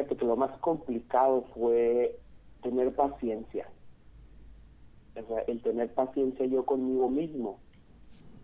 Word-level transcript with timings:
fíjate 0.00 0.16
que 0.16 0.26
lo 0.26 0.36
más 0.36 0.56
complicado 0.58 1.44
fue 1.54 2.18
tener 2.62 2.94
paciencia. 2.94 3.68
O 5.16 5.26
sea, 5.26 5.40
el 5.40 5.62
tener 5.62 5.92
paciencia 5.92 6.46
yo 6.46 6.64
conmigo 6.64 7.08
mismo. 7.08 7.58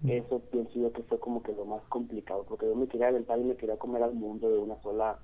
Eso 0.06 0.40
pienso 0.50 0.78
yo 0.78 0.92
que 0.92 1.02
fue 1.02 1.18
como 1.18 1.42
que 1.42 1.52
lo 1.52 1.64
más 1.64 1.82
complicado, 1.88 2.44
porque 2.46 2.66
yo 2.66 2.76
me 2.76 2.86
quería 2.86 3.08
aventar 3.08 3.40
y 3.40 3.44
me 3.44 3.56
quería 3.56 3.78
comer 3.78 4.02
al 4.02 4.14
mundo 4.14 4.50
de 4.50 4.58
una 4.58 4.80
sola 4.82 5.18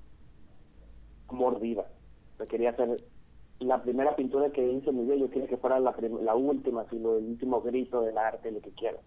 mordida. 1.31 1.85
Yo 2.39 2.47
quería 2.47 2.71
hacer 2.71 2.97
la 3.59 3.81
primera 3.83 4.15
pintura 4.15 4.51
que 4.51 4.67
hice 4.67 4.89
en 4.89 4.97
mi 4.97 5.03
vida, 5.03 5.15
yo 5.15 5.29
quería 5.29 5.47
que 5.47 5.57
fuera 5.57 5.79
la, 5.79 5.95
la 6.21 6.35
última, 6.35 6.81
así, 6.81 6.97
lo, 6.97 7.17
el 7.17 7.25
último 7.25 7.61
grito 7.61 8.01
del 8.01 8.17
arte, 8.17 8.51
lo 8.51 8.61
que 8.61 8.71
quiera. 8.71 8.97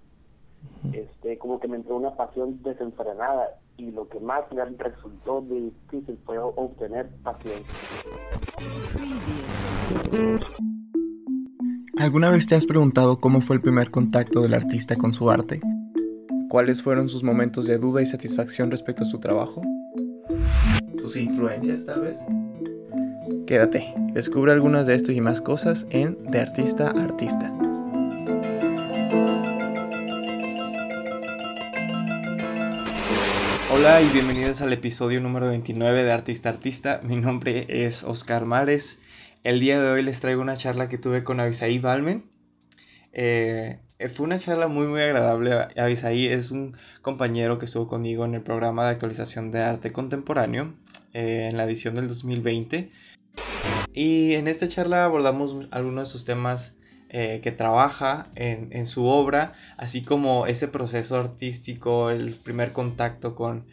Este, 0.92 1.36
como 1.36 1.58
que 1.58 1.68
me 1.68 1.76
entró 1.76 1.96
una 1.96 2.16
pasión 2.16 2.62
desenfrenada 2.62 3.58
y 3.78 3.90
lo 3.90 4.08
que 4.08 4.20
más 4.20 4.44
me 4.52 4.64
resultó 4.64 5.42
difícil 5.42 6.18
fue 6.24 6.38
obtener 6.38 7.08
paciencia. 7.22 7.74
¿Alguna 11.98 12.30
vez 12.30 12.46
te 12.46 12.54
has 12.54 12.66
preguntado 12.66 13.18
cómo 13.18 13.40
fue 13.40 13.56
el 13.56 13.62
primer 13.62 13.90
contacto 13.90 14.42
del 14.42 14.54
artista 14.54 14.96
con 14.96 15.14
su 15.14 15.30
arte? 15.30 15.60
¿Cuáles 16.48 16.82
fueron 16.82 17.08
sus 17.08 17.22
momentos 17.22 17.66
de 17.66 17.78
duda 17.78 18.02
y 18.02 18.06
satisfacción 18.06 18.70
respecto 18.70 19.04
a 19.04 19.06
su 19.06 19.18
trabajo? 19.18 19.62
¿Sus 20.98 21.16
influencias 21.16 21.86
tal 21.86 22.02
vez? 22.02 22.18
Quédate, 23.46 23.94
descubre 24.12 24.52
algunas 24.52 24.86
de 24.86 24.94
esto 24.94 25.12
y 25.12 25.20
más 25.20 25.40
cosas 25.40 25.86
en 25.90 26.22
De 26.30 26.40
Artista 26.40 26.90
a 26.90 27.02
Artista. 27.02 27.52
Hola 33.86 34.02
y 34.02 34.08
bienvenidos 34.08 34.62
al 34.62 34.72
episodio 34.72 35.20
número 35.20 35.46
29 35.46 36.02
de 36.02 36.10
Artista 36.10 36.48
Artista. 36.48 37.00
Mi 37.04 37.14
nombre 37.14 37.66
es 37.68 38.02
Oscar 38.02 38.44
Mares. 38.44 39.00
El 39.44 39.60
día 39.60 39.80
de 39.80 39.88
hoy 39.88 40.02
les 40.02 40.18
traigo 40.18 40.42
una 40.42 40.56
charla 40.56 40.88
que 40.88 40.98
tuve 40.98 41.22
con 41.22 41.38
Avisaí 41.38 41.78
Balmen. 41.78 42.28
Eh, 43.12 43.78
fue 44.12 44.26
una 44.26 44.40
charla 44.40 44.66
muy 44.66 44.88
muy 44.88 45.02
agradable. 45.02 45.68
Avisaí 45.76 46.26
es 46.26 46.50
un 46.50 46.76
compañero 47.00 47.60
que 47.60 47.66
estuvo 47.66 47.86
conmigo 47.86 48.24
en 48.24 48.34
el 48.34 48.42
programa 48.42 48.86
de 48.86 48.90
actualización 48.90 49.52
de 49.52 49.60
arte 49.60 49.90
contemporáneo 49.90 50.74
eh, 51.12 51.48
en 51.48 51.56
la 51.56 51.62
edición 51.62 51.94
del 51.94 52.08
2020. 52.08 52.90
Y 53.92 54.34
en 54.34 54.48
esta 54.48 54.66
charla 54.66 55.04
abordamos 55.04 55.68
algunos 55.70 56.08
de 56.08 56.12
sus 56.12 56.24
temas 56.24 56.74
eh, 57.18 57.40
que 57.42 57.50
trabaja 57.50 58.28
en, 58.34 58.86
su 58.86 59.06
obra, 59.06 59.54
así 59.78 60.02
como 60.04 60.46
ese 60.46 60.68
proceso 60.68 61.16
artístico, 61.16 62.10
el 62.10 62.34
primer 62.34 62.74
contacto 62.74 63.34
con, 63.34 63.64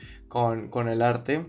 el 0.88 1.02
arte. 1.02 1.46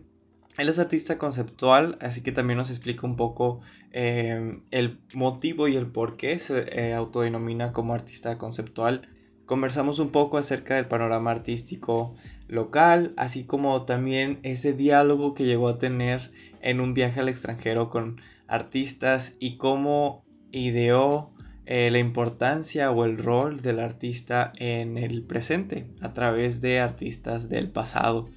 Él 0.59 0.69
es 0.69 0.81
artista 0.81 1.19
conceptual, 1.19 1.97
así 2.01 2.25
que 2.25 2.33
también 2.33 2.57
nos 2.57 2.71
explica 2.71 3.07
un 3.07 3.15
poco 3.15 3.61
eh, 3.93 4.59
el 4.73 4.99
motivo 5.13 5.69
y 5.69 5.77
el 5.77 5.87
por 5.87 6.17
qué 6.17 6.41
se 6.41 6.65
eh, 6.77 6.95
autodenomina 6.95 7.73
como 7.73 7.95
artista 7.95 8.39
conceptual. 8.39 9.07
Conversamos 9.47 10.01
un 10.01 10.11
poco 10.11 10.37
acerca 10.37 10.75
del 10.75 10.89
panorama 10.89 11.31
artístico 11.31 12.13
local, 12.49 13.15
así 13.17 13.45
como 13.45 13.85
también 13.85 14.41
ese 14.43 14.73
diálogo 14.73 15.35
que 15.35 15.45
llegó 15.45 15.69
a 15.69 15.79
tener 15.79 16.33
en 16.61 16.81
un 16.81 16.93
viaje 16.93 17.21
al 17.21 17.29
extranjero 17.29 17.89
con 17.89 18.21
artistas 18.49 19.37
y 19.39 19.59
cómo 19.59 20.25
ideó 20.51 21.34
eh, 21.67 21.91
la 21.91 21.99
importancia 21.99 22.91
o 22.91 23.05
el 23.05 23.17
rol 23.17 23.63
del 23.63 23.81
artista 23.81 24.53
en 24.57 24.99
el 24.99 25.23
presente 25.23 25.87
a 26.03 26.13
través 26.13 26.61
de 26.61 26.81
artistas 26.81 27.49
del 27.49 27.71
pasado. 27.71 28.29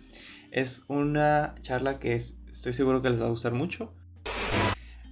Es 0.52 0.86
una 0.88 1.56
charla 1.62 2.00
que 2.00 2.16
estoy 2.16 2.72
seguro 2.74 3.02
que 3.02 3.10
les 3.10 3.22
va 3.22 3.26
a 3.26 3.30
gustar 3.30 3.52
mucho. 3.54 3.92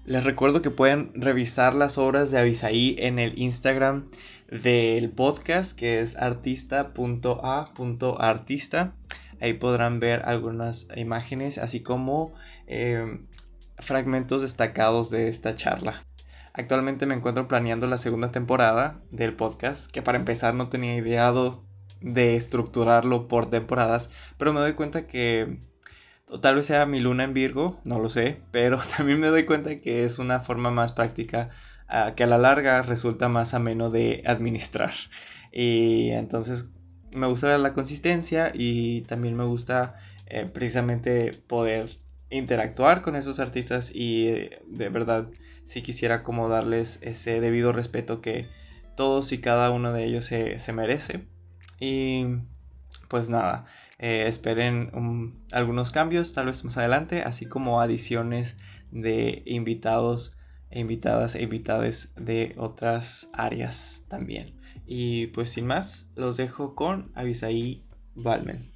Les 0.06 0.24
recuerdo 0.24 0.62
que 0.62 0.70
pueden 0.70 1.12
revisar 1.16 1.76
las 1.76 1.98
obras 1.98 2.32
de 2.32 2.38
Avisaí 2.38 2.96
en 3.00 3.20
el 3.20 3.38
Instagram 3.38 4.10
del 4.50 5.10
podcast 5.10 5.78
que 5.78 6.00
es 6.00 6.16
artista.a.artista. 6.16 8.94
Ahí 9.42 9.52
podrán 9.54 10.00
ver 10.00 10.22
algunas 10.26 10.88
imágenes 10.96 11.58
así 11.58 11.82
como 11.82 12.34
eh, 12.68 13.20
fragmentos 13.80 14.42
destacados 14.42 15.10
de 15.10 15.28
esta 15.28 15.56
charla. 15.56 16.02
Actualmente 16.58 17.06
me 17.06 17.16
encuentro 17.16 17.50
planeando 17.50 17.86
la 17.86 17.98
segunda 17.98 18.32
temporada 18.32 18.96
del 19.12 19.34
podcast, 19.34 19.92
que 19.92 20.02
para 20.02 20.18
empezar 20.18 20.54
no 20.54 20.70
tenía 20.70 20.96
ideado 20.96 21.62
de 22.00 22.38
estructurarlo 22.38 23.28
por 23.28 23.50
temporadas, 23.50 24.10
pero 24.38 24.54
me 24.54 24.62
doy 24.62 24.72
cuenta 24.72 25.06
que 25.06 25.60
tal 26.42 26.56
vez 26.56 26.68
sea 26.68 26.86
mi 26.86 27.02
luna 27.02 27.26
en 27.26 27.34
Virgo, 27.34 27.82
no 27.84 28.00
lo 28.00 28.10
sé, 28.10 28.40
pero 28.52 28.80
también 28.98 29.20
me 29.20 29.28
doy 29.28 29.44
cuenta 29.44 29.82
que 29.82 30.06
es 30.06 30.18
una 30.18 30.40
forma 30.40 30.72
más 30.72 30.94
práctica 30.94 31.50
ah, 31.90 32.14
que 32.16 32.24
a 32.24 32.28
la 32.28 32.38
larga 32.38 32.82
resulta 32.84 33.28
más 33.28 33.54
ameno 33.54 33.90
de 33.90 34.24
administrar. 34.26 34.94
Y 35.52 36.12
entonces 36.12 36.70
me 37.14 37.28
gusta 37.28 37.58
la 37.58 37.74
consistencia 37.74 38.54
y 38.54 39.02
también 39.02 39.36
me 39.36 39.44
gusta 39.44 39.96
eh, 40.28 40.46
precisamente 40.46 41.34
poder 41.48 41.90
interactuar 42.30 43.02
con 43.02 43.18
esos 43.18 43.42
artistas 43.42 43.92
y 43.94 44.28
eh, 44.28 44.62
de 44.68 44.88
verdad 44.88 45.28
si 45.66 45.82
quisiera 45.82 46.24
como 46.24 46.48
darles 46.48 47.00
ese 47.02 47.42
debido 47.42 47.74
respeto 47.74 48.22
que 48.22 48.48
todos 48.96 49.34
y 49.34 49.40
cada 49.40 49.72
uno 49.72 49.92
de 49.92 50.06
ellos 50.06 50.26
se, 50.26 50.74
merece. 50.74 51.28
Y 51.80 52.28
pues 53.10 53.28
nada, 53.28 53.66
eh, 54.00 54.26
esperen 54.28 55.34
algunos 55.52 55.92
cambios 55.92 56.34
tal 56.34 56.46
vez 56.46 56.64
más 56.64 56.78
adelante, 56.78 57.24
así 57.24 57.46
como 57.46 57.82
adiciones 57.82 58.56
de 58.92 59.44
invitados 59.46 60.38
e 60.70 60.80
invitadas 60.80 61.36
e 61.36 61.44
invitades 61.44 62.14
de 62.16 62.54
otras 62.58 63.30
áreas 63.34 64.06
también. 64.08 64.60
Y 64.86 65.28
pues 65.28 65.50
sin 65.50 65.66
más, 65.66 66.10
los 66.16 66.38
dejo 66.38 66.76
con 66.76 67.12
Avisaí 67.16 67.84
Balmen. 68.14 68.75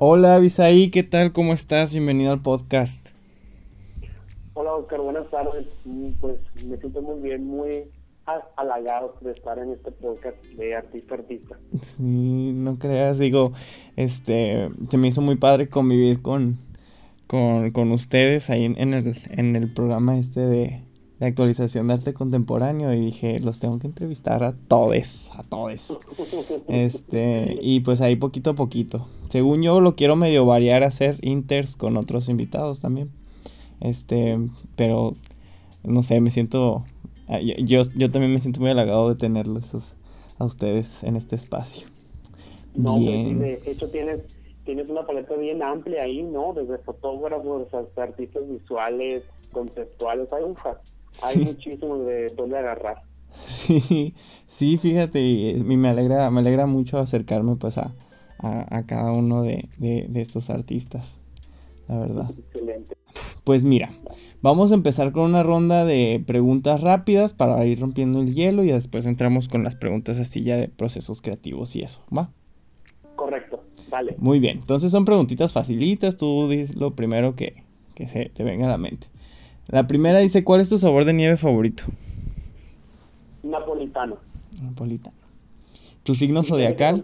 Hola 0.00 0.36
Avisaí, 0.36 0.92
¿qué 0.92 1.02
tal? 1.02 1.32
¿Cómo 1.32 1.52
estás? 1.52 1.92
Bienvenido 1.92 2.32
al 2.32 2.40
podcast. 2.40 3.16
Hola 4.54 4.74
Oscar, 4.74 5.00
buenas 5.00 5.28
tardes. 5.28 5.66
Mm, 5.84 6.10
pues 6.20 6.38
me 6.64 6.76
siento 6.76 7.02
muy 7.02 7.20
bien, 7.20 7.44
muy 7.44 7.90
halagado 8.56 9.16
de 9.20 9.32
estar 9.32 9.58
en 9.58 9.72
este 9.72 9.90
podcast 9.90 10.40
de 10.56 10.76
artista 10.76 11.16
artista. 11.16 11.58
Sí, 11.82 12.52
no 12.54 12.78
creas, 12.78 13.18
digo, 13.18 13.50
este, 13.96 14.70
se 14.88 14.98
me 14.98 15.08
hizo 15.08 15.20
muy 15.20 15.34
padre 15.34 15.68
convivir 15.68 16.22
con, 16.22 16.58
con, 17.26 17.90
ustedes 17.90 18.50
ahí 18.50 18.66
en, 18.66 18.94
el, 18.94 19.16
en 19.30 19.56
el 19.56 19.74
programa 19.74 20.16
este 20.16 20.42
de, 20.42 20.80
de 21.18 21.26
actualización 21.26 21.88
de 21.88 21.94
arte 21.94 22.14
contemporáneo 22.14 22.92
y 22.92 23.00
dije, 23.00 23.38
los 23.40 23.58
tengo 23.58 23.78
que 23.78 23.88
entrevistar 23.88 24.44
a 24.44 24.52
todos, 24.52 25.30
a 25.34 25.42
todos. 25.42 25.98
Este, 26.68 27.58
y 27.60 27.80
pues 27.80 28.00
ahí 28.00 28.16
poquito 28.16 28.50
a 28.50 28.54
poquito. 28.54 29.06
Según 29.28 29.62
yo 29.62 29.80
lo 29.80 29.96
quiero 29.96 30.14
medio 30.16 30.46
variar, 30.46 30.84
hacer 30.84 31.18
inters 31.22 31.76
con 31.76 31.96
otros 31.96 32.28
invitados 32.28 32.80
también. 32.80 33.10
Este, 33.80 34.38
pero 34.76 35.16
no 35.82 36.02
sé, 36.02 36.20
me 36.20 36.30
siento 36.30 36.84
ah, 37.28 37.40
yo, 37.40 37.82
yo 37.94 38.10
también 38.10 38.32
me 38.32 38.40
siento 38.40 38.60
muy 38.60 38.70
halagado 38.70 39.08
de 39.08 39.16
tenerlos 39.16 39.96
a 40.38 40.44
ustedes 40.44 41.02
en 41.02 41.16
este 41.16 41.36
espacio. 41.36 41.88
No, 42.74 42.98
bien. 42.98 43.40
de 43.40 43.60
hecho 43.66 43.90
tienes 43.90 44.24
tienes 44.68 44.90
una 44.90 45.06
paleta 45.06 45.34
bien 45.34 45.62
amplia 45.62 46.02
ahí, 46.02 46.22
¿no? 46.22 46.52
Desde 46.52 46.76
fotógrafos 46.76 47.72
hasta 47.72 48.02
artistas 48.02 48.46
visuales, 48.46 49.24
conceptuales, 49.50 50.30
hay 50.30 50.44
un 50.44 50.56
hay 51.22 51.38
muchísimo 51.44 51.98
de 51.98 52.30
dónde 52.30 52.58
agarrar. 52.58 53.02
Sí, 53.32 54.14
sí, 54.46 54.78
fíjate, 54.78 55.60
me 55.64 55.88
alegra, 55.88 56.30
me 56.30 56.40
alegra 56.40 56.66
mucho 56.66 56.98
acercarme 56.98 57.56
pues 57.56 57.78
a, 57.78 57.94
a, 58.38 58.86
cada 58.86 59.12
uno 59.12 59.42
de, 59.42 59.68
de, 59.78 60.20
estos 60.20 60.50
artistas, 60.50 61.24
la 61.88 61.98
verdad. 61.98 62.30
Excelente. 62.38 62.96
Pues 63.44 63.64
mira, 63.64 63.90
vamos 64.42 64.72
a 64.72 64.74
empezar 64.74 65.12
con 65.12 65.24
una 65.24 65.42
ronda 65.42 65.84
de 65.84 66.22
preguntas 66.26 66.80
rápidas 66.80 67.34
para 67.34 67.64
ir 67.64 67.80
rompiendo 67.80 68.20
el 68.20 68.34
hielo 68.34 68.64
y 68.64 68.70
después 68.70 69.06
entramos 69.06 69.48
con 69.48 69.64
las 69.64 69.76
preguntas 69.76 70.18
así 70.18 70.42
ya 70.42 70.56
de 70.56 70.68
procesos 70.68 71.22
creativos 71.22 71.74
y 71.76 71.82
eso, 71.82 72.02
¿va? 72.16 72.30
Correcto, 73.16 73.64
vale. 73.90 74.14
Muy 74.18 74.38
bien, 74.38 74.58
entonces 74.58 74.92
son 74.92 75.04
preguntitas 75.04 75.52
facilitas, 75.52 76.16
tú 76.16 76.48
dices 76.48 76.76
lo 76.76 76.94
primero 76.94 77.34
que, 77.34 77.64
que 77.94 78.06
se 78.06 78.26
te 78.28 78.44
venga 78.44 78.66
a 78.66 78.70
la 78.70 78.78
mente. 78.78 79.08
La 79.68 79.86
primera 79.86 80.18
dice, 80.18 80.44
¿cuál 80.44 80.62
es 80.62 80.70
tu 80.70 80.78
sabor 80.78 81.04
de 81.04 81.12
nieve 81.12 81.36
favorito? 81.36 81.84
Napolitano. 83.42 84.18
Napolitano. 84.62 85.16
¿Tu 86.04 86.14
signo 86.14 86.42
zodiacal? 86.42 87.02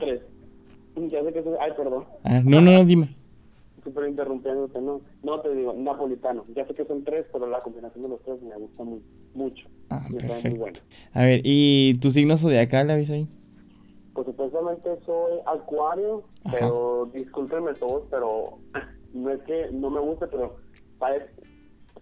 Ya 0.97 1.23
sé 1.23 1.33
que 1.33 1.43
soy... 1.43 1.55
Ay, 1.61 1.73
perdón. 1.77 2.07
Ah, 2.23 2.41
no, 2.43 2.63
no, 2.63 2.73
no, 2.73 2.85
dime. 2.87 3.15
Súper 3.83 4.09
interrumpiéndote, 4.09 4.81
no. 4.81 5.03
No 5.23 5.41
te 5.41 5.55
digo, 5.55 5.75
napolitano. 5.75 6.47
Ya 6.55 6.67
sé 6.67 6.75
que 6.75 6.87
son 6.87 7.05
tres, 7.05 7.27
pero 7.31 7.47
la 7.47 7.61
combinación 7.61 8.03
de 8.03 8.09
los 8.09 8.23
tres 8.23 8.41
me 8.41 8.57
gusta 8.57 8.83
muy, 8.83 9.03
mucho. 9.35 9.69
Ah, 9.91 10.07
perfecto. 10.11 10.49
Muy 10.49 10.59
bueno. 10.59 10.79
A 11.13 11.25
ver, 11.25 11.43
¿y 11.45 11.99
tu 11.99 12.11
signo 12.11 12.39
zodiacal, 12.39 12.87
la 12.87 12.95
ahí? 12.95 13.29
Pues 14.15 14.27
supuestamente 14.27 14.89
soy 15.05 15.41
acuario, 15.45 16.25
pero 16.51 17.11
discúlpenme 17.13 17.75
todos, 17.75 18.05
pero 18.11 18.61
no 19.13 19.31
es 19.31 19.43
que 19.43 19.69
no 19.73 19.91
me 19.91 20.01
guste, 20.01 20.29
pero 20.29 20.57
¿sabes? 20.99 21.25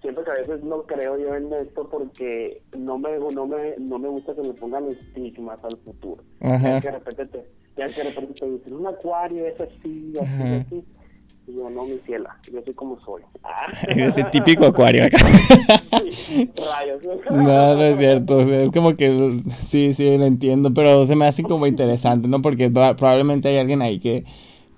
Siento 0.03 0.25
que 0.25 0.31
a 0.31 0.35
veces 0.35 0.63
no 0.65 0.83
creo 0.83 1.17
yo 1.17 1.35
en 1.35 1.53
esto 1.53 1.89
porque 1.89 2.61
no 2.77 2.99
me 2.99 3.19
no 3.19 3.47
me, 3.47 3.77
no 3.79 3.99
me 3.99 4.09
gusta 4.09 4.35
que 4.35 4.43
me 4.43 4.53
pongan 4.53 4.89
estigmas 4.89 5.59
al 5.63 5.79
futuro. 5.79 6.23
Ya 6.41 6.81
que 6.81 6.91
de 6.91 6.99
repente 6.99 7.27
te, 7.27 7.47
ya 7.77 7.87
que 7.87 8.03
de 8.03 8.11
repente 8.11 8.35
te 8.35 8.51
dicen 8.51 8.75
un 8.75 8.87
acuario 8.89 9.47
es 9.47 9.59
así, 9.61 10.13
así, 10.21 10.43
así. 10.43 10.85
Y 11.45 11.57
yo, 11.57 11.69
no, 11.71 11.85
mi 11.85 11.99
ciela, 12.07 12.39
yo 12.53 12.61
soy 12.65 12.75
como 12.75 13.01
soy. 13.01 13.23
Ese 13.89 14.23
típico 14.25 14.67
acuario 14.67 15.05
acá. 15.07 15.19
Rayos. 15.91 17.03
No, 17.31 17.75
no 17.75 17.83
es 17.83 17.99
cierto. 17.99 18.41
es 18.43 18.71
como 18.71 18.97
que 18.97 19.41
sí, 19.67 19.95
sí, 19.95 20.19
lo 20.19 20.25
entiendo, 20.25 20.73
pero 20.75 21.07
se 21.07 21.17
me 21.17 21.27
hace 21.27 21.43
como 21.43 21.67
interesante, 21.67 22.29
¿no? 22.29 22.43
Porque 22.43 22.71
probablemente 22.71 23.49
hay 23.49 23.59
alguien 23.59 23.83
ahí 23.83 23.99
que, 23.99 24.25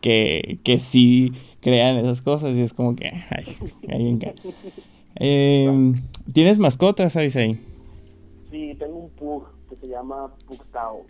que, 0.01 0.59
que 0.65 0.79
sí 0.79 1.33
crean 1.61 1.97
esas 1.97 2.23
cosas 2.23 2.55
y 2.57 2.63
es 2.63 2.73
como 2.73 2.97
que, 2.97 3.11
ay, 3.31 3.45
alguien 3.89 4.19
que... 4.19 4.35
Eh, 5.17 5.95
¿Tienes 6.33 6.59
mascotas, 6.59 7.17
ahí? 7.17 7.31
Sí, 7.31 8.75
tengo 8.79 8.97
un 8.97 9.11
pug 9.11 9.45
que 9.69 9.77
se 9.77 9.89
llama 9.89 10.33
Pugtao. 10.47 11.07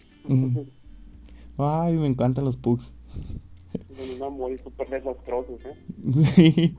Ay, 1.58 1.94
me 1.94 2.06
encantan 2.06 2.44
los 2.44 2.56
pugs. 2.56 2.94
Son 3.96 4.10
un 4.16 4.22
amor 4.22 4.58
súper 4.58 4.88
desastrosos, 4.90 5.60
¿eh? 5.64 5.76
Sí. 6.12 6.76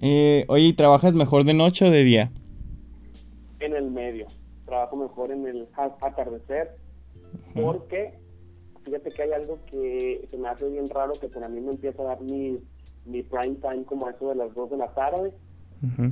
Eh, 0.00 0.44
oye, 0.48 0.64
¿y 0.64 0.72
trabajas 0.72 1.14
mejor 1.14 1.44
de 1.44 1.54
noche 1.54 1.86
o 1.86 1.90
de 1.90 2.02
día? 2.02 2.32
En 3.60 3.74
el 3.74 3.90
medio. 3.90 4.26
Trabajo 4.66 4.96
mejor 4.96 5.30
en 5.30 5.46
el 5.46 5.68
atardecer. 5.76 6.76
Porque, 7.54 8.14
fíjate 8.84 9.10
que 9.10 9.22
hay 9.22 9.32
algo 9.32 9.58
que 9.66 10.26
se 10.30 10.36
me 10.36 10.48
hace 10.48 10.68
bien 10.68 10.88
raro, 10.88 11.12
que 11.14 11.28
para 11.28 11.48
mí 11.48 11.60
me 11.60 11.72
empieza 11.72 12.02
a 12.02 12.06
dar 12.06 12.20
mi, 12.20 12.58
mi 13.06 13.22
prime 13.22 13.56
time 13.56 13.84
como 13.84 14.08
eso 14.08 14.28
de 14.28 14.34
las 14.34 14.54
2 14.54 14.70
de 14.70 14.76
la 14.76 14.92
tarde 14.94 15.32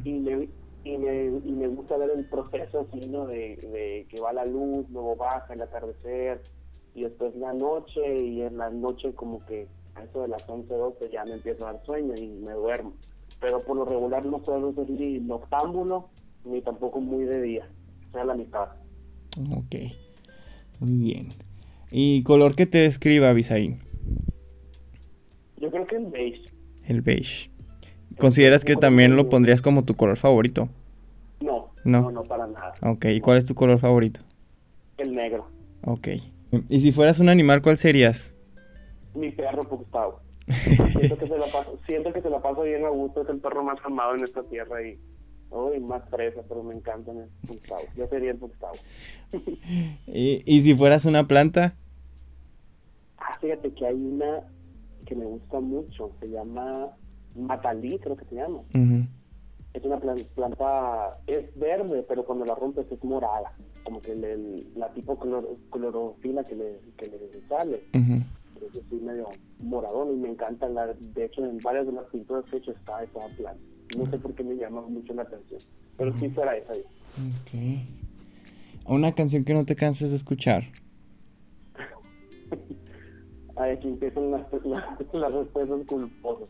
y, 0.05 0.13
me, 0.13 0.49
y, 0.85 0.99
me, 0.99 1.25
y 1.45 1.53
me 1.53 1.69
gusta 1.69 1.97
ver 1.97 2.11
el 2.17 2.25
proceso 2.27 2.87
así, 2.89 3.07
¿no? 3.07 3.27
De, 3.27 4.07
que 4.09 4.21
va 4.21 4.33
la 4.33 4.45
luz, 4.45 4.87
luego 4.91 5.17
baja 5.17 5.53
el 5.53 5.63
atardecer 5.63 6.43
y 6.95 7.03
después 7.03 7.35
la 7.37 7.53
noche 7.53 8.23
y 8.23 8.43
en 8.43 8.59
la 8.59 8.71
noche 8.71 9.13
como 9.15 9.45
que 9.47 9.69
a 9.95 10.05
eso 10.05 10.23
de 10.23 10.29
las 10.29 10.49
11, 10.49 10.73
12 10.73 11.11
ya 11.11 11.25
me 11.25 11.33
empiezo 11.33 11.67
a 11.67 11.73
dar 11.73 11.85
sueño 11.85 12.15
y 12.17 12.29
me 12.29 12.53
duermo. 12.53 12.95
Pero 13.41 13.61
por 13.61 13.77
lo 13.77 13.85
regular 13.85 14.25
no 14.25 14.43
suelo 14.45 14.73
ser 14.75 14.89
ni 14.91 15.19
noctámbulo 15.19 16.09
ni 16.45 16.61
tampoco 16.61 17.01
muy 17.01 17.25
de 17.25 17.41
día, 17.41 17.69
o 18.09 18.13
sea, 18.13 18.25
la 18.25 18.35
mitad. 18.35 18.69
Ok, 19.57 19.77
muy 20.81 20.97
bien. 20.97 21.29
¿Y 21.91 22.23
color 22.23 22.55
que 22.55 22.67
te 22.67 22.79
describa, 22.79 23.31
Abisaí? 23.31 23.77
Yo 25.59 25.71
creo 25.71 25.87
que 25.87 25.97
el 25.97 26.07
beige. 26.07 26.43
El 26.87 27.03
beige. 27.03 27.51
¿Consideras 28.23 28.65
que 28.65 28.77
también 28.77 29.17
lo 29.17 29.29
pondrías 29.29 29.63
como 29.63 29.85
tu 29.85 29.97
color 29.97 30.17
favorito? 30.17 30.69
No, 31.41 31.73
no, 31.83 32.09
no, 32.13 32.23
para 32.23 32.47
nada. 32.47 32.73
Ok, 32.81 33.07
¿y 33.07 33.21
cuál 33.21 33.39
es 33.39 33.47
tu 33.47 33.57
color 33.57 33.81
favorito? 33.81 34.21
El 34.97 35.13
negro. 35.13 35.49
Ok. 35.85 36.07
¿Y 36.69 36.79
si 36.79 36.93
fueras 36.93 37.19
un 37.19 37.29
animal, 37.29 37.63
cuál 37.63 37.79
serías? 37.79 38.37
Mi 39.17 39.33
perro 39.33 39.65
Gustavo. 39.65 40.21
siento, 40.47 41.19
que 41.19 41.27
se 41.27 41.37
la 41.37 41.47
paso, 41.47 41.81
siento 41.85 42.13
que 42.13 42.23
se 42.23 42.31
la 42.31 42.41
paso 42.41 42.63
bien 42.63 42.85
a 42.85 42.91
gusto, 42.91 43.23
es 43.23 43.29
el 43.29 43.41
perro 43.41 43.65
más 43.65 43.79
amado 43.85 44.15
en 44.15 44.23
esta 44.23 44.45
tierra 44.45 44.81
y 44.87 44.97
Uy, 45.51 45.81
más 45.81 46.03
presa, 46.09 46.43
pero 46.49 46.63
me 46.63 46.77
encanta 46.77 47.11
el 47.11 47.29
Gustavo. 47.43 47.83
Yo 47.97 48.07
sería 48.07 48.31
el 48.31 48.39
Gustavo. 48.39 48.79
¿Y, 50.07 50.45
¿Y 50.47 50.63
si 50.63 50.77
fueras 50.77 51.07
una 51.07 51.27
planta? 51.27 51.75
Ah, 53.19 53.37
fíjate 53.41 53.75
que 53.75 53.85
hay 53.85 53.97
una 53.97 54.45
que 55.07 55.17
me 55.17 55.25
gusta 55.25 55.59
mucho, 55.59 56.13
se 56.21 56.29
llama 56.29 56.97
matalí, 57.35 57.99
creo 57.99 58.17
que 58.17 58.25
se 58.27 58.35
llama. 58.35 58.61
Es 59.75 59.85
una 59.85 59.99
planta, 59.99 61.19
es 61.27 61.59
verde, 61.59 62.05
pero 62.07 62.25
cuando 62.25 62.45
la 62.45 62.55
rompes 62.55 62.87
es 62.91 63.03
morada, 63.03 63.53
como 63.85 64.03
que 64.03 64.15
la 64.77 64.93
tipo 64.93 65.19
clorofila 65.71 66.45
que 66.45 66.55
le, 66.55 66.81
que 66.97 67.07
le 67.07 67.49
sale. 67.49 67.83
es 67.95 69.03
medio 69.03 69.31
moradón 69.61 70.13
y 70.13 70.17
me 70.17 70.29
encanta, 70.31 70.69
la, 70.69 70.93
de 70.93 71.25
hecho 71.25 71.45
en 71.45 71.59
varias 71.61 71.87
de 71.87 71.93
las 71.93 72.05
pinturas 72.07 72.45
que 72.47 72.57
he 72.57 72.59
hecho 72.59 72.73
está 72.73 73.03
esa 73.03 73.27
planta. 73.37 73.63
No 73.97 74.07
sé 74.11 74.19
por 74.19 74.35
qué 74.35 74.45
me 74.45 74.57
llama 74.57 74.83
mucho 74.83 75.15
la 75.15 75.23
atención, 75.23 75.61
pero 75.97 76.17
sí 76.19 76.29
fuera 76.31 76.57
esa. 76.57 76.73
Ok. 76.73 77.53
Una 78.87 79.15
canción 79.15 79.45
que 79.45 79.55
no 79.55 79.65
te 79.65 79.77
canses 79.77 80.11
de 80.11 80.17
escuchar. 80.17 80.65
aquí 83.57 83.89
empiezan 83.89 84.31
las, 84.31 84.43
las, 84.65 84.85
las 85.15 85.33
respuestas 85.33 85.87
culposas 85.87 86.49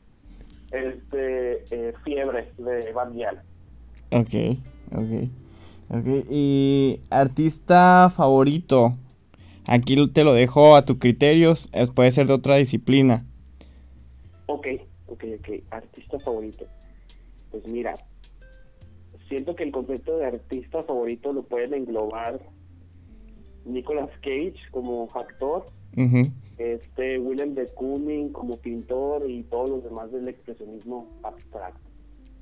este, 0.72 1.64
eh, 1.70 1.92
Fiebre 2.04 2.52
de 2.58 2.92
Van 2.92 3.12
Ok, 4.10 4.58
ok. 4.92 5.28
Ok, 5.90 6.06
y 6.30 7.00
artista 7.10 8.10
favorito. 8.10 8.96
Aquí 9.66 9.94
te 10.08 10.24
lo 10.24 10.32
dejo 10.32 10.74
a 10.74 10.84
tu 10.84 10.98
criterios, 10.98 11.70
puede 11.94 12.10
ser 12.10 12.26
de 12.26 12.32
otra 12.32 12.56
disciplina. 12.56 13.24
Ok, 14.46 14.66
ok, 15.06 15.24
ok. 15.38 15.48
Artista 15.70 16.18
favorito. 16.18 16.64
Pues 17.50 17.66
mira, 17.68 17.94
siento 19.28 19.54
que 19.54 19.64
el 19.64 19.72
concepto 19.72 20.16
de 20.16 20.26
artista 20.26 20.82
favorito 20.84 21.32
lo 21.32 21.42
pueden 21.42 21.74
englobar 21.74 22.40
Nicolas 23.64 24.10
Cage 24.22 24.56
como 24.70 25.08
actor, 25.14 25.66
este 26.62 27.18
William 27.18 27.54
de 27.54 27.66
Kooning 27.68 28.32
como 28.32 28.56
pintor 28.56 29.28
y 29.28 29.42
todos 29.44 29.68
los 29.68 29.84
demás 29.84 30.12
del 30.12 30.28
expresionismo 30.28 31.06
abstracto. 31.22 31.80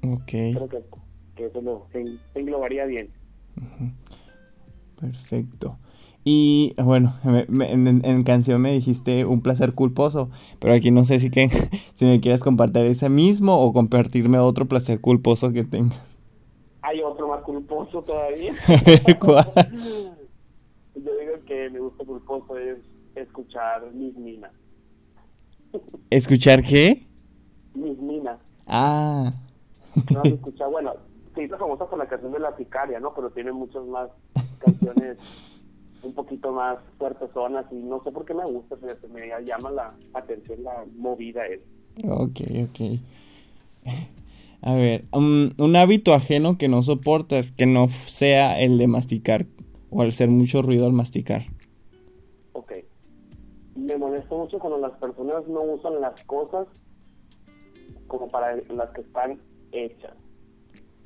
Ok. 0.02 0.26
Creo 0.26 0.68
que, 0.68 1.46
eso 1.46 1.60
lo 1.62 1.86
englobaría 2.34 2.84
bien. 2.84 3.10
Perfecto. 5.00 5.78
Y 6.22 6.74
bueno, 6.76 7.14
en, 7.24 8.24
canción 8.24 8.60
me 8.60 8.72
dijiste 8.72 9.24
un 9.24 9.40
placer 9.40 9.72
culposo, 9.72 10.28
pero 10.58 10.74
aquí 10.74 10.90
no 10.90 11.04
sé 11.04 11.18
si, 11.18 11.30
que, 11.30 11.48
si 11.94 12.04
me 12.04 12.20
quieres 12.20 12.42
compartir 12.42 12.82
ese 12.82 13.08
mismo 13.08 13.62
o 13.62 13.72
compartirme 13.72 14.38
otro 14.38 14.66
placer 14.66 15.00
culposo 15.00 15.52
que 15.52 15.64
tengas. 15.64 16.18
Hay 16.82 17.00
otro 17.00 17.28
más 17.28 17.42
culposo 17.42 18.02
todavía. 18.02 18.54
¿Cuál? 19.20 19.46
Yo 20.94 21.16
digo 21.18 21.32
que 21.46 21.70
me 21.70 21.80
gusta 21.80 22.04
culposo 22.04 22.58
es 22.58 22.78
escuchar 23.14 23.92
Mis 23.92 24.16
Minas. 24.16 24.52
¿Escuchar 26.10 26.62
qué? 26.62 27.06
Mis 27.74 27.98
Minas. 27.98 28.38
Ah. 28.66 29.32
No, 30.12 30.22
escucha, 30.22 30.66
bueno, 30.66 30.94
se 31.34 31.44
hizo 31.44 31.58
famosa 31.58 31.86
por 31.86 31.98
la 31.98 32.08
canción 32.08 32.32
de 32.32 32.40
La 32.40 32.56
Sicaria, 32.56 33.00
¿no? 33.00 33.14
Pero 33.14 33.30
tiene 33.30 33.52
muchas 33.52 33.84
más 33.84 34.10
canciones 34.60 35.18
un 36.02 36.14
poquito 36.14 36.52
más 36.52 36.78
fuertes 36.98 37.30
zonas 37.34 37.66
y 37.70 37.76
no 37.76 38.02
sé 38.02 38.10
por 38.10 38.24
qué 38.24 38.34
me 38.34 38.44
gusta, 38.46 38.76
fíjate, 38.76 39.06
me 39.08 39.28
llama 39.44 39.70
la 39.70 39.94
atención 40.14 40.62
la 40.64 40.84
movida 40.96 41.46
es. 41.46 41.60
Ok, 42.04 42.40
ok. 42.64 42.98
A 44.62 44.74
ver, 44.74 45.04
un, 45.12 45.54
un 45.58 45.76
hábito 45.76 46.14
ajeno 46.14 46.58
que 46.58 46.68
no 46.68 46.82
soportas, 46.82 47.52
que 47.52 47.66
no 47.66 47.88
sea 47.88 48.60
el 48.60 48.78
de 48.78 48.86
masticar 48.86 49.46
o 49.90 50.02
al 50.02 50.08
hacer 50.08 50.28
mucho 50.28 50.62
ruido 50.62 50.86
al 50.86 50.92
masticar 50.92 51.42
me 53.80 53.96
molesta 53.96 54.34
mucho 54.34 54.58
cuando 54.58 54.78
las 54.78 54.92
personas 54.98 55.46
no 55.48 55.62
usan 55.62 56.00
las 56.00 56.22
cosas 56.24 56.66
como 58.06 58.30
para 58.30 58.56
las 58.56 58.90
que 58.90 59.00
están 59.00 59.40
hechas. 59.72 60.14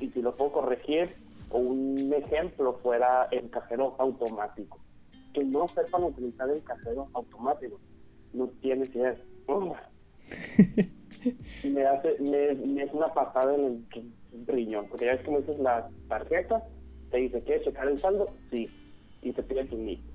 Y 0.00 0.10
si 0.10 0.22
lo 0.22 0.34
puedo 0.34 0.52
corregir, 0.52 1.14
un 1.50 2.12
ejemplo 2.12 2.78
fuera 2.82 3.28
el 3.30 3.48
cajero 3.50 3.94
automático. 3.98 4.80
Que 5.32 5.44
no 5.44 5.68
sepan 5.68 6.04
utilizar 6.04 6.48
el 6.50 6.62
cajero 6.64 7.08
automático. 7.12 7.78
No 8.32 8.48
tiene 8.60 8.86
idea. 8.86 9.16
me 11.64 11.84
hace, 11.84 12.18
me, 12.20 12.82
es 12.82 12.92
una 12.92 13.12
pasada 13.12 13.54
en 13.54 13.86
el 13.92 14.46
riñón, 14.46 14.86
porque 14.88 15.06
ya 15.06 15.12
ves 15.12 15.22
que 15.22 15.30
me 15.30 15.38
dices 15.38 15.58
la 15.58 15.88
tarjeta, 16.08 16.66
te 17.10 17.18
dice, 17.18 17.42
¿quieres 17.42 17.64
checar 17.64 17.88
el 17.88 18.00
saldo? 18.00 18.28
Sí, 18.50 18.68
y 19.22 19.32
te 19.32 19.42
pide 19.42 19.64
tu 19.66 19.76
NIP 19.76 20.13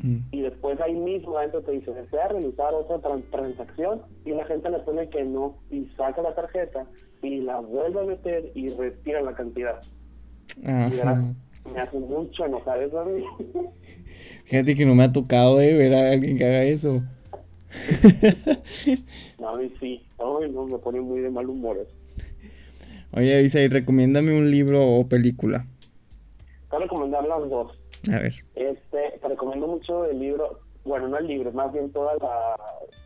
Mm. 0.00 0.18
Y 0.32 0.40
después 0.42 0.80
ahí 0.80 0.94
mismo 0.94 1.38
adentro 1.38 1.62
te 1.62 1.72
dice, 1.72 1.92
desea 1.92 2.28
realizar 2.28 2.74
otra 2.74 2.98
transacción 3.30 4.02
y 4.24 4.30
la 4.30 4.44
gente 4.46 4.70
le 4.70 4.78
pone 4.80 5.08
que 5.08 5.24
no 5.24 5.56
y 5.70 5.86
saca 5.96 6.22
la 6.22 6.34
tarjeta 6.34 6.86
y 7.22 7.40
la 7.40 7.60
vuelve 7.60 8.00
a 8.00 8.04
meter 8.04 8.50
y 8.54 8.70
retira 8.70 9.22
la 9.22 9.34
cantidad. 9.34 9.80
me 10.56 11.80
hace 11.80 11.98
mucho 11.98 12.44
enojar 12.44 12.82
eso 12.82 13.00
a 13.00 13.04
mí. 13.04 13.22
Fíjate 14.44 14.74
que 14.74 14.84
no 14.84 14.94
me 14.94 15.04
ha 15.04 15.12
tocado 15.12 15.56
de 15.58 15.72
ver 15.72 15.94
a 15.94 16.12
alguien 16.12 16.36
que 16.36 16.44
haga 16.44 16.64
eso. 16.64 17.02
no, 19.38 19.48
a 19.48 19.56
mí 19.56 19.72
sí. 19.80 20.02
no, 20.18 20.66
me 20.66 20.78
pone 20.78 21.00
muy 21.00 21.20
de 21.20 21.30
mal 21.30 21.48
humor 21.48 21.78
eso. 21.78 21.92
Oye, 23.12 23.42
Isaí, 23.42 23.68
recomiéndame 23.68 24.36
un 24.36 24.50
libro 24.50 24.84
o 24.84 25.06
película. 25.06 25.66
Te 26.38 26.76
voy 26.76 26.78
a 26.78 26.82
recomendar 26.84 27.24
las 27.24 27.48
dos. 27.48 27.78
A 28.10 28.18
ver. 28.18 28.34
Este, 28.54 29.18
te 29.20 29.28
recomiendo 29.28 29.66
mucho 29.66 30.04
el 30.06 30.18
libro, 30.18 30.60
bueno, 30.84 31.08
no 31.08 31.18
el 31.18 31.26
libro, 31.26 31.52
más 31.52 31.72
bien 31.72 31.90
toda 31.92 32.14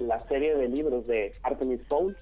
la, 0.00 0.20
serie 0.28 0.54
de 0.56 0.68
libros 0.68 1.06
de 1.06 1.32
Artemis 1.42 1.82
Fowl. 1.88 2.16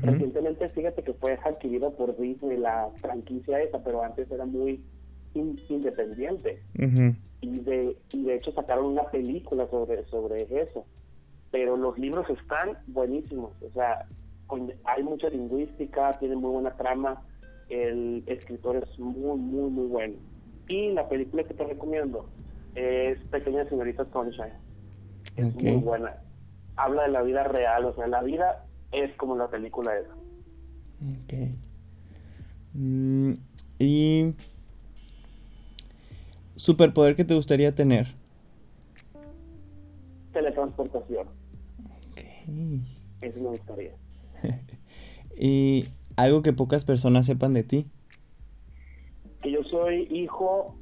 Recientemente, 0.00 0.68
fíjate 0.68 1.02
que 1.02 1.12
fue 1.14 1.38
adquirida 1.44 1.90
por 1.90 2.16
Disney 2.16 2.56
la 2.56 2.88
franquicia 3.00 3.60
esa, 3.60 3.82
pero 3.82 4.04
antes 4.04 4.30
era 4.30 4.44
muy 4.46 4.80
independiente. 5.34 6.62
y, 7.40 7.60
de, 7.60 7.96
y 8.10 8.24
de 8.24 8.34
hecho 8.36 8.52
sacaron 8.52 8.86
una 8.86 9.04
película 9.10 9.66
sobre, 9.68 10.04
sobre 10.06 10.42
eso. 10.42 10.84
Pero 11.50 11.76
los 11.76 11.98
libros 11.98 12.28
están 12.30 12.78
buenísimos. 12.86 13.52
O 13.62 13.70
sea, 13.72 14.06
hay 14.84 15.02
mucha 15.02 15.28
lingüística, 15.28 16.12
tiene 16.18 16.36
muy 16.36 16.50
buena 16.50 16.76
trama. 16.76 17.22
El 17.68 18.22
escritor 18.26 18.76
es 18.76 18.98
muy, 18.98 19.38
muy, 19.38 19.70
muy 19.70 19.86
bueno. 19.86 20.14
Y 20.68 20.92
la 20.92 21.08
película 21.08 21.44
que 21.44 21.54
te 21.54 21.64
recomiendo 21.64 22.28
es 22.74 23.18
Pequeña 23.30 23.68
Señorita 23.68 24.06
Sunshine. 24.12 24.54
Es 25.36 25.54
muy 25.54 25.76
buena. 25.76 26.16
Habla 26.76 27.02
de 27.02 27.08
la 27.08 27.22
vida 27.22 27.44
real, 27.44 27.84
o 27.84 27.94
sea, 27.94 28.06
la 28.06 28.22
vida 28.22 28.66
es 28.92 29.14
como 29.16 29.36
la 29.36 29.48
película 29.48 29.96
esa. 29.96 30.14
Ok. 31.02 31.34
Mm, 32.74 33.32
y 33.78 34.34
superpoder 36.56 37.16
que 37.16 37.24
te 37.24 37.34
gustaría 37.34 37.74
tener. 37.74 38.06
Teletransportación. 40.32 41.26
Ok. 41.28 42.20
Eso 43.20 43.40
me 43.40 43.48
gustaría. 43.50 43.92
y 45.36 45.88
algo 46.16 46.42
que 46.42 46.52
pocas 46.52 46.84
personas 46.84 47.26
sepan 47.26 47.54
de 47.54 47.62
ti. 47.62 47.86
Que 49.42 49.50
yo 49.50 49.62
soy 49.64 50.06
hijo 50.10 50.76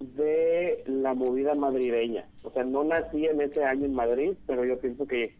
de 0.00 0.84
la 0.86 1.14
movida 1.14 1.54
madrileña. 1.54 2.28
O 2.42 2.50
sea, 2.50 2.64
no 2.64 2.84
nací 2.84 3.26
en 3.26 3.40
ese 3.40 3.64
año 3.64 3.84
en 3.86 3.94
Madrid, 3.94 4.32
pero 4.46 4.64
yo 4.64 4.78
pienso 4.78 5.06
que 5.06 5.36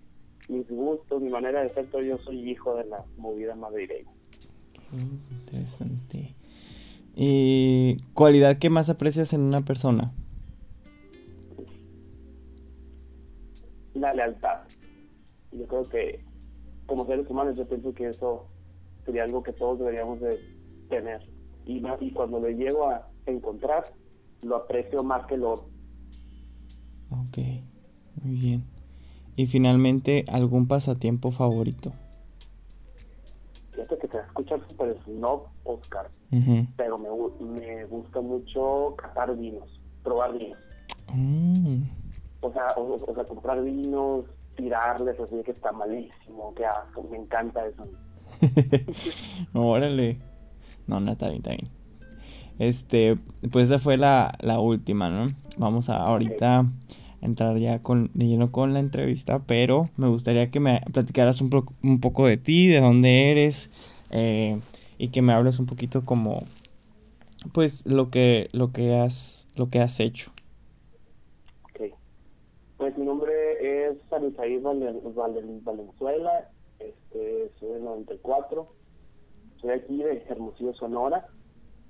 mis 0.48 0.68
gustos, 0.68 1.22
mi 1.22 1.30
manera 1.30 1.62
de 1.62 1.70
ser, 1.70 1.86
yo 2.04 2.18
soy 2.18 2.50
hijo 2.50 2.74
de 2.76 2.84
la 2.86 3.04
movida 3.16 3.54
madrileña. 3.54 4.10
interesante. 4.92 6.34
¿Y 7.14 7.98
cualidad 8.14 8.58
que 8.58 8.70
más 8.70 8.88
aprecias 8.90 9.32
en 9.32 9.42
una 9.42 9.62
persona? 9.62 10.12
La 13.94 14.14
lealtad. 14.14 14.60
Yo 15.52 15.66
creo 15.66 15.88
que 15.88 16.24
como 16.86 17.06
seres 17.06 17.28
humanos 17.28 17.56
yo 17.56 17.66
pienso 17.66 17.92
que 17.92 18.08
eso 18.08 18.46
sería 19.04 19.24
algo 19.24 19.42
que 19.42 19.52
todos 19.52 19.78
deberíamos 19.80 20.20
de 20.20 20.38
tener. 20.88 21.37
Y, 21.68 21.82
y 22.00 22.10
cuando 22.12 22.40
lo 22.40 22.48
llego 22.48 22.88
a 22.88 23.06
encontrar, 23.26 23.84
lo 24.42 24.56
aprecio 24.56 25.04
más 25.04 25.26
que 25.26 25.36
lo 25.36 25.52
otro. 25.52 25.68
Ok, 27.10 27.38
muy 28.22 28.34
bien. 28.34 28.64
Y 29.36 29.46
finalmente, 29.46 30.24
¿algún 30.32 30.66
pasatiempo 30.66 31.30
favorito? 31.30 31.92
Fíjate 33.72 33.98
que 33.98 34.08
te 34.08 34.18
escuchar 34.18 34.66
súper 34.66 34.96
snob, 35.04 35.42
Oscar, 35.64 36.10
pero 36.76 36.98
me, 36.98 37.08
me 37.60 37.84
gusta 37.84 38.22
mucho 38.22 38.94
catar 38.96 39.36
vinos, 39.36 39.80
probar 40.02 40.36
vinos. 40.38 40.58
Mm. 41.12 41.82
O, 42.40 42.52
sea, 42.52 42.72
o, 42.76 43.14
sea, 43.14 43.24
comprar 43.24 43.62
vinos, 43.62 44.24
tirarles, 44.56 45.20
así 45.20 45.42
que 45.44 45.50
está 45.50 45.70
malísimo, 45.72 46.54
que 46.54 46.64
asco, 46.64 47.04
me 47.10 47.18
encanta 47.18 47.66
eso. 47.66 47.86
Órale. 49.52 50.18
No, 50.88 51.00
no, 51.00 51.12
está 51.12 51.28
bien, 51.28 51.38
está 51.38 51.50
bien. 51.50 51.68
Este, 52.58 53.16
pues 53.52 53.70
esa 53.70 53.78
fue 53.78 53.96
la, 53.96 54.36
la 54.40 54.58
última, 54.58 55.10
¿no? 55.10 55.32
Vamos 55.58 55.88
a 55.88 55.98
ahorita 55.98 56.66
entrar 57.20 57.56
ya 57.58 57.82
con, 57.82 58.10
de 58.14 58.26
lleno 58.26 58.50
con 58.50 58.74
la 58.74 58.80
entrevista, 58.80 59.40
pero 59.40 59.90
me 59.96 60.08
gustaría 60.08 60.50
que 60.50 60.60
me 60.60 60.80
platicaras 60.92 61.40
un, 61.40 61.50
un 61.82 62.00
poco 62.00 62.26
de 62.26 62.36
ti, 62.36 62.66
de 62.66 62.80
dónde 62.80 63.30
eres, 63.30 63.70
eh, 64.10 64.58
y 64.98 65.08
que 65.08 65.22
me 65.22 65.32
hables 65.32 65.58
un 65.58 65.66
poquito 65.66 66.04
como, 66.04 66.42
pues, 67.52 67.86
lo 67.86 68.10
que, 68.10 68.48
lo 68.52 68.72
que 68.72 68.96
has, 68.96 69.48
lo 69.54 69.68
que 69.68 69.80
has 69.80 70.00
hecho. 70.00 70.32
Ok. 71.64 71.92
Pues 72.76 72.96
mi 72.96 73.04
nombre 73.04 73.32
es 73.88 73.98
Sanisaí 74.10 74.58
Valenzuela, 74.58 76.50
este, 76.78 77.50
soy 77.60 77.68
del 77.70 77.84
94, 77.84 78.77
soy 79.60 79.70
aquí 79.70 80.02
de 80.02 80.24
Hermosillo, 80.28 80.74
Sonora 80.74 81.26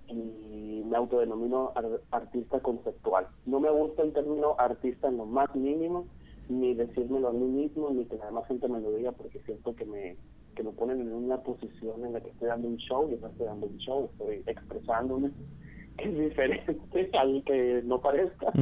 y 0.09 0.83
me 0.87 0.97
autodenomino 0.97 1.73
artista 2.11 2.61
conceptual. 2.61 3.29
No 3.45 3.61
me 3.61 3.71
gusta 3.71 4.03
el 4.03 4.13
término 4.13 4.55
artista 4.59 5.09
en 5.09 5.19
lo 5.19 5.27
más 5.27 5.55
mínimo, 5.55 6.07
ni 6.49 6.75
decírmelo 6.75 7.29
a 7.29 7.33
mí 7.33 7.45
mismo, 7.45 7.91
ni 7.91 8.07
que 8.07 8.17
la 8.17 8.27
demás 8.27 8.47
gente 8.49 8.69
me 8.69 8.81
lo 8.81 8.91
diga, 8.93 9.13
porque 9.13 9.41
siento 9.41 9.75
que 9.75 9.85
me, 9.85 10.17
que 10.55 10.63
me 10.63 10.73
ponen 10.73 11.01
en 11.01 11.13
una 11.13 11.43
posición 11.43 12.05
en 12.07 12.15
la 12.15 12.21
que 12.21 12.31
estoy 12.31 12.49
dando 12.49 12.69
un 12.69 12.79
show, 12.79 13.11
y 13.11 13.21
no 13.21 13.29
estoy 13.29 13.47
dando 13.47 13.67
un 13.67 13.77
show, 13.79 14.09
estoy 14.13 14.43
expresándome, 14.47 15.31
es 15.99 16.19
diferente 16.19 17.11
al 17.19 17.45
que 17.45 17.83
no 17.85 18.01
parezca. 18.01 18.53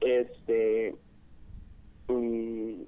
Este. 0.00 0.94
Y, 2.08 2.86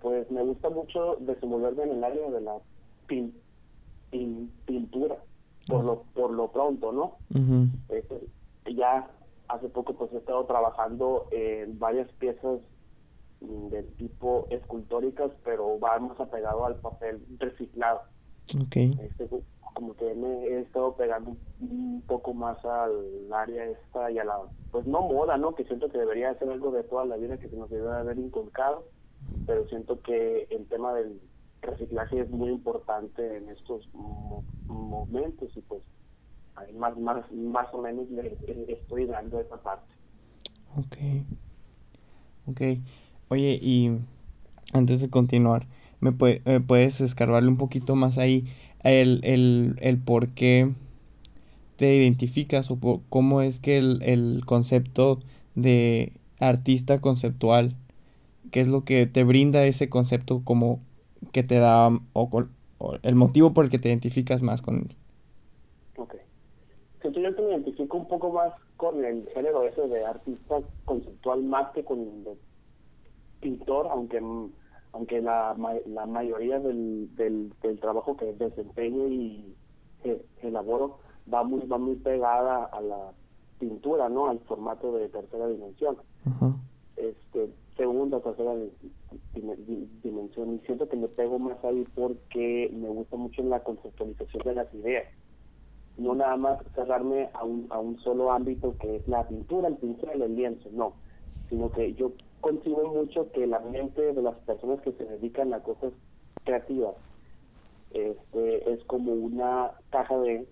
pues 0.00 0.28
me 0.32 0.42
gusta 0.42 0.68
mucho 0.68 1.16
desenvolverme 1.20 1.84
en 1.84 1.90
el 1.92 2.04
área 2.04 2.30
de 2.30 2.40
la 2.40 2.58
pintura 4.66 5.16
por 5.66 5.84
lo 5.84 6.02
por 6.14 6.30
lo 6.30 6.50
pronto, 6.52 6.92
¿no? 6.92 7.16
Este, 7.88 8.28
ya 8.74 9.08
hace 9.48 9.68
poco 9.68 9.94
pues 9.94 10.12
he 10.12 10.18
estado 10.18 10.44
trabajando 10.46 11.26
en 11.30 11.78
varias 11.78 12.10
piezas 12.12 12.60
del 13.40 13.86
tipo 13.94 14.46
escultóricas, 14.50 15.30
pero 15.44 15.78
va 15.78 15.98
más 15.98 16.18
apegado 16.18 16.64
al 16.64 16.76
papel 16.76 17.24
reciclado. 17.38 18.02
Okay. 18.66 18.96
Este, 19.02 19.28
como 19.74 19.94
que 19.94 20.14
me 20.14 20.46
he 20.46 20.60
estado 20.60 20.96
pegando 20.96 21.36
un 21.60 22.02
poco 22.06 22.32
más 22.32 22.64
al 22.64 23.30
área 23.32 23.66
esta 23.66 24.10
y 24.10 24.18
a 24.18 24.24
la, 24.24 24.38
pues 24.70 24.86
no 24.86 25.02
moda, 25.02 25.36
¿no? 25.36 25.54
Que 25.54 25.64
siento 25.64 25.90
que 25.90 25.98
debería 25.98 26.34
ser 26.38 26.48
algo 26.48 26.70
de 26.70 26.82
toda 26.84 27.04
la 27.04 27.16
vida 27.16 27.36
que 27.36 27.48
se 27.48 27.56
nos 27.56 27.68
debe 27.68 27.92
haber 27.92 28.18
inculcado, 28.18 28.84
pero 29.46 29.68
siento 29.68 30.00
que 30.00 30.46
el 30.50 30.66
tema 30.66 30.94
del 30.94 31.20
reciclaje 31.66 32.20
es 32.20 32.30
muy 32.30 32.50
importante 32.50 33.36
en 33.36 33.48
estos 33.48 33.88
momentos 34.66 35.56
y 35.56 35.60
pues 35.62 35.82
más, 36.74 36.96
más, 36.96 37.30
más 37.32 37.66
o 37.72 37.82
menos 37.82 38.08
le, 38.10 38.38
estoy 38.68 39.06
dando 39.06 39.40
esa 39.40 39.62
parte. 39.62 39.94
Ok. 40.76 40.96
Ok. 42.46 42.60
Oye, 43.28 43.58
y 43.60 43.98
antes 44.72 45.00
de 45.00 45.10
continuar, 45.10 45.66
¿me, 46.00 46.12
puedes 46.12 47.00
escarbarle 47.00 47.48
un 47.48 47.56
poquito 47.56 47.96
más 47.96 48.18
ahí 48.18 48.46
el, 48.82 49.20
el, 49.24 49.76
el 49.80 49.98
por 49.98 50.28
qué 50.28 50.72
te 51.76 51.94
identificas 51.96 52.70
o 52.70 52.78
cómo 53.08 53.42
es 53.42 53.60
que 53.60 53.76
el, 53.76 54.02
el 54.02 54.42
concepto 54.46 55.20
de 55.54 56.12
artista 56.38 57.00
conceptual, 57.00 57.76
qué 58.50 58.60
es 58.60 58.68
lo 58.68 58.84
que 58.84 59.06
te 59.06 59.24
brinda 59.24 59.64
ese 59.66 59.88
concepto 59.88 60.42
como 60.44 60.80
que 61.32 61.42
te 61.42 61.58
da 61.58 61.90
o, 62.12 62.44
el 63.02 63.14
motivo 63.14 63.54
por 63.54 63.64
el 63.64 63.70
que 63.70 63.78
te 63.78 63.88
identificas 63.88 64.42
más 64.42 64.62
con 64.62 64.76
él. 64.76 64.96
Ok. 65.96 66.14
yo 67.02 67.10
me 67.20 67.50
identifico 67.50 67.96
un 67.96 68.08
poco 68.08 68.32
más 68.32 68.52
con 68.76 69.04
el 69.04 69.26
género 69.34 69.62
ese 69.62 69.88
de 69.88 70.04
artista 70.04 70.56
conceptual 70.84 71.42
más 71.42 71.72
que 71.72 71.84
con 71.84 72.00
el 72.00 72.24
de 72.24 72.36
pintor, 73.40 73.88
aunque 73.90 74.22
aunque 74.92 75.20
la, 75.20 75.54
la 75.86 76.06
mayoría 76.06 76.58
del, 76.58 77.14
del, 77.16 77.52
trabajo 77.80 78.16
que 78.16 78.32
desempeño 78.32 79.08
y 79.08 79.54
elaboro 80.42 80.98
va 81.32 81.42
muy 81.44 81.66
va 81.66 81.78
muy 81.78 81.96
pegada 81.96 82.64
a 82.64 82.80
la 82.80 83.12
pintura, 83.58 84.08
¿no? 84.08 84.28
Al 84.28 84.38
formato 84.40 84.92
de 84.92 85.08
tercera 85.08 85.48
dimensión. 85.48 85.96
Este, 86.96 87.50
segunda, 87.76 88.20
tercera 88.20 88.54
dimensión 90.02 90.54
y 90.54 90.58
siento 90.66 90.88
que 90.88 90.96
me 90.96 91.08
pego 91.08 91.38
más 91.38 91.62
ahí 91.64 91.86
porque 91.94 92.70
me 92.72 92.88
gusta 92.88 93.16
mucho 93.16 93.42
la 93.42 93.60
conceptualización 93.60 94.42
de 94.44 94.54
las 94.54 94.74
ideas. 94.74 95.04
No 95.96 96.14
nada 96.14 96.36
más 96.36 96.58
cerrarme 96.74 97.30
a 97.32 97.44
un, 97.44 97.66
a 97.70 97.78
un 97.78 97.98
solo 98.00 98.32
ámbito 98.32 98.76
que 98.78 98.96
es 98.96 99.08
la 99.08 99.26
pintura, 99.26 99.68
el 99.68 99.76
pincel, 99.76 100.22
el 100.22 100.36
lienzo, 100.36 100.68
no, 100.72 100.94
sino 101.48 101.70
que 101.70 101.94
yo 101.94 102.12
consigo 102.40 102.92
mucho 102.92 103.30
que 103.32 103.46
la 103.46 103.60
mente 103.60 104.12
de 104.12 104.22
las 104.22 104.36
personas 104.40 104.80
que 104.82 104.92
se 104.92 105.04
dedican 105.04 105.54
a 105.54 105.62
cosas 105.62 105.92
creativas 106.44 106.94
este, 107.90 108.72
es 108.72 108.84
como 108.84 109.12
una 109.12 109.72
caja 109.90 110.18
de 110.18 110.46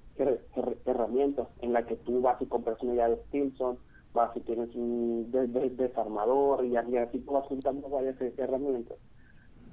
herramientas 0.87 1.49
en 1.61 1.73
la 1.73 1.85
que 1.85 1.97
tú 1.97 2.23
vas 2.23 2.40
y 2.40 2.47
compras 2.47 2.81
una 2.83 2.95
idea 2.95 3.09
de 3.09 3.16
Stilson, 3.26 3.78
vas 4.14 4.33
si 4.33 4.40
tienes 4.40 4.75
un 4.75 5.30
desarmador 5.76 6.64
y 6.64 6.76
así 6.76 7.18
tú 7.18 7.33
vas 7.33 7.47
juntando 7.47 7.88
varias 7.88 8.18
herramientas. 8.38 8.97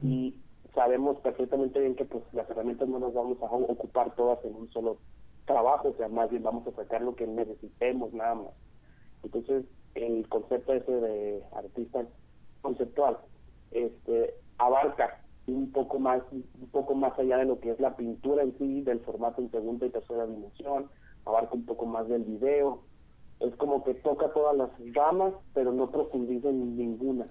Y 0.01 0.35
sabemos 0.73 1.19
perfectamente 1.19 1.79
bien 1.79 1.95
que 1.95 2.05
pues 2.05 2.23
las 2.33 2.49
herramientas 2.49 2.89
no 2.89 2.99
nos 2.99 3.13
vamos 3.13 3.37
a 3.41 3.45
ocupar 3.45 4.15
todas 4.15 4.43
en 4.43 4.55
un 4.55 4.69
solo 4.71 4.97
trabajo, 5.45 5.89
o 5.89 5.93
sea, 5.95 6.07
más 6.07 6.29
bien 6.29 6.43
vamos 6.43 6.67
a 6.67 6.71
sacar 6.71 7.01
lo 7.01 7.15
que 7.15 7.27
necesitemos 7.27 8.13
nada 8.13 8.35
más. 8.35 8.53
Entonces, 9.23 9.65
el 9.95 10.27
concepto 10.27 10.73
ese 10.73 10.91
de 10.91 11.43
artista 11.53 12.05
conceptual 12.61 13.17
este 13.71 14.33
abarca 14.57 15.21
un 15.47 15.71
poco 15.71 15.99
más 15.99 16.21
un 16.31 16.69
poco 16.71 16.95
más 16.95 17.17
allá 17.17 17.37
de 17.37 17.45
lo 17.45 17.59
que 17.59 17.71
es 17.71 17.79
la 17.79 17.95
pintura 17.95 18.43
en 18.43 18.57
sí, 18.57 18.81
del 18.81 18.99
formato 19.01 19.41
en 19.41 19.51
segunda 19.51 19.85
y 19.85 19.89
tercera 19.89 20.25
dimensión, 20.25 20.89
abarca 21.25 21.53
un 21.53 21.65
poco 21.65 21.85
más 21.85 22.07
del 22.07 22.23
video. 22.23 22.83
Es 23.41 23.55
como 23.55 23.83
que 23.83 23.93
toca 23.95 24.31
todas 24.33 24.55
las 24.55 24.69
ramas, 24.93 25.33
pero 25.53 25.71
no 25.71 25.89
profundiza 25.89 26.49
en 26.49 26.77
ninguna. 26.77 27.27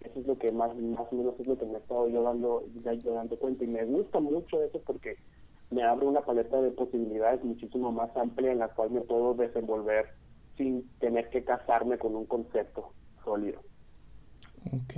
Eso 0.00 0.20
es 0.20 0.26
lo 0.26 0.38
que 0.38 0.50
más, 0.52 0.74
más 0.76 1.06
o 1.10 1.16
menos 1.16 1.34
es 1.38 1.46
lo 1.46 1.58
que 1.58 1.66
me 1.66 1.74
he 1.74 1.78
estado 1.78 2.08
yo 2.08 2.22
dando, 2.22 2.64
dando 3.04 3.36
cuenta. 3.38 3.64
Y 3.64 3.66
me 3.66 3.84
gusta 3.84 4.20
mucho 4.20 4.62
eso 4.62 4.80
porque 4.86 5.16
me 5.70 5.82
abre 5.82 6.06
una 6.06 6.22
paleta 6.22 6.60
de 6.60 6.70
posibilidades 6.70 7.44
muchísimo 7.44 7.92
más 7.92 8.16
amplia 8.16 8.52
en 8.52 8.58
la 8.58 8.68
cual 8.68 8.90
me 8.90 9.00
puedo 9.02 9.34
desenvolver 9.34 10.06
sin 10.56 10.88
tener 10.98 11.30
que 11.30 11.44
casarme 11.44 11.98
con 11.98 12.14
un 12.16 12.26
concepto 12.26 12.92
sólido. 13.24 13.60
Ok, 14.66 14.94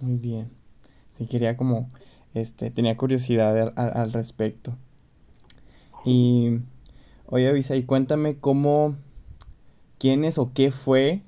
muy 0.00 0.16
bien. 0.16 0.50
Sí, 1.14 1.26
quería 1.26 1.56
como, 1.56 1.88
este, 2.34 2.70
tenía 2.70 2.96
curiosidad 2.96 3.72
al, 3.76 4.12
respecto. 4.12 4.72
Y, 6.04 6.58
oye, 7.30 7.48
Avisa, 7.48 7.76
y 7.76 7.84
cuéntame 7.84 8.38
cómo, 8.38 8.96
quién 9.98 10.24
es 10.24 10.38
o 10.38 10.50
qué 10.54 10.70
fue 10.70 11.22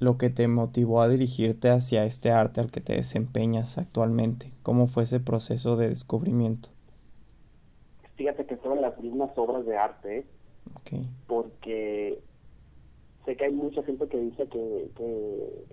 lo 0.00 0.18
que 0.18 0.30
te 0.30 0.48
motivó 0.48 1.00
a 1.00 1.08
dirigirte 1.08 1.70
hacia 1.70 2.04
este 2.04 2.30
arte 2.30 2.60
al 2.60 2.70
que 2.70 2.80
te 2.80 2.94
desempeñas 2.94 3.78
actualmente. 3.78 4.52
¿Cómo 4.62 4.86
fue 4.86 5.04
ese 5.04 5.20
proceso 5.20 5.76
de 5.76 5.88
descubrimiento? 5.88 6.70
Fíjate 8.16 8.46
que 8.46 8.56
son 8.58 8.80
las 8.80 8.98
mismas 9.00 9.30
obras 9.36 9.64
de 9.66 9.76
arte, 9.76 10.18
¿eh? 10.18 10.26
porque 11.26 12.20
sé 13.24 13.36
que 13.36 13.44
hay 13.44 13.52
mucha 13.52 13.82
gente 13.82 14.06
que 14.08 14.18
dice 14.18 14.46
que, 14.48 14.90
que 14.96 15.64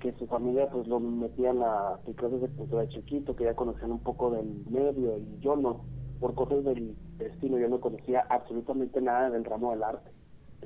que, 0.00 0.12
su 0.18 0.26
familia 0.26 0.68
pues 0.70 0.86
lo 0.86 1.00
metían 1.00 1.62
a 1.62 1.98
clases 2.16 2.40
de 2.40 2.48
pintura 2.48 2.82
de 2.82 2.88
chiquito, 2.88 3.36
que 3.36 3.44
ya 3.44 3.54
conocían 3.54 3.92
un 3.92 4.00
poco 4.00 4.30
del 4.30 4.46
medio 4.70 5.18
y 5.18 5.40
yo 5.40 5.56
no, 5.56 5.84
por 6.20 6.34
cosas 6.34 6.64
del 6.64 6.96
destino, 7.16 7.58
yo 7.58 7.68
no 7.68 7.80
conocía 7.80 8.26
absolutamente 8.28 9.00
nada 9.00 9.30
del 9.30 9.44
ramo 9.44 9.70
del 9.70 9.82
arte. 9.82 10.10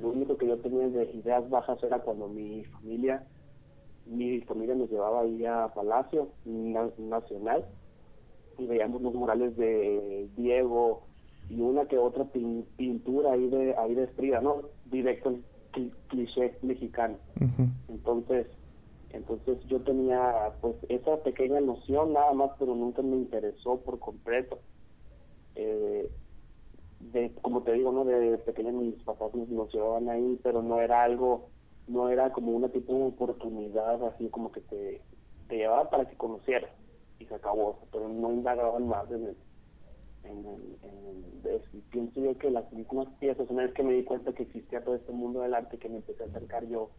Lo 0.01 0.09
único 0.09 0.37
que 0.37 0.47
yo 0.47 0.57
tenía 0.57 0.87
de 0.89 1.11
ideas 1.11 1.47
bajas 1.49 1.81
era 1.83 1.99
cuando 1.99 2.27
mi 2.27 2.63
familia, 2.65 3.23
mi 4.05 4.41
familia 4.41 4.75
nos 4.75 4.89
llevaba 4.89 5.21
ahí 5.21 5.45
a 5.45 5.67
Palacio 5.73 6.29
Nacional 6.45 7.65
y 8.57 8.65
veíamos 8.65 9.01
los 9.01 9.13
murales 9.13 9.55
de 9.55 10.29
Diego 10.35 11.03
y 11.49 11.61
una 11.61 11.85
que 11.85 11.97
otra 11.97 12.25
pintura 12.25 13.33
ahí 13.33 13.49
de 13.49 13.75
ahí 13.77 13.93
de 13.93 14.03
Esprida, 14.03 14.41
¿no? 14.41 14.61
Directo 14.85 15.29
el 15.29 15.91
cliché 16.07 16.57
mexicano. 16.61 17.17
Entonces, 17.89 18.47
entonces 19.11 19.59
yo 19.67 19.79
tenía 19.81 20.53
pues 20.61 20.75
esa 20.89 21.17
pequeña 21.17 21.61
noción 21.61 22.13
nada 22.13 22.33
más, 22.33 22.51
pero 22.57 22.75
nunca 22.75 23.01
me 23.01 23.15
interesó 23.15 23.77
por 23.81 23.99
completo. 23.99 24.59
Eh, 25.55 26.09
de, 26.99 27.33
como 27.41 27.63
te 27.63 27.73
digo, 27.73 27.91
¿no? 27.91 28.05
De 28.05 28.37
pequeña 28.39 28.71
mis 28.71 29.01
papás 29.03 29.33
nos, 29.33 29.73
llevaban 29.73 30.09
ahí, 30.09 30.39
pero 30.43 30.61
no 30.61 30.79
era 30.79 31.03
algo, 31.03 31.49
no 31.87 32.09
era 32.09 32.31
como 32.31 32.51
una 32.51 32.69
tipo 32.69 32.93
de 32.93 33.03
oportunidad 33.03 34.03
así 34.07 34.29
como 34.29 34.51
que 34.51 34.61
te, 34.61 35.01
te 35.47 35.57
llevaba 35.57 35.89
para 35.89 36.09
que 36.09 36.15
conocieras 36.15 36.71
y 37.19 37.25
se 37.25 37.35
acabó, 37.35 37.79
pero 37.91 38.07
no 38.07 38.31
indagaban 38.31 38.87
más 38.87 39.09
en 39.11 39.27
el, 39.27 39.37
en 40.23 40.45
el, 40.45 40.73
y 41.73 41.81
pienso 41.89 42.21
yo 42.21 42.37
que 42.37 42.49
las 42.49 42.71
mismas 42.71 43.07
piezas, 43.19 43.49
una 43.49 43.63
vez 43.63 43.73
que 43.73 43.83
me 43.83 43.93
di 43.93 44.03
cuenta 44.03 44.33
que 44.33 44.43
existía 44.43 44.83
todo 44.83 44.95
este 44.95 45.11
mundo 45.11 45.41
del 45.41 45.53
arte, 45.53 45.77
que 45.77 45.89
me 45.89 45.97
empecé 45.97 46.23
a 46.23 46.27
acercar 46.27 46.65
yo 46.67 46.89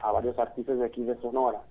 a 0.00 0.12
varios 0.12 0.38
artistas 0.38 0.78
de 0.78 0.86
aquí 0.86 1.02
de 1.02 1.16
Sonora, 1.20 1.62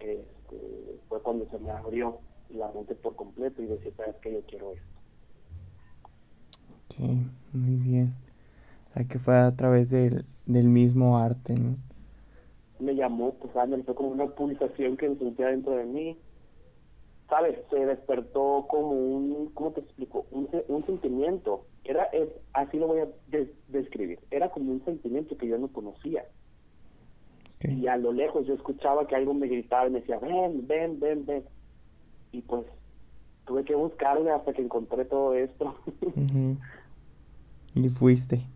este, 0.00 1.00
fue 1.08 1.22
cuando 1.22 1.46
se 1.46 1.58
me 1.58 1.70
abrió 1.70 2.18
la 2.50 2.70
mente 2.72 2.94
por 2.94 3.16
completo 3.16 3.62
y 3.62 3.66
decía, 3.66 3.92
sabes 3.96 4.16
que 4.16 4.32
yo 4.32 4.42
quiero 4.42 4.72
esto. 4.72 4.89
Muy 7.52 7.76
bien. 7.76 8.14
O 8.86 8.90
sea, 8.92 9.04
que 9.04 9.18
fue 9.18 9.36
a 9.36 9.54
través 9.56 9.90
del, 9.90 10.24
del 10.46 10.68
mismo 10.68 11.18
arte, 11.18 11.54
¿no? 11.54 11.76
Me 12.78 12.94
llamó, 12.94 13.34
pues, 13.34 13.52
me 13.68 13.82
fue 13.82 13.94
como 13.94 14.10
una 14.10 14.26
pulsación 14.26 14.96
que 14.96 15.14
sentía 15.16 15.48
dentro 15.48 15.76
de 15.76 15.84
mí. 15.84 16.16
¿Sabes? 17.28 17.58
Se 17.70 17.86
despertó 17.86 18.66
como 18.68 18.90
un, 18.90 19.50
¿cómo 19.54 19.70
te 19.70 19.80
explico? 19.80 20.26
Un, 20.30 20.48
un 20.68 20.84
sentimiento. 20.86 21.64
Era, 21.84 22.04
es, 22.04 22.28
así 22.52 22.78
lo 22.78 22.88
voy 22.88 23.00
a 23.00 23.08
describir. 23.68 24.18
Era 24.30 24.50
como 24.50 24.72
un 24.72 24.84
sentimiento 24.84 25.36
que 25.36 25.46
yo 25.46 25.58
no 25.58 25.68
conocía 25.68 26.24
y 27.68 27.86
a 27.88 27.96
lo 27.96 28.12
lejos 28.12 28.46
yo 28.46 28.54
escuchaba 28.54 29.06
que 29.06 29.14
algo 29.14 29.34
me 29.34 29.46
gritaba 29.46 29.86
y 29.86 29.90
me 29.90 30.00
decía, 30.00 30.18
ven, 30.18 30.66
ven, 30.66 30.98
ven, 30.98 31.26
ven. 31.26 31.44
Y 32.32 32.40
pues 32.40 32.64
tuve 33.46 33.64
que 33.64 33.74
buscarle 33.74 34.30
hasta 34.30 34.52
que 34.54 34.62
encontré 34.62 35.04
todo 35.04 35.34
esto. 35.34 35.74
Y 37.74 37.88
fuiste. 37.88 38.46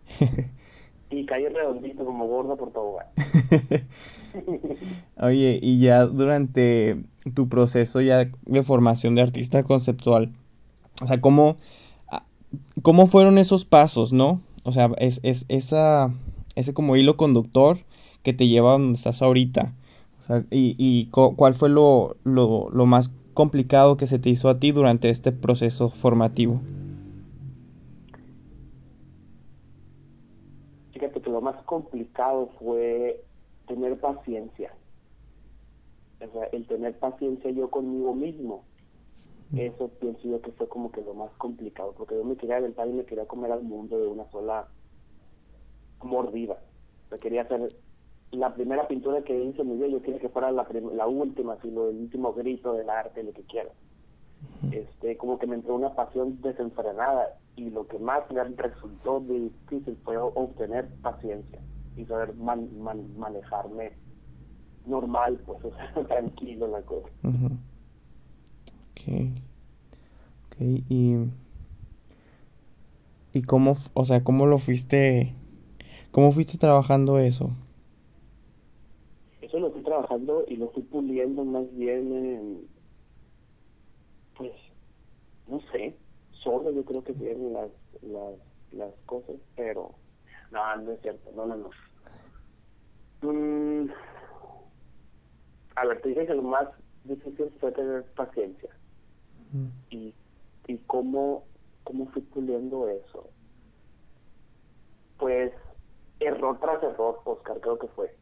y 1.11 1.27
caí 1.27 1.46
redondito 1.46 2.05
como 2.05 2.27
gordo 2.27 2.57
por 2.57 2.72
todo. 2.72 2.98
Oye, 5.20 5.59
y 5.62 5.81
ya 5.81 6.07
durante 6.07 7.05
tu 7.35 7.48
proceso 7.48 8.00
ya 8.00 8.29
de 8.46 8.62
formación 8.62 9.14
de 9.14 9.22
artista 9.22 9.62
conceptual, 9.62 10.33
o 11.00 11.07
sea, 11.07 11.20
¿cómo, 11.20 11.57
cómo 12.83 13.07
fueron 13.07 13.38
esos 13.38 13.64
pasos, 13.64 14.12
no? 14.12 14.40
O 14.64 14.72
sea, 14.72 14.90
es, 14.98 15.20
es 15.22 15.46
esa, 15.48 16.12
ese 16.57 16.74
como 16.74 16.96
hilo 16.96 17.16
conductor 17.16 17.79
que 18.22 18.33
te 18.33 18.48
lleva 18.48 18.70
a 18.70 18.79
donde 18.79 18.96
estás 18.96 19.22
ahorita? 19.22 19.72
O 20.18 20.22
sea, 20.22 20.44
y, 20.50 20.74
y 20.79 21.07
cuál 21.07 21.55
fue 21.55 21.68
lo, 21.68 22.16
lo, 22.24 22.70
lo 22.70 22.87
más 22.87 23.12
complicado 23.35 23.96
que 23.96 24.07
se 24.07 24.18
te 24.18 24.31
hizo 24.31 24.48
a 24.48 24.59
ti 24.59 24.72
durante 24.72 25.11
este 25.11 25.33
proceso 25.33 25.90
formativo? 25.90 26.61
Fíjate 31.04 31.20
que 31.20 31.30
lo 31.30 31.42
más 31.42 31.62
complicado 31.64 32.48
fue 32.58 33.22
tener 33.68 34.00
paciencia. 34.00 34.72
O 36.18 36.32
sea, 36.32 36.44
el 36.44 36.66
tener 36.66 36.98
paciencia 36.98 37.50
yo 37.50 37.68
conmigo 37.68 38.14
mismo. 38.14 38.64
Eso 39.54 39.88
pienso 40.00 40.26
yo 40.26 40.40
que 40.40 40.50
fue 40.52 40.66
como 40.66 40.90
que 40.90 41.02
lo 41.02 41.12
más 41.12 41.30
complicado, 41.32 41.92
porque 41.92 42.14
yo 42.14 42.24
me 42.24 42.36
quería 42.36 42.56
aventar 42.56 42.88
y 42.88 42.92
me 42.92 43.04
quería 43.04 43.26
comer 43.26 43.52
al 43.52 43.62
mundo 43.62 43.98
de 43.98 44.06
una 44.06 44.24
sola 44.30 44.66
mordida. 46.02 46.58
Me 47.10 47.18
quería 47.18 47.42
hacer 47.42 47.76
la 48.30 48.54
primera 48.54 48.88
pintura 48.88 49.22
que 49.24 49.44
hice 49.44 49.60
en 49.60 49.68
mi 49.68 49.76
vida, 49.76 49.88
yo 49.88 50.00
quería 50.00 50.20
que 50.20 50.30
fuera 50.30 50.50
la, 50.52 50.66
la 50.94 51.06
última, 51.06 51.60
sino 51.60 51.90
el 51.90 51.98
último 51.98 52.32
grito 52.32 52.72
del 52.72 52.88
arte, 52.88 53.22
lo 53.22 53.34
que 53.34 53.42
quiera. 53.42 53.68
Este, 54.72 55.18
como 55.18 55.38
que 55.38 55.46
me 55.46 55.56
entró 55.56 55.74
una 55.74 55.94
pasión 55.94 56.40
desenfrenada 56.40 57.38
y 57.56 57.70
lo 57.70 57.86
que 57.86 57.98
más 57.98 58.22
me 58.30 58.42
resultó 58.44 59.20
difícil 59.20 59.96
fue 60.04 60.16
obtener 60.16 60.88
paciencia 61.02 61.60
y 61.96 62.04
saber 62.04 62.34
manejarme 62.34 63.92
normal, 64.86 65.40
pues, 65.46 65.64
o 65.64 65.70
sea, 65.74 65.92
tranquilo 66.08 66.66
la 66.68 66.82
cosa. 66.82 67.08
okay 68.90 69.32
Ok, 70.46 70.60
y, 70.60 71.16
y 73.32 73.42
cómo, 73.42 73.74
o 73.94 74.04
sea, 74.04 74.22
cómo 74.22 74.46
lo 74.46 74.58
fuiste, 74.58 75.34
cómo 76.10 76.32
fuiste 76.32 76.58
trabajando 76.58 77.18
eso? 77.18 77.50
lo 79.58 79.68
estoy 79.68 79.82
trabajando 79.82 80.44
y 80.48 80.56
lo 80.56 80.66
estoy 80.66 80.82
puliendo 80.84 81.44
más 81.44 81.64
bien 81.76 82.12
en, 82.12 82.68
pues, 84.36 84.52
no 85.46 85.60
sé, 85.72 85.96
solo 86.44 86.70
yo 86.70 86.85
creo 86.85 87.02
que 87.02 87.12
vienen 87.12 87.54
las, 87.54 87.70
las, 88.02 88.35
las 88.72 88.92
cosas, 89.07 89.37
pero 89.57 89.94
no, 90.52 90.76
no 90.76 90.92
es 90.92 91.00
cierto, 91.00 91.30
no, 91.35 91.46
no, 91.46 91.57
no. 91.57 91.70
Mm, 93.22 93.90
a 95.76 95.87
ver, 95.87 96.00
te 96.02 96.11
dije 96.11 96.26
que 96.26 96.35
lo 96.35 96.42
más 96.42 96.68
difícil 97.04 97.50
fue 97.59 97.72
tener 97.72 98.04
paciencia. 98.14 98.70
Y, 99.88 100.12
y 100.66 100.78
cómo, 100.87 101.44
cómo 101.85 102.07
fui 102.07 102.22
puliendo 102.22 102.88
eso. 102.88 103.28
Pues 105.16 105.52
error 106.18 106.59
tras 106.61 106.83
error, 106.83 107.20
Oscar, 107.24 107.61
creo 107.61 107.78
que 107.78 107.87
fue. 107.88 108.14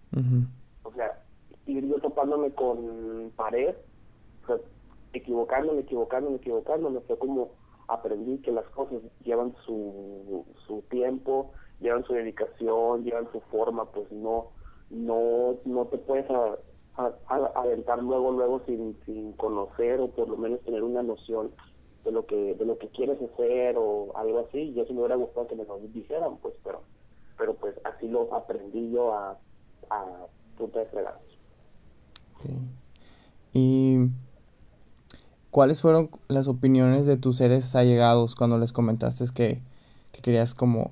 O 0.83 0.93
sea, 0.93 1.23
ir 1.67 1.87
yo 1.87 1.99
topándome 2.01 2.53
con 2.53 3.33
pared, 3.35 3.75
o 4.43 4.47
sea, 4.47 4.57
equivocándome, 5.15 5.81
equivocándome, 5.81 6.37
equivocándome, 6.37 7.01
fue 7.01 7.19
como 7.19 7.51
aprendí 7.89 8.39
que 8.39 8.53
las 8.53 8.67
cosas 8.71 9.01
llevan 9.25 9.55
su, 9.65 10.45
su 10.67 10.83
tiempo, 10.91 11.53
llevan 11.81 12.05
su 12.05 12.15
dedicación, 12.15 13.05
llevan 13.05 13.31
su 13.33 13.41
forma, 13.43 13.87
pues 13.87 14.11
no, 14.13 14.51
no, 14.91 15.57
no 15.65 15.87
te 15.87 15.99
puedes 15.99 16.27
a, 16.31 16.59
aventar 17.55 18.03
luego, 18.03 18.33
luego 18.33 18.63
sin, 18.67 18.99
sin 19.07 19.33
conocer 19.33 20.01
o 20.01 20.09
por 20.09 20.29
lo 20.29 20.37
menos 20.37 20.61
tener 20.61 20.83
una 20.83 21.03
noción 21.03 21.51
de 22.05 22.13
lo 22.13 22.27
que, 22.27 22.55
de 22.55 22.65
lo 22.65 22.79
que 22.79 22.89
quieres 22.89 23.19
hacer 23.23 23.77
o 23.79 24.13
algo 24.17 24.41
así, 24.41 24.73
yo 24.75 24.85
sí 24.85 24.93
me 24.93 25.01
hubiera 25.01 25.17
gustado 25.17 25.47
que 25.47 25.57
me 25.57 25.65
lo 25.65 25.79
dijeran, 25.79 26.37
pues, 26.39 26.55
pero, 26.65 26.83
pero 27.39 27.55
pues 27.55 27.75
así 27.85 28.09
lo 28.09 28.33
aprendí 28.35 28.91
yo 28.91 29.13
a, 29.15 29.39
a 29.91 30.27
punta 30.57 30.81
de 30.81 30.87
fregados. 30.87 31.23
Y 33.53 33.99
¿cuáles 35.53 35.83
fueron 35.83 36.11
las 36.29 36.49
opiniones 36.49 37.07
de 37.07 37.19
tus 37.19 37.37
seres 37.37 37.77
allegados 37.77 38.35
cuando 38.35 38.59
les 38.59 38.73
comentaste 38.73 39.25
que, 39.33 39.61
que 40.11 40.23
querías 40.23 40.55
como 40.55 40.91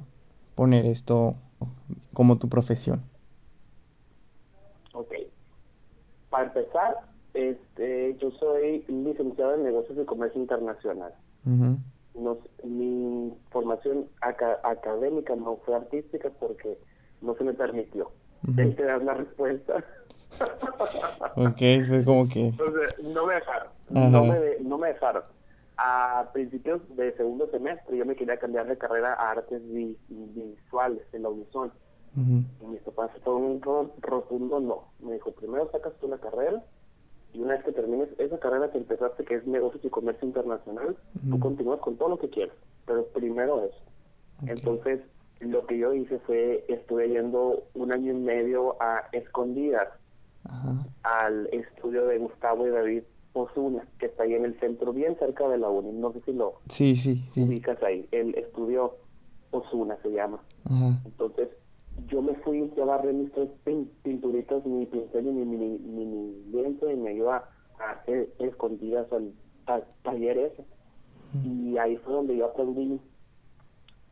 poner 0.54 0.84
esto 0.84 1.34
como 2.12 2.38
tu 2.38 2.48
profesión? 2.48 3.02
Ok. 4.92 5.14
Para 6.28 6.44
empezar, 6.44 6.98
este, 7.32 8.16
yo 8.20 8.30
soy 8.32 8.84
licenciado 8.86 9.54
en 9.54 9.64
negocios 9.64 9.96
de 9.96 10.04
comercio 10.04 10.40
internacional. 10.40 11.14
mi 12.62 13.32
formación 13.50 14.08
académica 14.20 15.34
no 15.36 15.56
fue 15.64 15.74
artística 15.74 16.28
porque 16.38 16.78
no 17.22 17.34
se 17.34 17.44
me 17.44 17.54
permitió. 17.54 18.12
Uh 18.46 18.54
te 18.54 18.84
dar 18.84 19.02
la 19.02 19.14
respuesta. 19.14 19.84
ok, 21.36 21.58
fue 21.88 22.04
como 22.04 22.28
que... 22.28 22.52
no 23.14 23.26
me 23.26 23.34
dejaron. 23.34 23.79
No 23.90 24.24
me, 24.24 24.38
no 24.60 24.78
me 24.78 24.88
dejaron. 24.88 25.22
A 25.76 26.28
principios 26.32 26.82
de 26.96 27.12
segundo 27.16 27.48
semestre 27.50 27.96
yo 27.96 28.04
me 28.04 28.14
quería 28.14 28.38
cambiar 28.38 28.66
de 28.66 28.76
carrera 28.76 29.14
a 29.14 29.30
artes 29.30 29.62
visuales 30.08 31.02
en 31.12 31.22
la 31.22 31.28
Unison. 31.30 31.72
Y 32.16 32.66
mis 32.66 32.80
papás 32.82 33.10
fue 33.22 33.34
un 33.34 33.60
rotundo 34.00 34.60
no. 34.60 34.84
Me 35.00 35.14
dijo, 35.14 35.30
primero 35.32 35.70
sacas 35.70 35.94
tú 36.00 36.08
la 36.08 36.18
carrera 36.18 36.62
y 37.32 37.40
una 37.40 37.54
vez 37.54 37.64
que 37.64 37.72
termines 37.72 38.08
esa 38.18 38.38
carrera 38.38 38.70
que 38.70 38.78
empezaste, 38.78 39.24
que 39.24 39.36
es 39.36 39.46
negocios 39.46 39.84
y 39.84 39.90
comercio 39.90 40.26
internacional, 40.26 40.96
tú 41.28 41.38
continúas 41.38 41.80
con 41.80 41.96
todo 41.96 42.10
lo 42.10 42.18
que 42.18 42.28
quieras, 42.28 42.56
pero 42.86 43.06
primero 43.06 43.64
eso. 43.64 43.80
Entonces, 44.46 45.00
lo 45.38 45.64
que 45.66 45.78
yo 45.78 45.94
hice 45.94 46.18
fue, 46.20 46.64
estuve 46.68 47.08
yendo 47.08 47.62
un 47.74 47.92
año 47.92 48.12
y 48.12 48.16
medio 48.16 48.76
a 48.82 49.04
escondidas 49.12 49.88
al 51.02 51.46
estudio 51.52 52.06
de 52.06 52.18
Gustavo 52.18 52.66
y 52.66 52.70
David 52.70 53.02
Osuna, 53.32 53.86
que 53.98 54.06
está 54.06 54.24
ahí 54.24 54.34
en 54.34 54.44
el 54.44 54.58
centro, 54.58 54.92
bien 54.92 55.16
cerca 55.18 55.48
de 55.48 55.58
la 55.58 55.68
UNI. 55.68 55.92
No 55.92 56.12
sé 56.12 56.20
si 56.22 56.32
lo 56.32 56.54
sí, 56.68 56.96
sí, 56.96 57.24
sí. 57.32 57.42
ubicas 57.42 57.82
ahí. 57.82 58.08
El 58.10 58.34
estudio 58.36 58.96
Osuna 59.50 59.96
se 60.02 60.10
llama. 60.10 60.40
Entonces, 61.04 61.48
yo 62.08 62.22
me 62.22 62.34
fui, 62.36 62.70
yo 62.76 62.84
agarré 62.84 63.12
mis 63.12 63.32
tres 63.32 63.48
pinturitas, 64.02 64.64
mi 64.64 64.86
pincel 64.86 65.26
y 65.26 65.30
mi 65.30 65.44
mini, 65.44 65.76
y 66.46 66.96
me 66.96 67.10
ayudó 67.10 67.32
a, 67.32 67.48
hacer 67.78 68.28
escondidas 68.38 69.06
al, 69.12 69.32
taller 70.02 70.38
ese. 70.38 70.64
Y 71.44 71.76
ahí 71.78 71.96
fue 71.98 72.14
donde 72.14 72.36
yo 72.36 72.46
aprendí, 72.46 73.00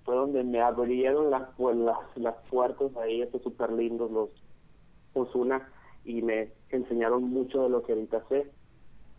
fue 0.04 0.14
donde 0.14 0.44
me 0.44 0.60
abrieron 0.60 1.30
las, 1.30 1.48
pues, 1.56 1.76
las, 1.76 1.98
las 2.16 2.36
puertas 2.48 2.96
ahí, 2.96 3.22
estos 3.22 3.42
súper 3.42 3.72
lindos, 3.72 4.10
los 4.10 4.30
Osuna, 5.14 5.68
y 6.04 6.22
me 6.22 6.52
enseñaron 6.70 7.24
mucho 7.24 7.64
de 7.64 7.70
lo 7.70 7.82
que 7.82 7.92
ahorita 7.92 8.24
sé. 8.28 8.50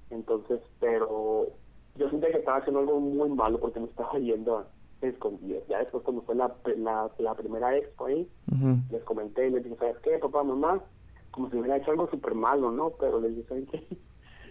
Entonces, 0.10 0.60
pero 0.80 1.48
yo 1.95 2.10
sentí 2.10 2.28
que 2.28 2.38
estaba 2.38 2.58
haciendo 2.58 2.80
algo 2.80 3.00
muy 3.00 3.30
malo 3.30 3.60
porque 3.60 3.80
me 3.80 3.88
estaba 3.88 4.17
yendo 4.19 4.58
a 4.58 4.67
escondidas. 5.02 5.63
Ya 5.67 5.80
después 5.80 6.04
cuando 6.04 6.22
fue 6.24 6.36
la, 6.36 6.54
la, 6.76 7.36
primera 7.36 7.76
expo 7.78 8.06
ahí, 8.06 8.28
les 8.91 9.04
comenté 9.04 9.48
y 9.48 9.52
les 9.52 9.63
dije, 9.63 9.76
¿sabes 9.78 9.98
qué, 10.00 10.17
papá, 10.17 10.43
mamá? 10.43 10.82
Como 11.32 11.50
si 11.50 11.58
hubiera 11.58 11.78
hecho 11.78 11.91
algo 11.91 12.10
súper 12.10 12.34
malo, 12.34 12.72
¿no? 12.72 12.91
Pero 13.00 13.22
les 13.22 13.36
dije, 13.36 13.48
¿saben 13.48 13.65
qué? 13.67 13.84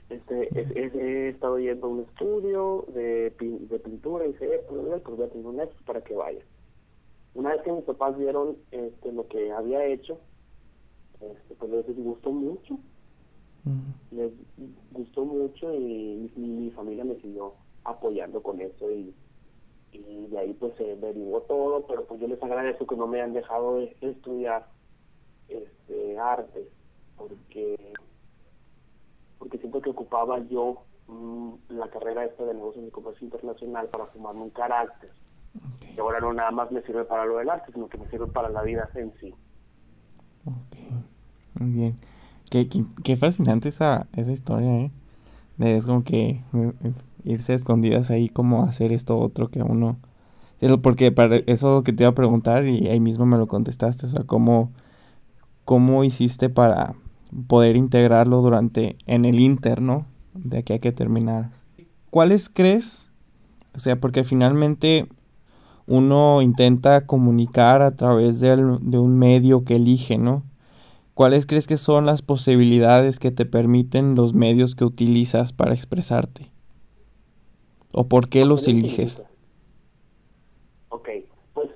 Este, 0.08 0.48
he 0.54 1.28
estado 1.28 1.58
yendo 1.58 1.86
a 1.86 1.90
un 1.90 2.00
estudio 2.00 2.86
de, 2.94 3.28
de 3.38 3.78
pintura 3.78 4.24
y 4.24 4.32
dije, 4.32 4.62
pues 4.66 4.80
voy 4.82 5.26
a 5.26 5.28
tener 5.28 5.46
un 5.46 5.60
expo 5.60 5.84
para 5.84 6.00
que 6.00 6.14
vaya. 6.14 6.42
Una 7.34 7.50
vez 7.50 7.60
que 7.60 7.72
mis 7.72 7.84
papás 7.84 8.16
vieron 8.16 8.56
este, 8.70 9.12
lo 9.12 9.28
que 9.28 9.52
había 9.52 9.84
hecho, 9.84 10.18
este, 11.20 11.54
pues 11.56 11.70
les 11.70 11.96
gustó 11.96 12.32
mucho. 12.32 12.78
Les 14.10 14.32
gustó 14.92 15.24
mucho 15.24 15.72
y 15.74 16.30
mi 16.36 16.70
familia 16.70 17.04
me 17.04 17.16
siguió 17.16 17.54
apoyando 17.84 18.42
con 18.42 18.60
eso 18.60 18.90
y 18.90 19.14
y 19.92 20.26
de 20.26 20.38
ahí 20.38 20.52
pues 20.54 20.74
se 20.76 20.96
derivó 20.96 21.40
todo, 21.42 21.86
pero 21.86 22.04
pues 22.04 22.20
yo 22.20 22.28
les 22.28 22.42
agradezco 22.42 22.86
que 22.86 22.96
no 22.96 23.06
me 23.06 23.20
han 23.20 23.32
dejado 23.32 23.76
de 23.76 23.96
estudiar 24.00 24.66
este 25.48 26.18
arte, 26.18 26.68
porque 27.16 27.94
porque 29.38 29.58
siento 29.58 29.80
que 29.80 29.90
ocupaba 29.90 30.40
yo 30.48 30.82
mm, 31.06 31.52
la 31.68 31.88
carrera 31.88 32.24
esta 32.24 32.44
de 32.44 32.54
negocios 32.54 32.86
y 32.86 32.90
comercio 32.90 33.24
internacional 33.24 33.88
para 33.88 34.06
formarme 34.06 34.42
un 34.42 34.50
carácter. 34.50 35.10
Y 35.96 36.00
ahora 36.00 36.20
no 36.20 36.32
nada 36.32 36.50
más 36.50 36.70
me 36.70 36.82
sirve 36.82 37.04
para 37.04 37.24
lo 37.24 37.38
del 37.38 37.48
arte, 37.48 37.72
sino 37.72 37.88
que 37.88 37.98
me 37.98 38.08
sirve 38.10 38.26
para 38.26 38.48
la 38.48 38.62
vida 38.62 38.88
en 38.94 39.12
sí. 39.18 39.34
Muy 41.54 41.70
bien. 41.70 41.98
Qué, 42.50 43.16
fascinante 43.16 43.68
esa, 43.68 44.06
esa 44.14 44.32
historia, 44.32 44.74
¿eh? 44.80 44.90
Es 45.58 45.86
como 45.86 46.04
que 46.04 46.42
irse 47.24 47.54
escondidas 47.54 48.10
ahí 48.10 48.28
como 48.28 48.64
hacer 48.64 48.92
esto 48.92 49.18
otro 49.18 49.50
que 49.50 49.62
uno 49.62 49.98
porque 50.82 51.12
para 51.12 51.36
eso 51.46 51.82
que 51.82 51.92
te 51.92 52.02
iba 52.02 52.10
a 52.10 52.14
preguntar 52.14 52.66
y 52.66 52.88
ahí 52.88 53.00
mismo 53.00 53.26
me 53.26 53.38
lo 53.38 53.46
contestaste 53.46 54.06
o 54.06 54.08
sea 54.08 54.24
cómo 54.24 54.70
cómo 55.64 56.04
hiciste 56.04 56.48
para 56.48 56.94
poder 57.46 57.76
integrarlo 57.76 58.40
durante 58.40 58.96
en 59.06 59.24
el 59.24 59.38
interno 59.38 60.06
de 60.34 60.58
aquí 60.58 60.72
a 60.72 60.78
que 60.78 60.92
terminaras. 60.92 61.64
Cuáles 62.10 62.48
crees 62.48 63.06
o 63.74 63.78
sea 63.78 64.00
porque 64.00 64.24
finalmente 64.24 65.06
uno 65.86 66.42
intenta 66.42 67.06
comunicar 67.06 67.82
a 67.82 67.92
través 67.92 68.40
de, 68.40 68.56
de 68.56 68.98
un 68.98 69.18
medio 69.18 69.64
que 69.64 69.76
elige 69.76 70.18
no 70.18 70.42
¿Cuáles 71.18 71.46
crees 71.46 71.66
que 71.66 71.78
son 71.78 72.06
las 72.06 72.22
posibilidades 72.22 73.18
que 73.18 73.32
te 73.32 73.44
permiten 73.44 74.14
los 74.14 74.34
medios 74.34 74.76
que 74.76 74.84
utilizas 74.84 75.52
para 75.52 75.74
expresarte? 75.74 76.52
¿O 77.90 78.06
por 78.06 78.28
qué 78.28 78.44
los 78.44 78.68
eliges? 78.68 79.24
Ok, 80.90 81.08
pues, 81.54 81.70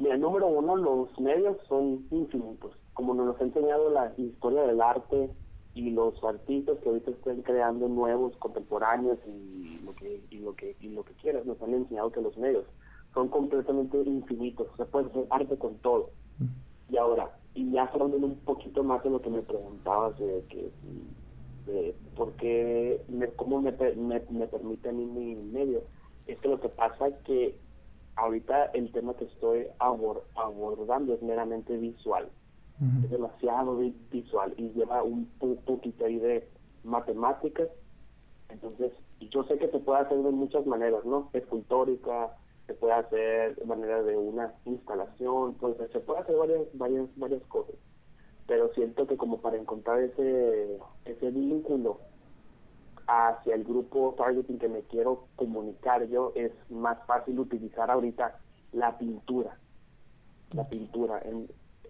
mira, 0.00 0.16
número 0.16 0.46
uno, 0.46 0.76
los 0.76 1.20
medios 1.20 1.58
son 1.68 2.06
infinitos. 2.10 2.72
Como 2.94 3.12
nos 3.12 3.38
ha 3.38 3.44
enseñado 3.44 3.90
la 3.90 4.10
historia 4.16 4.62
del 4.62 4.80
arte 4.80 5.30
y 5.74 5.90
los 5.90 6.14
artistas 6.24 6.78
que 6.82 6.88
ahorita 6.88 7.10
están 7.10 7.42
creando 7.42 7.86
nuevos, 7.86 8.34
contemporáneos 8.38 9.18
y 9.26 9.84
lo 9.84 9.92
que, 9.92 10.22
y 10.30 10.38
lo 10.38 10.54
que, 10.54 10.74
y 10.80 10.88
lo 10.88 11.04
que 11.04 11.12
quieras, 11.20 11.44
nos 11.44 11.60
han 11.60 11.74
enseñado 11.74 12.10
que 12.10 12.22
los 12.22 12.34
medios 12.38 12.64
son 13.12 13.28
completamente 13.28 13.98
infinitos. 13.98 14.68
Se 14.78 14.86
puede 14.86 15.08
hacer 15.08 15.26
arte 15.28 15.58
con 15.58 15.74
todo. 15.80 16.04
Y 16.88 16.96
ahora, 16.96 17.30
y 17.56 17.70
ya 17.70 17.84
hablando 17.84 18.18
un 18.18 18.36
poquito 18.36 18.84
más 18.84 19.02
de 19.02 19.10
lo 19.10 19.20
que 19.20 19.30
me 19.30 19.42
preguntabas 19.42 20.18
de 20.18 20.44
que 20.48 20.70
de 21.66 21.96
por 22.14 22.32
qué, 22.34 23.02
me, 23.08 23.28
cómo 23.28 23.60
me, 23.60 23.72
me, 23.72 24.20
me 24.30 24.46
permite 24.46 24.88
a 24.88 24.92
mí 24.92 25.04
mi 25.04 25.34
medio. 25.34 25.82
Es 26.26 26.38
que 26.40 26.48
lo 26.48 26.60
que 26.60 26.68
pasa 26.68 27.08
es 27.08 27.14
que 27.24 27.56
ahorita 28.14 28.66
el 28.66 28.92
tema 28.92 29.14
que 29.14 29.24
estoy 29.24 29.66
abordando 29.78 31.14
es 31.14 31.22
meramente 31.22 31.76
visual. 31.76 32.28
Es 33.04 33.10
demasiado 33.10 33.78
visual 34.10 34.52
y 34.58 34.68
lleva 34.72 35.02
un 35.02 35.26
poquito 35.40 36.04
ahí 36.04 36.18
de 36.18 36.46
matemáticas. 36.84 37.68
Entonces, 38.50 38.92
yo 39.18 39.44
sé 39.44 39.56
que 39.56 39.68
se 39.68 39.78
puede 39.78 40.00
hacer 40.00 40.18
de 40.18 40.30
muchas 40.30 40.66
maneras, 40.66 41.02
¿no? 41.06 41.30
Escultórica, 41.32 42.36
se 42.66 42.74
puede 42.74 42.94
hacer 42.94 43.56
de 43.56 43.64
manera 43.64 44.02
de 44.02 44.16
una 44.16 44.54
instalación, 44.64 45.54
pues 45.54 45.76
se 45.92 46.00
puede 46.00 46.20
hacer 46.20 46.36
varias, 46.36 46.62
varias, 46.74 47.08
varias 47.16 47.42
cosas 47.44 47.76
pero 48.46 48.72
siento 48.74 49.06
que 49.06 49.16
como 49.16 49.40
para 49.40 49.56
encontrar 49.56 50.00
ese, 50.00 50.78
ese 51.04 51.30
vínculo 51.30 52.00
hacia 53.06 53.54
el 53.54 53.64
grupo 53.64 54.14
targeting 54.16 54.58
que 54.58 54.68
me 54.68 54.82
quiero 54.82 55.26
comunicar 55.36 56.06
yo, 56.08 56.32
es 56.34 56.52
más 56.70 56.98
fácil 57.06 57.38
utilizar 57.38 57.90
ahorita 57.90 58.38
la 58.72 58.98
pintura. 58.98 59.58
La 60.54 60.68
pintura. 60.68 61.22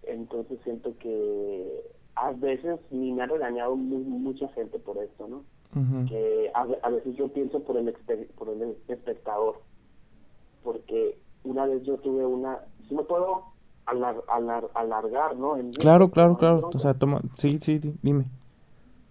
entonces 0.03 0.59
siento 0.63 0.97
que 0.99 1.91
a 2.15 2.31
veces 2.31 2.79
ni 2.89 3.11
me 3.11 3.23
ha 3.23 3.27
regañado 3.27 3.75
mucha 3.75 4.47
gente 4.49 4.79
por 4.79 4.97
esto, 4.97 5.27
¿no? 5.27 5.43
Que 6.07 6.49
a, 6.55 6.89
veces 6.89 7.15
yo 7.17 7.27
pienso 7.27 7.59
por 7.63 7.77
el, 7.77 7.93
por 8.35 8.49
el 8.49 8.77
espectador. 8.87 9.61
Porque 10.63 11.17
una 11.43 11.65
vez 11.65 11.83
yo 11.83 11.97
tuve 11.97 12.25
una... 12.25 12.59
Si 12.87 12.95
me 12.95 13.03
puedo 13.03 13.43
alar, 13.87 14.23
alargar, 14.73 15.35
¿no? 15.35 15.57
claro, 15.79 16.11
claro, 16.11 16.37
claro. 16.37 16.69
O 16.73 16.79
sea, 16.79 16.93
toma, 16.93 17.21
sí, 17.33 17.57
sí, 17.57 17.79
dime. 18.01 18.25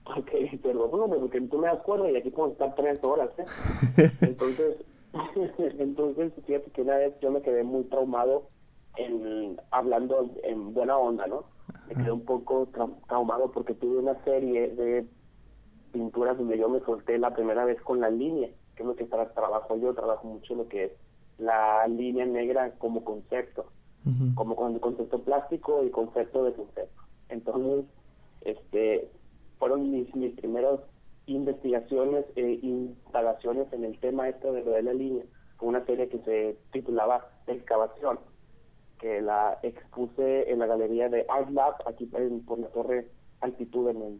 Ok, 0.04 0.30
bueno, 0.90 1.08
porque 1.20 1.40
tú 1.42 1.58
me 1.58 1.66
das 1.66 1.82
cuerda 1.82 2.10
y 2.10 2.16
aquí 2.16 2.30
puedo 2.30 2.52
estar 2.52 2.74
tres 2.74 3.02
horas, 3.02 3.30
¿eh? 3.38 3.44
entonces, 4.20 4.76
entonces, 5.78 6.32
fíjate 6.46 6.70
que 6.70 6.82
una 6.82 6.96
vez 6.96 7.14
yo 7.20 7.30
me 7.30 7.42
quedé 7.42 7.64
muy 7.64 7.84
traumado 7.84 8.48
en 8.96 9.60
hablando 9.70 10.30
en 10.42 10.74
buena 10.74 10.96
onda, 10.96 11.26
¿no? 11.26 11.44
Me 11.88 11.94
quedé 11.94 12.12
un 12.12 12.24
poco 12.24 12.68
traumado 13.08 13.50
porque 13.52 13.74
tuve 13.74 13.98
una 13.98 14.22
serie 14.24 14.68
de 14.68 15.06
pinturas 15.92 16.36
donde 16.38 16.58
yo 16.58 16.68
me 16.68 16.80
solté 16.80 17.18
la 17.18 17.34
primera 17.34 17.64
vez 17.64 17.80
con 17.82 18.00
la 18.00 18.10
línea, 18.10 18.48
que 18.74 18.82
es 18.82 18.86
lo 18.86 18.96
que 18.96 19.04
trabajo 19.04 19.76
yo, 19.76 19.94
trabajo 19.94 20.26
mucho 20.26 20.54
lo 20.54 20.68
que 20.68 20.84
es 20.84 20.92
la 21.38 21.86
línea 21.88 22.24
negra 22.26 22.72
como 22.78 23.04
concepto 23.04 23.66
como 24.34 24.54
con 24.54 24.74
el 24.74 24.80
concepto 24.80 25.20
plástico 25.20 25.82
y 25.84 25.90
concepto 25.90 26.44
de 26.44 26.52
concepto. 26.52 27.02
Entonces, 27.28 27.86
este, 28.42 29.10
fueron 29.58 29.90
mis, 29.90 30.14
mis 30.14 30.32
primeros 30.36 30.80
investigaciones 31.26 32.24
e 32.36 32.60
instalaciones 32.62 33.72
en 33.72 33.84
el 33.84 33.98
tema 33.98 34.28
este 34.28 34.52
de 34.52 34.64
lo 34.64 34.70
de 34.70 34.82
la 34.82 34.92
línea, 34.94 35.24
con 35.56 35.70
una 35.70 35.84
serie 35.86 36.08
que 36.08 36.18
se 36.20 36.56
titulaba 36.70 37.28
Excavación, 37.48 38.20
que 39.00 39.20
la 39.20 39.58
expuse 39.64 40.52
en 40.52 40.60
la 40.60 40.66
galería 40.66 41.08
de 41.08 41.26
Art 41.28 41.50
Lab, 41.50 41.74
aquí 41.86 42.06
por 42.06 42.60
la 42.60 42.68
torre 42.68 43.08
altitud 43.40 43.88
en 43.88 44.02
el 44.02 44.18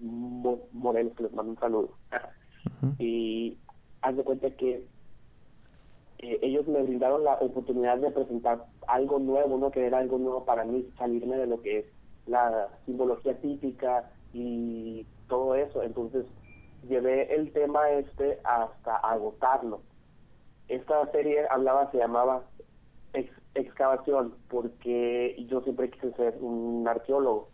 Morelos, 0.73 1.15
que 1.15 1.23
les 1.23 1.33
mando 1.33 1.53
un 1.53 1.59
saludo. 1.61 1.91
Y 2.99 3.57
haz 4.03 4.17
de 4.17 4.25
cuenta 4.25 4.51
que 4.51 4.85
eh, 6.19 6.39
ellos 6.43 6.67
me 6.67 6.83
brindaron 6.83 7.25
la 7.25 7.35
oportunidad 7.35 7.99
de 7.99 8.11
presentar 8.11 8.65
algo 8.87 9.19
nuevo, 9.19 9.59
¿no? 9.59 9.71
Que 9.71 9.87
era 9.87 9.99
algo 9.99 10.19
nuevo 10.19 10.45
para 10.45 10.65
mí, 10.65 10.89
salirme 10.99 11.37
de 11.37 11.47
lo 11.47 11.61
que 11.61 11.79
es 11.81 11.87
la 12.27 12.69
simbología 12.87 13.39
típica 13.41 14.11
y 14.33 15.07
todo 15.29 15.55
eso. 15.55 15.83
Entonces, 15.83 16.27
llevé 16.89 17.35
el 17.35 17.53
tema 17.53 17.91
este 17.91 18.39
hasta 18.45 18.97
agotarlo. 18.97 19.81
Esta 20.69 21.11
serie 21.13 21.47
hablaba, 21.51 21.91
se 21.91 21.99
llamaba 21.99 22.43
excavación, 23.55 24.35
porque 24.49 25.37
yo 25.49 25.61
siempre 25.63 25.91
quise 25.91 26.13
ser 26.13 26.37
un 26.41 26.87
arqueólogo. 26.89 27.49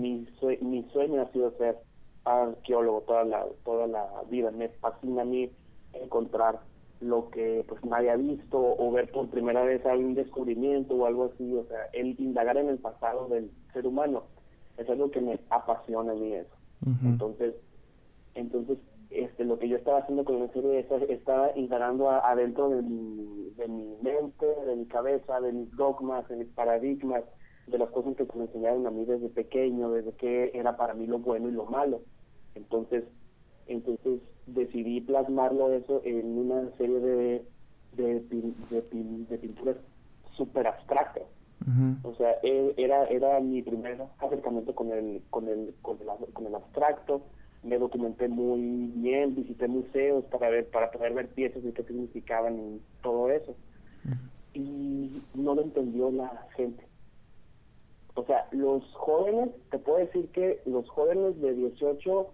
Mi, 0.00 0.26
mi 0.60 0.82
sueño 0.92 1.22
ha 1.22 1.32
sido 1.32 1.50
ser 1.52 1.78
arqueólogo 2.24 3.02
toda 3.02 3.24
la, 3.24 3.46
toda 3.64 3.86
la 3.86 4.06
vida. 4.30 4.50
Me 4.50 4.68
fascina 4.68 5.22
a 5.22 5.24
mí 5.24 5.50
encontrar 5.94 6.60
lo 7.00 7.30
que 7.30 7.64
pues 7.68 7.84
nadie 7.84 8.10
ha 8.10 8.16
visto 8.16 8.58
o 8.58 8.90
ver 8.90 9.10
por 9.10 9.28
primera 9.28 9.62
vez 9.64 9.84
algún 9.84 10.14
descubrimiento 10.14 10.94
o 10.94 11.06
algo 11.06 11.30
así, 11.32 11.54
o 11.54 11.64
sea, 11.66 11.86
el 11.92 12.18
indagar 12.18 12.56
en 12.56 12.68
el 12.68 12.78
pasado 12.78 13.28
del 13.28 13.50
ser 13.72 13.86
humano 13.86 14.24
es 14.78 14.88
algo 14.88 15.10
que 15.10 15.20
me 15.20 15.38
apasiona 15.50 16.12
a 16.12 16.14
mí 16.14 16.32
eso. 16.32 16.54
Entonces, 17.04 17.54
entonces 18.34 18.78
este 19.10 19.44
lo 19.44 19.58
que 19.58 19.68
yo 19.68 19.76
estaba 19.76 19.98
haciendo 19.98 20.24
con 20.24 20.40
la 20.40 20.48
serie 20.52 20.86
estaba 21.08 21.50
indagando 21.56 22.10
adentro 22.10 22.68
de 22.70 22.82
mi, 22.82 23.50
de 23.56 23.68
mi 23.68 23.96
mente, 24.02 24.46
de 24.46 24.76
mi 24.76 24.86
cabeza, 24.86 25.40
de 25.40 25.52
mis 25.52 25.70
dogmas, 25.76 26.28
de 26.28 26.36
mis 26.36 26.48
paradigmas, 26.48 27.24
de 27.66 27.78
las 27.78 27.90
cosas 27.90 28.16
que 28.16 28.26
me 28.34 28.44
enseñaron 28.44 28.86
a 28.86 28.90
mí 28.90 29.04
desde 29.04 29.28
pequeño, 29.28 29.90
desde 29.90 30.12
que 30.12 30.50
era 30.54 30.76
para 30.76 30.94
mí 30.94 31.06
lo 31.06 31.18
bueno 31.18 31.48
y 31.48 31.52
lo 31.52 31.64
malo. 31.66 32.00
Entonces, 32.54 33.04
entonces 33.66 34.20
decidí 34.46 35.00
plasmarlo 35.00 35.72
eso 35.72 36.00
en 36.04 36.38
una 36.38 36.70
serie 36.76 37.00
de, 37.00 37.44
de, 37.96 38.20
de, 38.70 39.38
pinturas 39.38 39.76
súper 40.36 40.66
abstractas. 40.66 41.24
O 42.04 42.14
sea, 42.14 42.36
e, 42.44 42.74
era, 42.76 43.06
era 43.06 43.40
mi 43.40 43.60
primer 43.62 44.00
acercamiento 44.18 44.74
con 44.74 44.92
el, 44.92 45.22
con 45.30 45.48
el, 45.48 45.74
con 45.82 45.98
el, 46.00 46.32
con 46.32 46.46
el 46.46 46.54
abstracto. 46.54 47.22
Me 47.64 47.78
documenté 47.78 48.28
muy 48.28 48.92
bien, 48.94 49.34
visité 49.34 49.66
museos 49.66 50.24
para 50.26 50.48
ver, 50.48 50.68
para 50.70 50.92
poder 50.92 51.14
ver 51.14 51.28
piezas 51.28 51.64
y 51.64 51.72
qué 51.72 51.82
significaban 51.82 52.56
y 52.58 52.80
todo 53.02 53.30
eso. 53.30 53.56
Y 54.54 55.22
no 55.34 55.56
lo 55.56 55.62
entendió 55.62 56.10
la 56.12 56.46
gente. 56.56 56.86
O 58.14 58.24
sea, 58.24 58.46
los 58.52 58.84
jóvenes, 58.94 59.50
te 59.70 59.78
puedo 59.78 59.98
decir 59.98 60.28
que 60.28 60.60
los 60.66 60.88
jóvenes 60.88 61.40
de 61.40 61.52
18 61.52 62.28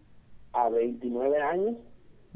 a 0.52 0.68
29 0.68 1.40
años 1.40 1.76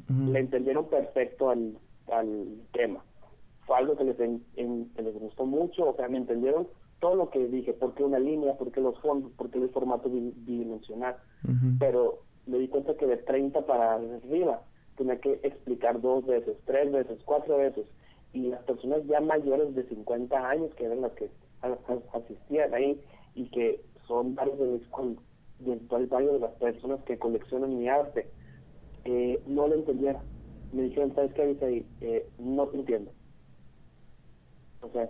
le 0.08 0.38
entendieron 0.38 0.88
perfecto 0.88 1.50
al, 1.50 1.78
al 2.12 2.46
tema. 2.72 3.04
Fue 3.66 3.76
algo 3.76 3.96
que 3.96 4.04
les, 4.04 4.18
les 4.18 5.18
gustó 5.18 5.44
mucho, 5.44 5.90
o 5.90 5.96
sea, 5.96 6.08
me 6.08 6.18
entendieron 6.18 6.68
todo 7.00 7.14
lo 7.14 7.30
que 7.30 7.46
dije, 7.46 7.72
por 7.72 7.94
qué 7.94 8.04
una 8.04 8.18
línea, 8.18 8.56
por 8.56 8.72
qué 8.72 8.80
los 8.80 8.98
fondos, 9.00 9.32
por 9.32 9.50
qué 9.50 9.58
el 9.58 9.70
formato 9.70 10.08
bidimensional. 10.08 11.16
Pero 11.78 12.20
me 12.46 12.58
di 12.58 12.68
cuenta 12.68 12.96
que 12.96 13.06
de 13.06 13.16
30 13.18 13.66
para 13.66 13.94
arriba 13.94 14.62
tenía 14.96 15.20
que 15.20 15.40
explicar 15.42 16.00
dos 16.00 16.24
veces, 16.26 16.56
tres 16.64 16.90
veces, 16.90 17.18
cuatro 17.24 17.58
veces. 17.58 17.86
Y 18.32 18.48
las 18.48 18.62
personas 18.64 19.04
ya 19.06 19.20
mayores 19.20 19.74
de 19.74 19.84
50 19.88 20.48
años, 20.48 20.72
que 20.74 20.84
eran 20.84 21.02
las 21.02 21.12
que 21.12 21.30
asistían 22.12 22.72
ahí 22.74 23.00
y 23.34 23.48
que 23.50 23.80
son 24.06 24.34
varios 24.34 24.58
de 24.58 24.66
mis 24.66 24.88
de 25.58 26.06
varios 26.06 26.34
de 26.34 26.40
las 26.40 26.52
personas 26.52 27.02
que 27.04 27.18
coleccionan 27.18 27.78
mi 27.78 27.88
arte, 27.88 28.28
eh, 29.06 29.40
no 29.46 29.68
lo 29.68 29.74
entendiera. 29.74 30.20
Me 30.72 30.82
dijeron, 30.82 31.14
¿sabes 31.14 31.32
qué 31.34 31.46
dice 31.46 31.64
ahí? 31.64 31.86
Eh, 32.00 32.28
no 32.38 32.66
te 32.66 32.76
entiendo. 32.78 33.10
O 34.82 34.90
sea, 34.90 35.08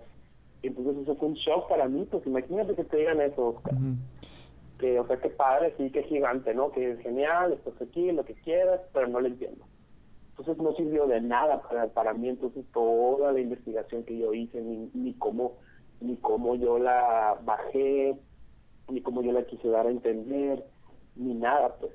entonces 0.62 0.96
eso 1.02 1.16
fue 1.16 1.28
un 1.28 1.34
shock 1.34 1.68
para 1.68 1.88
mí, 1.88 2.06
pues 2.10 2.26
imagínate 2.26 2.74
que 2.74 2.84
te 2.84 2.96
digan 2.98 3.20
eso, 3.20 3.48
Oscar. 3.48 3.74
Que, 4.78 5.00
o 5.00 5.06
sea, 5.06 5.16
que 5.16 5.30
padre, 5.30 5.74
sí, 5.76 5.90
que 5.90 6.02
gigante, 6.04 6.54
¿no? 6.54 6.70
Que 6.70 6.92
es 6.92 7.00
genial, 7.00 7.52
estás 7.54 7.80
aquí, 7.80 8.12
lo 8.12 8.24
que 8.24 8.34
quieras, 8.34 8.80
pero 8.92 9.08
no 9.08 9.20
lo 9.20 9.28
entiendo. 9.28 9.64
Entonces 10.30 10.58
no 10.58 10.74
sirvió 10.74 11.06
de 11.06 11.20
nada 11.20 11.62
para, 11.62 11.86
para 11.88 12.12
mí, 12.12 12.28
entonces 12.28 12.64
toda 12.72 13.32
la 13.32 13.40
investigación 13.40 14.04
que 14.04 14.18
yo 14.18 14.34
hice, 14.34 14.60
ni, 14.60 14.90
ni 14.92 15.14
cómo 15.14 15.54
ni 16.00 16.16
cómo 16.16 16.54
yo 16.56 16.78
la 16.78 17.38
bajé, 17.44 18.16
ni 18.90 19.00
cómo 19.00 19.22
yo 19.22 19.32
la 19.32 19.46
quise 19.46 19.68
dar 19.68 19.86
a 19.86 19.90
entender, 19.90 20.64
ni 21.14 21.34
nada, 21.34 21.74
pues. 21.80 21.92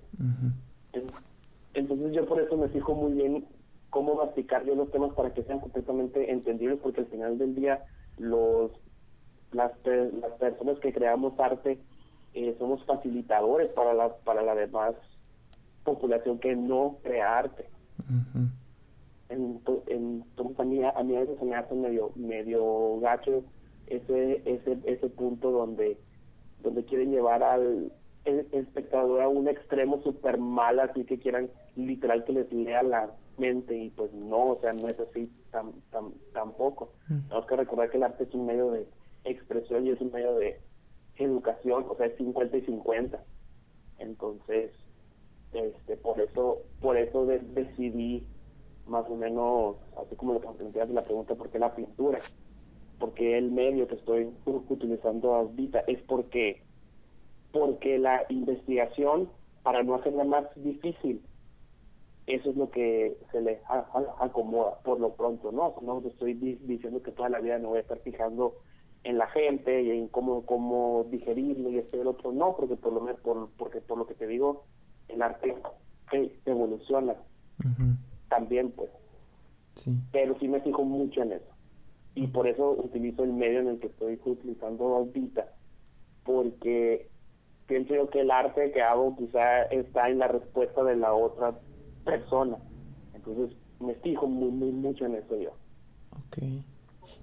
Entonces 0.92 1.24
yo 1.74 2.26
por 2.26 2.42
eso 2.42 2.58
me 2.58 2.68
fijo 2.70 2.96
muy 2.96 3.14
bien 3.14 3.46
cómo 3.90 4.16
masticar 4.16 4.66
yo 4.66 4.76
los 4.76 4.92
temas 4.92 5.14
para 5.14 5.34
que 5.34 5.44
sean 5.44 5.60
completamente 5.60 6.32
entendibles, 6.32 6.80
porque 6.82 7.02
al 7.02 7.08
final 7.08 7.38
del 7.38 7.56
día 7.56 7.84
los 8.18 8.72
las, 9.52 9.72
las 9.86 10.32
personas 10.40 10.80
que 10.80 10.94
creamos 10.94 11.38
arte 11.40 11.78
eh, 12.34 12.56
somos 12.58 12.84
facilitadores 12.86 13.70
para 13.74 13.94
la, 13.94 14.16
para 14.18 14.42
la 14.42 14.56
demás 14.56 14.96
población 15.84 16.40
que 16.40 16.56
no 16.56 16.98
crea 17.04 17.40
arte. 17.40 17.66
entonces 19.30 20.60
a 20.60 20.64
mí, 20.64 20.84
a 20.84 21.04
mí 21.04 21.16
a 21.16 21.20
veces 21.22 21.40
se 21.40 21.46
me 21.46 21.56
hace 21.56 21.76
medio, 21.76 22.12
medio 22.16 23.00
gacho 23.00 23.44
ese, 23.88 24.42
ese, 24.46 24.78
ese 24.86 25.10
punto 25.10 25.52
donde, 25.52 25.98
donde 26.62 26.86
quieren 26.86 27.12
llevar 27.12 27.44
al 27.44 27.92
espectador 28.26 29.22
a 29.22 29.28
un 29.28 29.48
extremo 29.48 30.02
súper 30.04 30.38
mal, 30.38 30.80
así 30.80 31.06
que 31.06 31.20
quieran 31.20 31.50
literal 31.76 32.24
que 32.24 32.34
les 32.34 32.52
lea 32.52 32.84
la 32.84 33.12
mente 33.38 33.76
y 33.76 33.90
pues 33.90 34.14
no, 34.14 34.52
o 34.52 34.62
sea, 34.62 34.74
no 34.74 34.88
es 34.88 35.00
así 35.00 35.32
tan, 35.52 35.72
tan, 35.92 36.14
tampoco. 36.34 36.94
Tenemos 37.08 37.46
que 37.46 37.56
recordar 37.56 37.90
que 37.90 37.98
el 37.98 38.04
arte 38.04 38.24
es 38.26 38.34
un 38.34 38.46
medio 38.46 38.72
de 38.72 38.88
expresión 39.24 39.86
y 39.86 39.92
es 39.92 40.02
un 40.02 40.12
medio 40.12 40.36
de 40.36 40.60
educación, 41.16 41.86
o 41.90 41.96
sea, 41.96 42.08
es 42.08 42.18
50 42.18 42.58
y 42.58 42.62
50. 42.62 43.24
Entonces, 44.00 44.72
este, 45.54 45.98
por 45.98 46.20
eso, 46.20 46.60
por 46.80 46.98
eso 46.98 47.26
decidí 47.26 48.26
más 48.88 49.06
o 49.10 49.16
menos, 49.16 49.78
así 49.98 50.16
como 50.16 50.34
lo 50.34 50.42
planteas 50.42 50.90
la 50.90 51.04
pregunta, 51.04 51.36
¿por 51.36 51.50
qué 51.50 51.60
la 51.60 51.76
pintura? 51.76 52.20
porque 53.02 53.36
el 53.36 53.52
medio 53.52 53.88
que 53.88 53.96
estoy 53.96 54.30
utilizando 54.46 55.34
ahorita 55.34 55.80
es 55.88 56.00
porque 56.04 56.62
porque 57.52 57.98
la 57.98 58.26
investigación 58.30 59.30
para 59.64 59.84
no 59.84 59.96
hacerla 59.96 60.24
más 60.24 60.46
difícil 60.56 61.22
eso 62.28 62.52
es 62.52 62.56
lo 62.56 62.70
que 62.70 63.18
se 63.32 63.42
le 63.42 63.60
acomoda 64.20 64.80
por 64.84 65.00
lo 65.00 65.14
pronto 65.14 65.52
no 65.52 65.76
no 65.82 66.02
estoy 66.08 66.34
diciendo 66.34 67.02
que 67.02 67.12
toda 67.12 67.30
la 67.30 67.40
vida 67.40 67.60
no 67.60 67.70
voy 67.70 67.80
a 67.80 67.82
estar 67.82 68.00
fijando 68.00 68.56
en 69.04 69.18
la 69.18 69.28
gente 69.28 69.82
y 69.82 69.92
en 69.92 70.08
cómo 70.08 70.46
cómo 70.46 71.08
digerirlo 71.10 71.70
y 71.70 71.80
esto 71.80 71.98
y 71.98 72.02
el 72.02 72.08
otro 72.08 72.32
no 72.32 72.56
porque 72.56 72.76
por 72.76 72.94
lo 72.94 73.16
por, 73.18 73.50
porque 73.58 73.82
por 73.82 73.98
lo 73.98 74.06
que 74.06 74.14
te 74.14 74.28
digo 74.28 74.66
el 75.08 75.22
arte 75.22 75.56
evoluciona 76.46 77.16
también 78.32 78.72
pues. 78.72 78.90
Sí. 79.76 79.98
pero 80.12 80.38
sí 80.40 80.48
me 80.48 80.62
fijo 80.62 80.84
mucho 80.84 81.22
en 81.22 81.34
eso. 81.34 81.52
Y 82.14 82.28
por 82.28 82.48
eso 82.48 82.72
utilizo 82.72 83.24
el 83.24 83.32
medio 83.32 83.60
en 83.60 83.68
el 83.68 83.80
que 83.80 83.88
estoy 83.88 84.20
utilizando 84.26 84.96
ahorita, 84.96 85.54
porque 86.24 87.08
pienso 87.68 88.10
que 88.10 88.22
el 88.22 88.32
arte 88.32 88.72
que 88.72 88.82
hago 88.82 89.16
quizá 89.16 89.64
está 89.64 90.10
en 90.10 90.20
la 90.20 90.28
respuesta 90.28 90.84
de 90.84 90.96
la 90.96 91.14
otra 91.14 91.58
persona. 92.04 92.58
Entonces 93.14 93.56
me 93.80 93.96
fijo 93.96 94.28
muy, 94.28 94.52
muy 94.52 94.72
mucho 94.72 95.06
en 95.06 95.16
eso 95.16 95.38
yo. 95.38 95.52
Ok. 96.12 96.38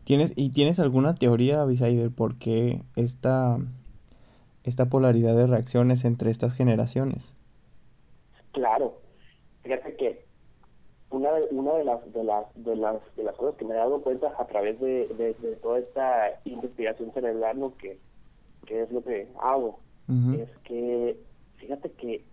¿Tienes, 0.05 0.33
¿Y 0.37 0.51
tienes 0.51 0.81
alguna 0.81 1.15
teoría, 1.15 1.61
Abisai, 1.61 2.09
por 2.09 2.39
qué 2.39 2.81
esta, 2.97 3.59
esta 4.65 4.87
polaridad 4.87 5.37
de 5.37 5.47
reacciones 5.47 6.05
entre 6.05 6.31
estas 6.31 6.55
generaciones? 6.55 7.37
Claro. 8.53 8.95
Fíjate 9.63 9.97
que 9.97 10.25
una 11.11 11.33
de, 11.33 11.49
una 11.51 11.75
de 11.75 11.85
las 11.85 12.13
de 12.13 12.25
las 12.25 12.47
de 12.55 12.77
las 12.77 13.17
de 13.17 13.23
las 13.23 13.37
cosas 13.37 13.57
que 13.57 13.65
me 13.65 13.75
he 13.75 13.77
dado 13.77 14.01
cuenta 14.03 14.33
a 14.39 14.47
través 14.47 14.79
de, 14.81 15.09
de, 15.09 15.35
toda 15.63 15.79
esta 15.79 16.41
investigación 16.45 17.13
cerebral 17.13 17.59
lo 17.61 17.77
que, 17.77 17.99
es 18.69 18.93
lo 18.93 19.03
que 19.03 19.29
hago 19.41 19.79
es 20.09 20.49
que 20.65 21.21
fíjate 21.57 21.91
que 21.93 22.25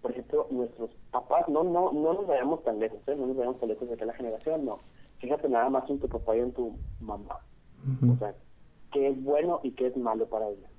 por 0.00 0.12
ejemplo 0.12 0.46
nuestros 0.50 0.90
papás 1.10 1.48
no 1.48 1.62
no 1.62 1.92
no 1.92 2.14
nos 2.14 2.26
vayamos 2.26 2.62
tan 2.64 2.78
lejos 2.78 2.98
¿eh? 3.06 3.14
no 3.16 3.26
nos 3.26 3.36
vayamos 3.36 3.60
tan 3.60 3.68
lejos 3.68 3.88
de 3.88 4.06
la 4.06 4.14
generación 4.14 4.64
no 4.64 4.78
fíjate 5.18 5.48
nada 5.48 5.68
más 5.68 5.88
en 5.90 5.98
tu 5.98 6.08
papá 6.08 6.36
y 6.36 6.40
en 6.40 6.52
tu 6.52 6.74
mamá 7.00 7.38
o 8.10 8.16
sea 8.18 8.34
qué 8.92 9.08
es 9.08 9.22
bueno 9.22 9.60
y 9.62 9.72
qué 9.72 9.88
es 9.88 9.96
malo 9.96 10.26
para 10.26 10.48
ellos 10.48 10.70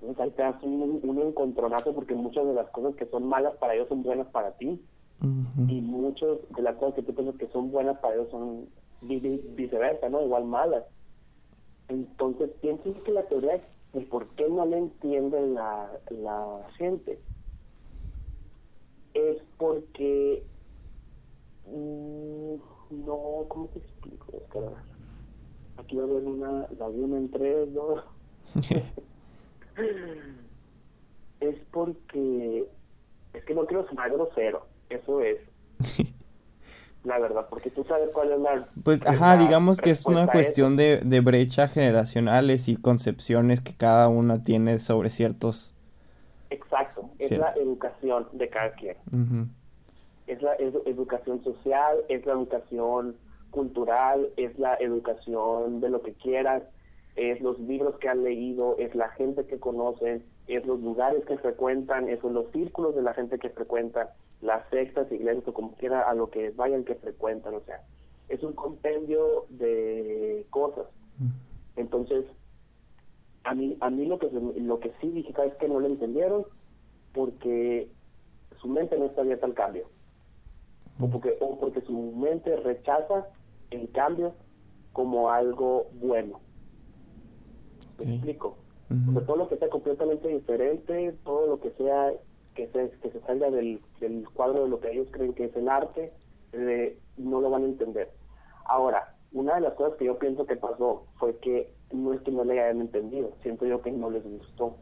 Entonces 0.00 0.20
ahí 0.20 0.30
te 0.30 0.42
das 0.42 0.62
un, 0.62 1.00
un 1.02 1.18
encontronazo 1.20 1.94
porque 1.94 2.14
muchas 2.14 2.46
de 2.46 2.54
las 2.54 2.68
cosas 2.70 2.94
que 2.96 3.06
son 3.06 3.26
malas 3.26 3.54
para 3.56 3.74
ellos 3.74 3.88
son 3.88 4.02
buenas 4.02 4.26
para 4.28 4.52
ti. 4.52 4.80
Y 5.68 5.80
muchas 5.80 6.38
de 6.56 6.62
las 6.62 6.74
cosas 6.76 6.96
que 6.96 7.02
tú 7.02 7.14
piensas 7.14 7.36
que 7.36 7.46
son 7.48 7.70
buenas 7.70 7.96
para 7.98 8.14
ellos 8.14 8.28
son 8.30 8.66
viceversa, 9.02 10.08
¿no? 10.08 10.20
Igual 10.20 10.44
malas. 10.44 10.82
Entonces 11.88 12.50
pienso 12.60 12.92
que 13.04 13.12
la 13.12 13.22
teoría 13.22 13.60
de 13.92 14.00
por 14.02 14.28
qué 14.30 14.48
no 14.48 14.64
le 14.66 14.78
entiende 14.78 15.46
la, 15.48 15.90
la 16.10 16.66
gente 16.78 17.18
es 19.14 19.42
porque 19.58 20.42
mm, 21.66 22.54
no, 22.90 23.44
¿cómo 23.48 23.68
te 23.72 23.78
explico? 23.80 24.42
Aquí 25.76 25.96
va 25.96 26.04
a 26.04 26.06
haber 26.06 26.24
una 26.24 26.68
laguna 26.78 27.18
entre 27.18 27.66
dos. 27.66 28.04
es 31.40 31.56
porque 31.70 32.68
es 33.32 33.44
que 33.44 33.54
no 33.54 33.66
quiero 33.66 33.86
sonar 33.88 34.10
grosero, 34.10 34.66
eso 34.88 35.20
es. 35.20 35.38
la 37.04 37.18
verdad, 37.18 37.46
porque 37.50 37.70
tú 37.70 37.84
sabes 37.84 38.10
cuál 38.12 38.32
es 38.32 38.40
la... 38.40 38.68
Pues, 38.84 39.04
ajá, 39.06 39.36
digamos 39.36 39.80
que 39.80 39.90
es 39.90 40.06
una 40.06 40.26
cuestión 40.28 40.76
de, 40.76 41.00
de 41.04 41.20
brecha 41.20 41.66
generacionales 41.68 42.68
y 42.68 42.76
concepciones 42.76 43.60
que 43.60 43.74
cada 43.74 44.08
una 44.08 44.42
tiene 44.44 44.78
sobre 44.78 45.10
ciertos... 45.10 45.74
Exacto, 46.50 47.10
es 47.18 47.30
la 47.32 47.48
educación 47.56 48.28
de 48.32 48.48
cada 48.48 48.72
quien. 48.72 48.96
Es 50.26 50.42
la 50.42 50.54
educación 50.54 51.42
social, 51.42 51.96
es 52.08 52.24
la 52.26 52.34
educación 52.34 53.16
cultural, 53.50 54.28
es 54.36 54.58
la 54.58 54.74
educación 54.76 55.80
de 55.80 55.88
lo 55.88 56.02
que 56.02 56.12
quieras, 56.12 56.62
es 57.16 57.40
los 57.40 57.58
libros 57.60 57.98
que 57.98 58.08
han 58.08 58.22
leído, 58.22 58.76
es 58.78 58.94
la 58.94 59.08
gente 59.10 59.46
que 59.46 59.58
conocen, 59.58 60.24
es 60.46 60.64
los 60.66 60.80
lugares 60.80 61.24
que 61.24 61.38
frecuentan, 61.38 62.08
es 62.08 62.22
los 62.22 62.50
círculos 62.52 62.94
de 62.94 63.02
la 63.02 63.14
gente 63.14 63.38
que 63.38 63.50
frecuentan, 63.50 64.08
las 64.42 64.68
sectas, 64.70 65.10
iglesias 65.10 65.46
o 65.46 65.54
como 65.54 65.74
quiera 65.76 66.02
a 66.02 66.14
lo 66.14 66.28
que 66.30 66.50
vayan 66.50 66.84
que 66.84 66.96
frecuentan, 66.96 67.54
o 67.54 67.60
sea, 67.60 67.82
es 68.28 68.42
un 68.42 68.52
compendio 68.52 69.46
de 69.48 70.46
cosas. 70.50 70.86
Entonces, 71.76 72.24
a 73.44 73.54
mí, 73.54 73.76
a 73.80 73.90
mí 73.90 74.06
lo 74.06 74.18
que 74.18 74.28
lo 74.30 74.80
que 74.80 74.92
sí 75.00 75.10
dije 75.10 75.32
es 75.46 75.54
que 75.54 75.68
no 75.68 75.80
lo 75.80 75.86
entendieron 75.86 76.44
porque 77.12 77.88
su 78.60 78.68
mente 78.68 78.98
no 78.98 79.06
está 79.06 79.22
abierta 79.22 79.46
al 79.46 79.54
cambio. 79.54 79.86
O 81.00 81.08
porque, 81.08 81.36
o 81.40 81.58
porque 81.58 81.80
su 81.82 81.92
mente 81.92 82.56
rechaza 82.56 83.28
el 83.70 83.90
cambio 83.90 84.34
como 84.92 85.30
algo 85.30 85.86
bueno. 85.94 86.40
¿Me 87.98 88.14
explico? 88.14 88.56
todo 89.26 89.36
lo 89.36 89.48
que 89.48 89.56
sea 89.56 89.70
completamente 89.70 90.28
diferente, 90.28 91.16
todo 91.24 91.46
lo 91.46 91.60
que 91.60 91.70
sea 91.70 92.12
que 92.54 92.68
se, 92.68 92.90
que 93.00 93.10
se 93.10 93.20
salga 93.20 93.50
del, 93.50 93.80
del 94.00 94.28
cuadro 94.30 94.64
de 94.64 94.70
lo 94.70 94.80
que 94.80 94.92
ellos 94.92 95.08
creen 95.10 95.32
que 95.34 95.44
es 95.44 95.56
el 95.56 95.68
arte, 95.68 96.12
eh, 96.52 96.98
no 97.16 97.40
lo 97.40 97.50
van 97.50 97.62
a 97.62 97.66
entender. 97.66 98.10
Ahora, 98.64 99.14
una 99.32 99.54
de 99.54 99.62
las 99.62 99.74
cosas 99.74 99.96
que 99.98 100.04
yo 100.04 100.18
pienso 100.18 100.46
que 100.46 100.56
pasó 100.56 101.06
fue 101.18 101.36
que 101.38 101.72
no 101.92 102.12
es 102.12 102.20
que 102.22 102.30
no 102.30 102.44
le 102.44 102.60
hayan 102.60 102.80
entendido, 102.80 103.32
siento 103.42 103.66
yo 103.66 103.80
que 103.82 103.90
no 103.90 104.10
les 104.10 104.24
gustó. 104.24 104.76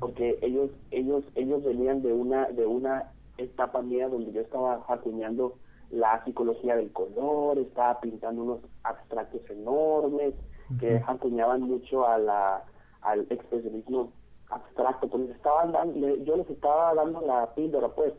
Porque 0.00 0.38
ellos, 0.42 0.70
ellos, 0.90 1.24
ellos 1.36 1.62
venían 1.64 2.02
de 2.02 2.12
una, 2.12 2.48
de 2.48 2.66
una 2.66 3.12
etapa 3.38 3.82
mía 3.82 4.08
donde 4.08 4.32
yo 4.32 4.40
estaba 4.40 4.84
acuñando 4.88 5.54
la 5.90 6.24
psicología 6.24 6.76
del 6.76 6.92
color, 6.92 7.58
estaba 7.58 8.00
pintando 8.00 8.42
unos 8.42 8.60
abstractos 8.82 9.48
enormes 9.48 10.34
que 10.80 11.02
acuñaban 11.06 11.62
mucho 11.62 12.06
a 12.06 12.18
la, 12.18 12.64
al 13.02 13.26
expresionismo 13.30 14.12
abstracto, 14.54 15.08
pues 15.08 15.30
estaban 15.30 15.72
dando, 15.72 16.16
yo 16.16 16.36
les 16.36 16.48
estaba 16.50 16.94
dando 16.94 17.20
la 17.20 17.54
píldora 17.54 17.88
pues 17.88 18.12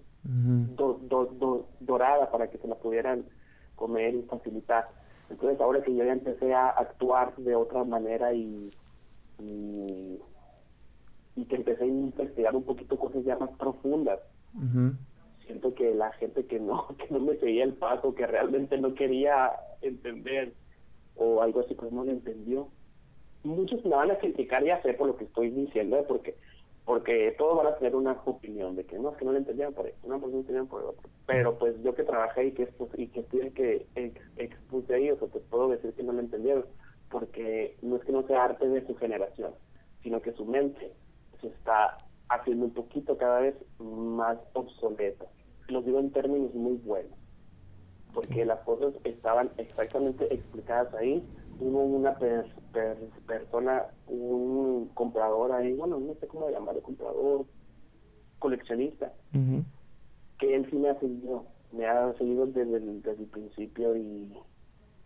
dorada 1.80 2.32
para 2.32 2.50
que 2.50 2.58
se 2.58 2.68
la 2.68 2.76
pudieran 2.76 3.26
comer 3.76 4.16
y 4.16 4.24
facilitar. 4.24 4.90
Entonces 5.30 5.60
ahora 5.60 5.82
que 5.82 5.96
yo 5.96 6.04
ya 6.04 6.14
empecé 6.14 6.54
a 6.54 6.70
actuar 6.70 7.36
de 7.38 7.56
otra 7.56 7.84
manera 7.84 8.34
y, 8.34 8.72
y, 9.40 10.20
que 11.48 11.56
empecé 11.56 11.84
a 11.84 11.88
investigar 11.88 12.56
un 12.56 12.64
poquito 12.64 12.98
cosas 12.98 13.24
ya 13.24 13.38
más 13.38 13.52
profundas, 13.52 14.20
siento 15.46 15.74
que 15.76 15.94
la 15.94 16.12
gente 16.14 16.46
que 16.46 16.60
no, 16.60 16.88
que 16.98 17.08
no 17.12 17.20
me 17.20 17.36
seguía 17.38 17.64
el 17.64 17.74
paso, 17.74 18.16
que 18.16 18.26
realmente 18.26 18.78
no 18.78 18.94
quería 18.94 19.52
entender 19.82 20.54
o 21.16 21.42
algo 21.42 21.62
así, 21.62 21.76
pues 21.76 21.92
no 21.92 22.04
lo 22.04 22.12
entendió. 22.12 22.68
Muchos 23.46 23.84
me 23.86 23.96
van 23.96 24.12
a 24.12 24.18
criticar, 24.18 24.64
ya 24.64 24.82
sé 24.82 24.94
por 24.94 25.08
lo 25.08 25.18
que 25.18 25.26
estoy 25.26 25.50
diciendo, 25.50 26.04
porque 26.08 26.36
porque 26.86 27.34
todos 27.38 27.58
van 27.58 27.68
a 27.68 27.76
tener 27.78 27.96
una 27.96 28.12
opinión 28.26 28.76
de 28.76 28.86
que 28.86 29.00
no, 29.00 29.10
es 29.10 29.18
que 29.18 29.26
no 29.26 29.32
lo 29.32 29.40
entendían 29.40 29.74
por 29.74 29.88
eso, 29.88 29.98
no, 30.08 30.20
pues 30.20 30.32
no 30.32 30.40
entendían 30.40 30.68
por 30.68 30.84
otro. 30.84 31.10
Pero 31.26 31.58
pues 31.58 31.76
yo 31.84 31.96
que 31.96 32.04
trabajé 32.04 32.46
y 32.46 32.52
que, 32.52 32.70
y 32.96 33.08
que 33.08 33.22
estuve 33.22 33.52
que 33.52 33.88
expuse 34.38 34.94
a 34.94 34.98
ellos, 34.98 35.18
te 35.20 35.40
puedo 35.40 35.70
decir 35.70 35.94
que 35.94 36.04
no 36.04 36.14
lo 36.14 36.20
entendieron, 36.20 36.66
porque 37.10 37.76
no 37.82 37.96
es 37.96 38.04
que 38.04 38.12
no 38.12 38.26
sea 38.28 38.44
arte 38.44 38.70
de 38.70 38.86
su 38.86 38.96
generación, 38.96 39.52
sino 40.04 40.22
que 40.22 40.34
su 40.34 40.46
mente 40.46 40.94
se 41.42 41.48
está 41.48 41.98
haciendo 42.30 42.66
un 42.66 42.74
poquito 42.74 43.18
cada 43.18 43.40
vez 43.40 43.56
más 43.80 44.38
obsoleta. 44.54 45.26
Lo 45.68 45.82
digo 45.82 46.00
en 46.00 46.12
términos 46.12 46.54
muy 46.54 46.76
buenos, 46.78 47.18
porque 48.14 48.46
las 48.46 48.60
cosas 48.60 48.94
estaban 49.04 49.50
exactamente 49.58 50.32
explicadas 50.32 50.94
ahí. 50.94 51.28
Hubo 51.60 51.84
una 51.84 52.18
persona, 52.18 53.86
un 54.08 54.90
comprador 54.94 55.52
ahí, 55.54 55.74
bueno, 55.74 56.00
no 56.00 56.14
sé 56.16 56.28
cómo 56.28 56.50
llamarlo, 56.50 56.82
comprador, 56.82 57.46
coleccionista, 58.40 59.14
que 60.38 60.56
él 60.56 60.68
sí 60.70 60.76
me 60.76 60.90
ha 60.90 61.00
seguido, 61.00 61.46
me 61.72 61.86
ha 61.86 62.14
seguido 62.18 62.46
desde 62.48 62.78
el, 62.78 63.02
desde 63.02 63.24
el 63.24 63.30
principio 63.30 63.96
y, 63.96 64.38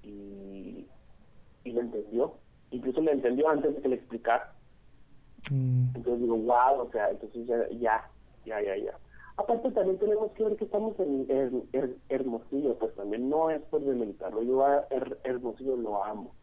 y, 0.03 0.88
y 1.63 1.71
lo 1.71 1.81
entendió. 1.81 2.33
Incluso 2.71 3.01
lo 3.01 3.12
entendió 3.12 3.47
antes 3.49 3.75
de 3.75 3.81
que 3.81 3.89
le 3.89 3.95
explicara 3.95 4.53
Mm. 5.51 5.95
Entonces 5.95 6.21
digo, 6.21 6.38
wow, 6.38 6.81
o 6.81 6.91
sea, 6.91 7.09
entonces 7.09 7.47
ya, 7.47 7.67
ya, 7.79 8.09
ya, 8.45 8.62
ya, 8.62 8.77
ya. 8.77 8.99
Aparte 9.38 9.71
también 9.71 9.97
tenemos 9.97 10.31
que 10.33 10.43
ver 10.43 10.57
que 10.57 10.65
estamos 10.65 10.99
en, 10.99 11.25
Hermosillo, 12.09 12.77
pues 12.77 12.93
también 12.95 13.29
no 13.29 13.49
es 13.49 13.62
por 13.63 13.81
demeritarlo, 13.81 14.43
yo 14.43 14.65
a 14.65 14.85
Hermosillo 15.23 15.77
lo 15.77 16.03
amo. 16.03 16.35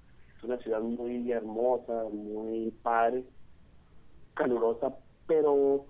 Una 0.47 0.59
ciudad 0.59 0.81
muy 0.81 1.33
hermosa, 1.33 2.05
muy 2.13 2.71
padre, 2.83 3.25
calurosa, 4.35 4.95
pero 5.27 5.85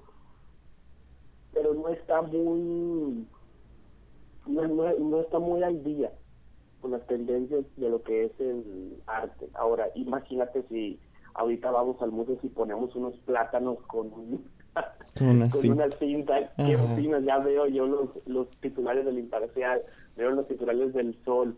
pero 1.52 1.74
no 1.74 1.88
está 1.88 2.22
muy 2.22 3.26
no, 4.46 4.98
no 4.98 5.20
está 5.20 5.38
muy 5.38 5.62
al 5.62 5.84
día 5.84 6.10
con 6.80 6.92
las 6.92 7.06
tendencias 7.06 7.64
de 7.76 7.90
lo 7.90 8.02
que 8.02 8.24
es 8.24 8.40
el 8.40 9.02
arte. 9.06 9.48
Ahora, 9.54 9.88
imagínate 9.94 10.64
si 10.70 10.98
ahorita 11.34 11.70
vamos 11.70 12.00
al 12.00 12.12
museo 12.12 12.38
y 12.42 12.48
ponemos 12.48 12.94
unos 12.96 13.14
plátanos 13.26 13.78
con, 13.86 14.10
con 15.18 15.28
una 15.28 15.50
cinta, 15.50 16.52
qué 16.56 17.20
ya 17.24 17.38
veo 17.40 17.66
yo 17.66 17.86
los, 17.86 18.10
los 18.26 18.48
titulares 18.60 19.04
del 19.04 19.18
imparcial, 19.18 19.82
veo 20.16 20.30
los 20.30 20.48
titulares 20.48 20.94
del 20.94 21.14
sol 21.24 21.56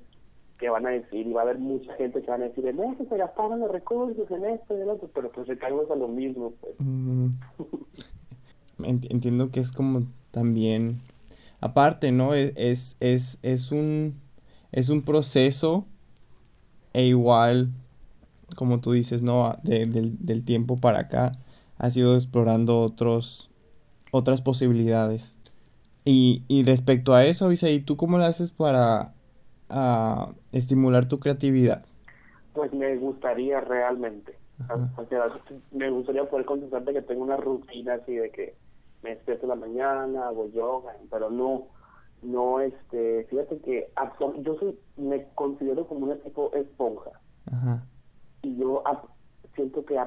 que 0.58 0.68
van 0.68 0.86
a 0.86 0.90
decir, 0.90 1.26
y 1.26 1.32
va 1.32 1.42
a 1.42 1.44
haber 1.44 1.58
mucha 1.58 1.94
gente 1.94 2.20
que 2.20 2.30
van 2.30 2.42
a 2.42 2.46
decir, 2.46 2.66
en 2.66 2.96
que 2.96 3.04
se 3.04 3.16
gastaron 3.16 3.60
los 3.60 3.70
recursos 3.70 4.30
en 4.30 4.44
esto 4.44 4.76
y 4.76 4.82
en 4.82 4.88
otro, 4.88 5.08
pero 5.14 5.30
pues 5.30 5.46
recaemos 5.46 5.90
a 5.90 5.96
lo 5.96 6.08
mismo. 6.08 6.52
Pues. 6.60 6.76
Entiendo 8.84 9.50
que 9.50 9.60
es 9.60 9.72
como 9.72 10.02
también, 10.30 10.98
aparte, 11.60 12.12
¿no? 12.12 12.34
E-, 12.34 12.52
es, 12.56 12.96
es, 13.00 13.38
es, 13.42 13.72
un, 13.72 14.14
es 14.72 14.88
un 14.88 15.02
proceso 15.02 15.84
e 16.92 17.06
igual 17.06 17.70
como 18.56 18.80
tú 18.80 18.92
dices, 18.92 19.22
¿no? 19.22 19.56
del, 19.62 20.44
tiempo 20.44 20.76
para 20.76 21.00
acá, 21.00 21.32
has 21.76 21.96
ido 21.96 22.14
explorando 22.14 22.80
otros, 22.80 23.50
otras 24.10 24.42
posibilidades. 24.42 25.38
Y, 26.04 26.42
y 26.48 26.64
respecto 26.64 27.14
a 27.14 27.24
eso, 27.24 27.50
¿y 27.52 27.80
¿tú 27.80 27.96
cómo 27.96 28.18
lo 28.18 28.24
haces 28.24 28.50
para 28.50 29.12
estimular 30.52 31.06
tu 31.06 31.18
creatividad? 31.18 31.84
Pues 32.54 32.72
me 32.72 32.96
gustaría 32.96 33.60
realmente. 33.60 34.38
me 35.72 35.90
gustaría 35.90 36.28
poder 36.28 36.46
concentrarte 36.46 36.92
que 36.92 37.02
tengo 37.02 37.22
una 37.22 37.36
rutina 37.36 37.94
así 37.94 38.14
de 38.14 38.30
que 38.30 38.54
me 39.02 39.10
despierto 39.10 39.44
en 39.44 39.50
la 39.50 39.54
mañana, 39.54 40.28
hago 40.28 40.48
yoga, 40.50 40.92
pero 41.10 41.30
no, 41.30 41.68
no, 42.22 42.60
este, 42.60 43.24
fíjate 43.30 43.58
que 43.58 43.88
yo 44.42 44.56
soy, 44.58 44.76
me 44.96 45.26
considero 45.34 45.86
como 45.86 46.06
un 46.06 46.18
tipo 46.20 46.52
esponja. 46.54 47.10
Ajá 47.46 47.84
y 48.42 48.56
yo 48.56 48.82
siento 49.54 49.84
que 49.84 49.98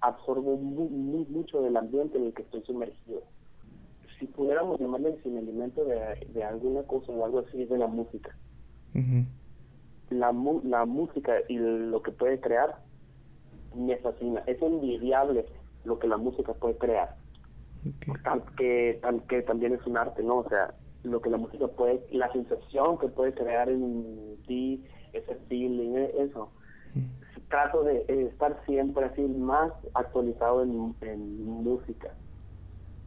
absorbo 0.00 0.56
muy, 0.56 1.24
mucho 1.26 1.62
del 1.62 1.76
ambiente 1.76 2.18
en 2.18 2.26
el 2.26 2.34
que 2.34 2.42
estoy 2.42 2.62
sumergido. 2.62 3.22
Si 4.18 4.26
pudiéramos 4.26 4.80
llamarle 4.80 5.18
sin 5.22 5.38
alimento 5.38 5.84
de, 5.84 6.26
de 6.32 6.44
alguna 6.44 6.82
cosa 6.82 7.12
o 7.12 7.24
algo 7.24 7.40
así, 7.40 7.62
es 7.62 7.68
de 7.68 7.78
la 7.78 7.86
música. 7.86 8.36
La, 10.10 10.32
la 10.64 10.84
música 10.84 11.34
y 11.48 11.58
lo 11.58 12.02
que 12.02 12.12
puede 12.12 12.40
crear 12.40 12.78
me 13.74 13.96
fascina. 13.96 14.42
Es 14.46 14.60
envidiable 14.62 15.46
lo 15.84 15.98
que 15.98 16.06
la 16.06 16.16
música 16.16 16.54
puede 16.54 16.76
crear. 16.78 17.16
que, 18.56 19.00
que 19.28 19.42
también 19.42 19.74
es 19.74 19.86
un 19.86 19.96
arte, 19.96 20.22
¿no? 20.22 20.38
O 20.38 20.48
sea, 20.48 20.74
lo 21.02 21.20
que 21.20 21.30
la 21.30 21.36
música 21.36 21.66
puede, 21.68 22.04
la 22.12 22.32
sensación 22.32 22.98
que 22.98 23.08
puede 23.08 23.34
crear 23.34 23.68
en 23.68 24.36
ti, 24.46 24.84
ese 25.12 25.34
feeling, 25.48 25.96
e, 25.96 26.22
eso. 26.22 26.50
Trato 27.48 27.84
de 27.84 28.04
estar 28.08 28.58
siempre 28.66 29.04
así 29.04 29.22
más 29.22 29.72
actualizado 29.94 30.62
en, 30.62 30.94
música. 31.44 32.14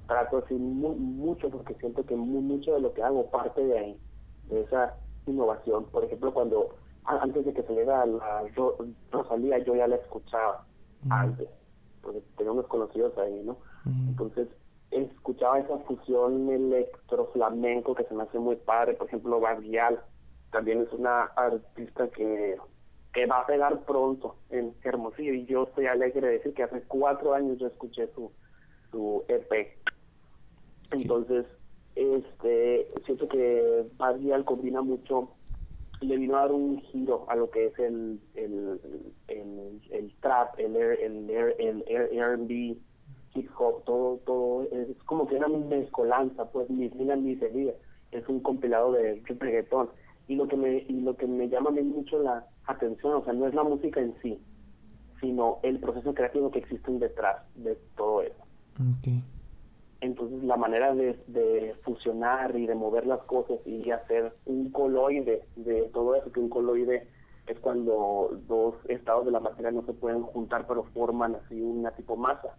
Trato 0.08 0.38
así 0.38 0.54
mucho 0.54 1.50
porque 1.50 1.74
siento 1.76 2.06
que 2.06 2.16
mucho 2.16 2.76
de 2.76 2.82
lo 2.82 2.94
que 2.94 3.04
hago 3.04 3.30
parte 3.30 3.66
de 3.66 3.80
ahí, 3.80 4.00
de 4.50 4.62
esa 4.62 4.96
innovación. 5.32 5.86
Por 5.86 6.04
ejemplo, 6.04 6.34
cuando 6.34 6.76
antes 7.04 7.46
de 7.46 7.54
que 7.54 7.64
saliera 7.64 8.06
la 8.06 8.44
Rosalía, 9.12 9.60
yo 9.60 9.76
ya 9.76 9.88
la 9.88 9.96
escuchaba 9.96 10.66
antes, 11.10 11.48
porque 12.02 12.22
tenía 12.36 12.52
unos 12.52 12.68
conocidos 12.68 13.18
ahí, 13.18 13.44
¿no? 13.44 13.58
Entonces, 13.86 14.50
escuchaba 14.92 15.60
esa 15.60 15.78
fusión 15.80 16.50
electro-flamenco 16.50 17.96
que 17.96 18.04
se 18.04 18.14
me 18.14 18.24
hace 18.24 18.40
muy 18.40 18.58
padre. 18.58 18.94
Por 18.94 19.08
ejemplo, 19.08 19.40
Barrial 19.40 20.02
también 20.52 20.82
es 20.82 20.92
una 20.92 21.24
artista 21.24 22.08
que, 22.10 22.58
que 23.14 23.26
va 23.26 23.40
a 23.40 23.46
pegar 23.46 23.80
pronto 23.86 24.36
en 24.50 24.76
Hermosillo. 24.84 25.34
Y 25.34 25.46
yo 25.46 25.64
estoy 25.64 25.88
alegre 25.88 26.28
de 26.28 26.34
decir 26.34 26.54
que 26.54 26.64
hace 26.64 26.82
cuatro 26.84 27.34
años 27.34 27.58
yo 27.58 27.68
escuché 27.68 28.08
su, 28.14 28.32
su 28.92 29.24
EP. 29.28 29.78
Entonces, 30.92 31.46
este 31.98 32.88
siento 33.06 33.28
que 33.28 33.86
Barrial 33.98 34.46
combina 34.46 34.82
mucho 34.82 35.32
le 36.02 36.18
vino 36.18 36.38
a 36.38 36.42
dar 36.42 36.52
un 36.52 36.80
giro 36.82 37.26
a 37.28 37.36
lo 37.36 37.50
que 37.50 37.68
es 37.68 37.80
el 37.80 38.20
el, 38.36 38.80
el, 39.28 39.82
el 39.92 40.14
trap, 40.22 40.60
el, 40.60 40.76
el, 40.76 41.30
el, 41.30 41.84
el 41.88 42.20
R&B, 42.20 42.78
hip 43.34 43.50
hop, 43.58 43.84
todo, 43.86 44.18
todo, 44.26 44.64
es 44.72 44.96
como 45.06 45.28
que 45.28 45.36
una 45.36 45.48
mezcolanza, 45.48 46.46
pues, 46.52 46.70
ni 46.70 46.90
ni 46.90 47.16
miseria, 47.16 47.74
es 48.12 48.28
un 48.28 48.40
compilado 48.42 48.92
de 48.94 49.22
reggaetón. 49.26 49.90
Y 50.28 50.36
lo 50.36 50.48
que 50.48 50.58
me, 50.58 50.86
y 50.88 51.02
lo 51.02 51.16
que 51.16 51.26
me 51.26 51.48
llama 51.48 51.72
mucho 51.72 52.20
la 52.20 52.46
atención, 52.66 53.14
o 53.14 53.24
sea, 53.24 53.34
no 53.34 53.48
es 53.48 53.54
la 53.54 53.64
música 53.64 54.02
en 54.02 54.14
sí, 54.22 54.38
sino 55.22 55.60
el 55.64 55.80
proceso 55.80 56.14
creativo 56.14 56.52
que 56.52 56.60
existe 56.60 56.92
detrás 56.92 57.38
de 57.56 57.78
todo 57.96 58.22
eso. 58.22 58.44
Entonces 60.02 60.44
la 60.44 60.58
manera 60.58 60.94
de, 60.94 61.20
de, 61.28 61.76
fusionar 61.84 62.56
y 62.56 62.68
de 62.68 62.76
mover 62.76 63.08
las 63.08 63.22
cosas 63.24 63.58
y 63.66 63.90
hacer 63.90 64.34
un 64.46 64.72
coloide 64.72 65.48
de 65.56 65.90
todo 65.94 66.16
eso, 66.16 66.32
que 66.32 66.40
un 66.40 66.50
coloide 66.50 67.08
es 67.48 67.60
cuando 67.60 68.40
dos 68.48 68.76
estados 68.90 69.26
de 69.26 69.32
la 69.32 69.40
materia 69.40 69.72
no 69.72 69.84
se 69.86 69.94
pueden 69.94 70.22
juntar 70.22 70.68
pero 70.68 70.84
forman 70.94 71.36
así 71.36 71.62
una 71.62 71.92
tipo 71.92 72.16
masa 72.16 72.58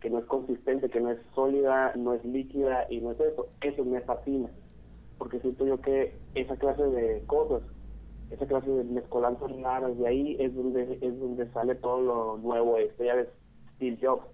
que 0.00 0.10
no 0.10 0.18
es 0.18 0.24
consistente, 0.26 0.88
que 0.88 1.00
no 1.00 1.10
es 1.10 1.18
sólida, 1.34 1.92
no 1.96 2.14
es 2.14 2.24
líquida 2.24 2.86
y 2.90 3.00
no 3.00 3.12
es 3.12 3.20
eso. 3.20 3.48
Eso 3.60 3.84
me 3.84 4.00
fascina, 4.02 4.48
porque 5.18 5.40
siento 5.40 5.66
yo 5.66 5.80
que 5.80 6.16
esa 6.34 6.56
clase 6.56 6.82
de 6.82 7.24
cosas, 7.26 7.62
esa 8.30 8.46
clase 8.46 8.70
de 8.70 8.84
mezcolanzas 8.84 9.50
raras, 9.60 9.98
de 9.98 10.06
ahí 10.06 10.36
es 10.38 10.54
donde 10.54 10.98
es 11.00 11.18
donde 11.18 11.50
sale 11.52 11.74
todo 11.74 12.00
lo 12.00 12.38
nuevo. 12.38 12.76
Este 12.78 13.06
ya 13.06 13.14
ves 13.14 13.28
Steve 13.76 13.98
Jobs, 14.00 14.26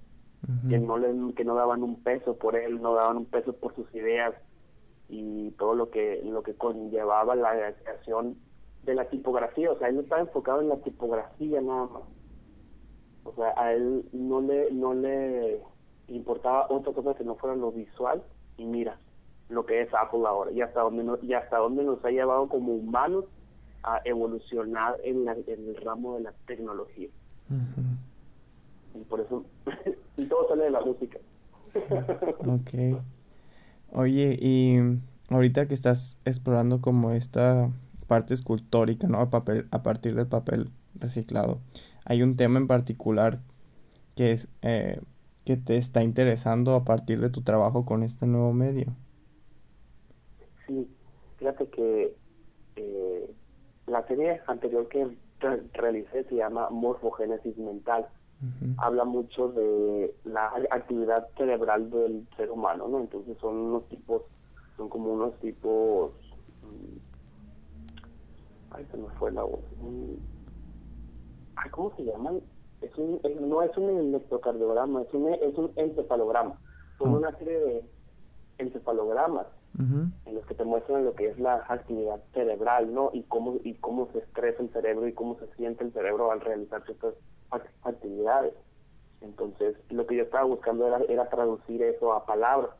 que 0.68 0.78
no 0.78 0.98
le, 0.98 1.34
que 1.34 1.44
no 1.44 1.54
daban 1.54 1.82
un 1.82 2.02
peso 2.02 2.36
por 2.36 2.56
él, 2.56 2.80
no 2.80 2.94
daban 2.94 3.16
un 3.18 3.26
peso 3.26 3.52
por 3.54 3.74
sus 3.74 3.92
ideas 3.94 4.34
y 5.08 5.50
todo 5.52 5.74
lo 5.74 5.90
que 5.90 6.22
lo 6.24 6.42
que 6.42 6.54
conllevaba 6.54 7.34
la 7.34 7.72
creación 7.82 8.36
de 8.84 8.94
la 8.94 9.08
tipografía, 9.08 9.70
o 9.70 9.78
sea, 9.78 9.88
él 9.88 9.96
no 9.96 10.00
estaba 10.02 10.20
enfocado 10.20 10.60
en 10.60 10.68
la 10.68 10.76
tipografía 10.76 11.60
nada 11.60 11.86
más. 11.86 12.02
O 13.24 13.34
sea, 13.34 13.54
a 13.56 13.72
él 13.72 14.04
no 14.12 14.40
le, 14.40 14.70
no 14.72 14.92
le 14.92 15.62
importaba 16.08 16.66
otra 16.68 16.92
cosa 16.92 17.14
que 17.14 17.24
no 17.24 17.36
fuera 17.36 17.56
lo 17.56 17.72
visual 17.72 18.22
y 18.58 18.66
mira 18.66 18.98
lo 19.48 19.64
que 19.64 19.82
es 19.82 19.94
Apple 19.94 20.26
ahora. 20.26 20.50
Y 20.52 20.60
hasta 20.60 20.80
dónde 20.80 21.04
nos, 21.04 21.22
y 21.22 21.32
hasta 21.34 21.58
dónde 21.58 21.84
nos 21.84 22.04
ha 22.04 22.10
llevado 22.10 22.48
como 22.48 22.74
humanos 22.74 23.24
a 23.82 24.00
evolucionar 24.04 24.96
en, 25.04 25.28
el 25.28 25.76
ramo 25.82 26.16
de 26.16 26.22
la 26.22 26.32
tecnología. 26.46 27.08
Y 28.94 29.04
por 29.04 29.20
eso, 29.20 29.44
y 30.16 30.26
todo 30.26 30.48
sale 30.48 30.64
de 30.64 30.70
la 30.70 30.80
música. 30.80 31.18
ok. 32.38 33.00
Oye, 33.92 34.38
y 34.40 34.78
ahorita 35.28 35.66
que 35.66 35.74
estás 35.74 36.20
explorando 36.24 36.80
como 36.80 37.10
esta 37.10 37.70
parte 38.06 38.34
escultórica, 38.34 39.08
¿no? 39.08 39.18
A, 39.18 39.30
papel, 39.30 39.66
a 39.70 39.82
partir 39.82 40.14
del 40.14 40.26
papel 40.26 40.70
reciclado 40.94 41.58
hay 42.04 42.22
un 42.22 42.36
tema 42.36 42.58
en 42.58 42.66
particular 42.66 43.40
que 44.14 44.32
es 44.32 44.48
eh, 44.62 45.00
que 45.44 45.56
te 45.56 45.76
está 45.76 46.02
interesando 46.02 46.74
a 46.74 46.84
partir 46.84 47.20
de 47.20 47.30
tu 47.30 47.42
trabajo 47.42 47.84
con 47.84 48.02
este 48.02 48.26
nuevo 48.26 48.52
medio. 48.52 48.94
Sí, 50.66 50.88
fíjate 51.38 51.68
que 51.68 52.14
eh, 52.76 53.30
la 53.86 54.06
serie 54.06 54.40
anterior 54.46 54.88
que 54.88 55.16
realicé 55.72 56.24
se 56.24 56.36
llama 56.36 56.70
Morfogénesis 56.70 57.56
Mental. 57.58 58.06
Habla 58.76 59.04
mucho 59.04 59.48
de 59.48 60.14
la 60.24 60.52
actividad 60.70 61.28
cerebral 61.36 61.90
del 61.90 62.26
ser 62.36 62.50
humano, 62.50 62.88
¿no? 62.88 63.00
Entonces 63.00 63.38
son 63.40 63.56
unos 63.56 63.88
tipos, 63.88 64.22
son 64.76 64.88
como 64.88 65.12
unos 65.12 65.34
tipos... 65.40 66.12
Mm, 66.62 66.98
ay, 68.72 68.86
se 68.90 68.96
me 68.98 69.08
fue 69.18 69.32
la 69.32 69.44
voz. 69.44 69.60
¿cómo 71.70 71.94
se 71.96 72.04
llaman? 72.04 72.40
Es 72.80 72.96
un, 72.98 73.20
no 73.48 73.62
es 73.62 73.76
un 73.76 73.88
electrocardiograma, 73.88 75.02
es 75.02 75.14
un, 75.14 75.32
es 75.32 75.56
un 75.56 75.72
encefalograma. 75.76 76.58
Son 76.98 77.14
ah. 77.14 77.18
una 77.18 77.38
serie 77.38 77.58
de 77.58 77.84
encefalogramas 78.58 79.46
en 79.76 80.34
los 80.34 80.46
que 80.46 80.54
te 80.54 80.64
muestran 80.64 81.04
lo 81.04 81.14
que 81.14 81.30
es 81.30 81.38
la 81.40 81.64
actividad 81.68 82.22
cerebral, 82.32 82.94
¿no? 82.94 83.10
Y 83.12 83.24
cómo, 83.24 83.56
y 83.64 83.74
cómo 83.74 84.08
se 84.12 84.18
estresa 84.18 84.62
el 84.62 84.70
cerebro 84.70 85.08
y 85.08 85.12
cómo 85.12 85.36
se 85.38 85.48
siente 85.56 85.82
el 85.82 85.92
cerebro 85.92 86.30
al 86.30 86.40
realizar 86.40 86.84
ciertas 86.84 87.14
actividades. 87.82 88.54
Entonces, 89.20 89.76
lo 89.90 90.06
que 90.06 90.16
yo 90.16 90.24
estaba 90.24 90.44
buscando 90.44 90.86
era, 90.86 90.98
era 91.08 91.28
traducir 91.28 91.82
eso 91.82 92.12
a 92.12 92.26
palabras. 92.26 92.70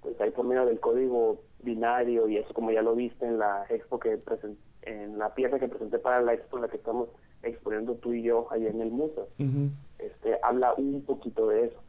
Pues 0.00 0.20
ahí 0.20 0.30
por 0.30 0.44
medio 0.44 0.66
del 0.66 0.80
código 0.80 1.40
binario 1.60 2.28
y 2.28 2.36
eso 2.36 2.52
como 2.54 2.72
ya 2.72 2.82
lo 2.82 2.94
viste 2.94 3.24
en 3.24 3.38
la 3.38 3.64
expo 3.68 4.00
que 4.00 4.16
presenté, 4.18 4.60
en 4.82 5.18
la 5.18 5.32
pieza 5.34 5.60
que 5.60 5.68
presenté 5.68 5.98
para 5.98 6.20
la 6.20 6.34
expo 6.34 6.56
en 6.56 6.62
la 6.62 6.68
que 6.68 6.76
estamos 6.76 7.08
exponiendo 7.42 7.94
tú 7.94 8.12
y 8.12 8.22
yo 8.22 8.48
ahí 8.50 8.66
en 8.66 8.80
el 8.80 8.90
museo. 8.90 9.28
este, 9.98 10.38
habla 10.42 10.74
un 10.74 11.02
poquito 11.04 11.48
de 11.48 11.66
eso. 11.66 11.80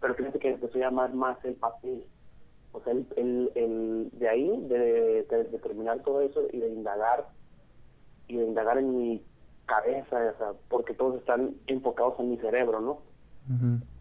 Pero 0.00 0.14
fíjate 0.14 0.38
que 0.38 0.50
empezó 0.50 0.78
a 0.78 0.82
llamar 0.82 1.14
más 1.14 1.42
el 1.44 1.54
papel. 1.54 2.04
O 2.72 2.80
sea, 2.80 2.92
el, 2.92 3.52
el, 3.54 4.10
de 4.12 4.28
ahí, 4.28 4.66
de, 4.68 5.26
terminar 5.62 6.02
todo 6.02 6.20
eso 6.20 6.42
y 6.52 6.58
de 6.58 6.68
indagar, 6.68 7.28
y 8.26 8.36
de 8.36 8.44
indagar 8.44 8.78
en 8.78 8.96
mi 8.96 9.24
cabeza, 9.66 10.16
o 10.16 10.38
sea, 10.38 10.52
porque 10.68 10.94
todos 10.94 11.16
están 11.16 11.54
enfocados 11.66 12.18
en 12.18 12.30
mi 12.30 12.36
cerebro, 12.38 12.80
¿no? 12.80 12.98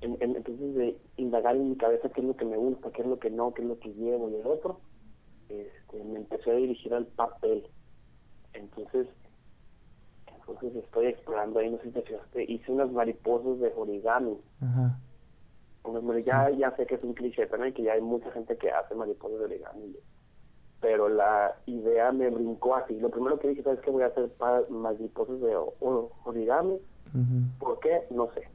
entonces, 0.02 0.76
de 0.76 0.98
indagar 1.18 1.56
en 1.58 1.72
mi 1.72 1.76
cabeza 1.76 2.08
qué 2.10 2.22
es 2.22 2.28
lo 2.28 2.36
que 2.36 2.46
me 2.46 2.56
gusta, 2.56 2.92
qué 2.92 3.02
es 3.02 3.08
lo 3.08 3.20
que 3.20 3.30
no, 3.30 3.54
qué 3.54 3.62
es 3.62 3.68
lo 3.68 3.78
que 3.78 3.94
llevo 3.94 4.30
y 4.30 4.36
el 4.36 4.48
otro, 4.48 4.80
este, 5.50 6.04
me 6.04 6.20
empecé 6.20 6.52
a 6.52 6.56
dirigir 6.56 6.94
al 6.94 7.06
papel. 7.08 7.68
Entonces, 8.54 9.08
entonces 10.28 10.84
estoy 10.84 11.08
explorando 11.08 11.60
ahí, 11.60 11.70
no 11.70 11.78
sé 11.80 11.92
si 11.92 12.02
te 12.32 12.52
hice 12.52 12.72
unas 12.72 12.92
mariposas 12.92 13.60
de 13.60 13.74
origami. 13.76 14.38
Ya, 16.24 16.50
ya 16.50 16.76
sé 16.78 16.86
que 16.86 16.96
es 16.96 17.04
un 17.04 17.14
cliché 17.14 17.46
también, 17.48 17.74
que 17.74 17.84
ya 17.84 17.94
hay 17.94 18.02
mucha 18.02 18.32
gente 18.32 18.56
que 18.58 18.72
hace 18.72 18.96
mariposas 18.96 19.40
de 19.40 19.46
origami. 19.46 19.96
Pero 20.84 21.08
la 21.08 21.56
idea 21.66 22.12
me 22.12 22.30
brincó 22.30 22.76
así. 22.76 23.00
Lo 23.00 23.10
primero 23.10 23.40
que 23.40 23.48
dije, 23.48 23.64
¿sabes 23.64 23.80
qué? 23.80 23.90
Voy 23.90 24.04
a 24.04 24.08
hacer 24.08 24.30
mariposas 24.70 25.40
de 25.40 25.56
origami. 26.26 26.78
¿Por 27.58 27.80
qué? 27.80 28.02
No 28.12 28.30
sé. 28.34 28.50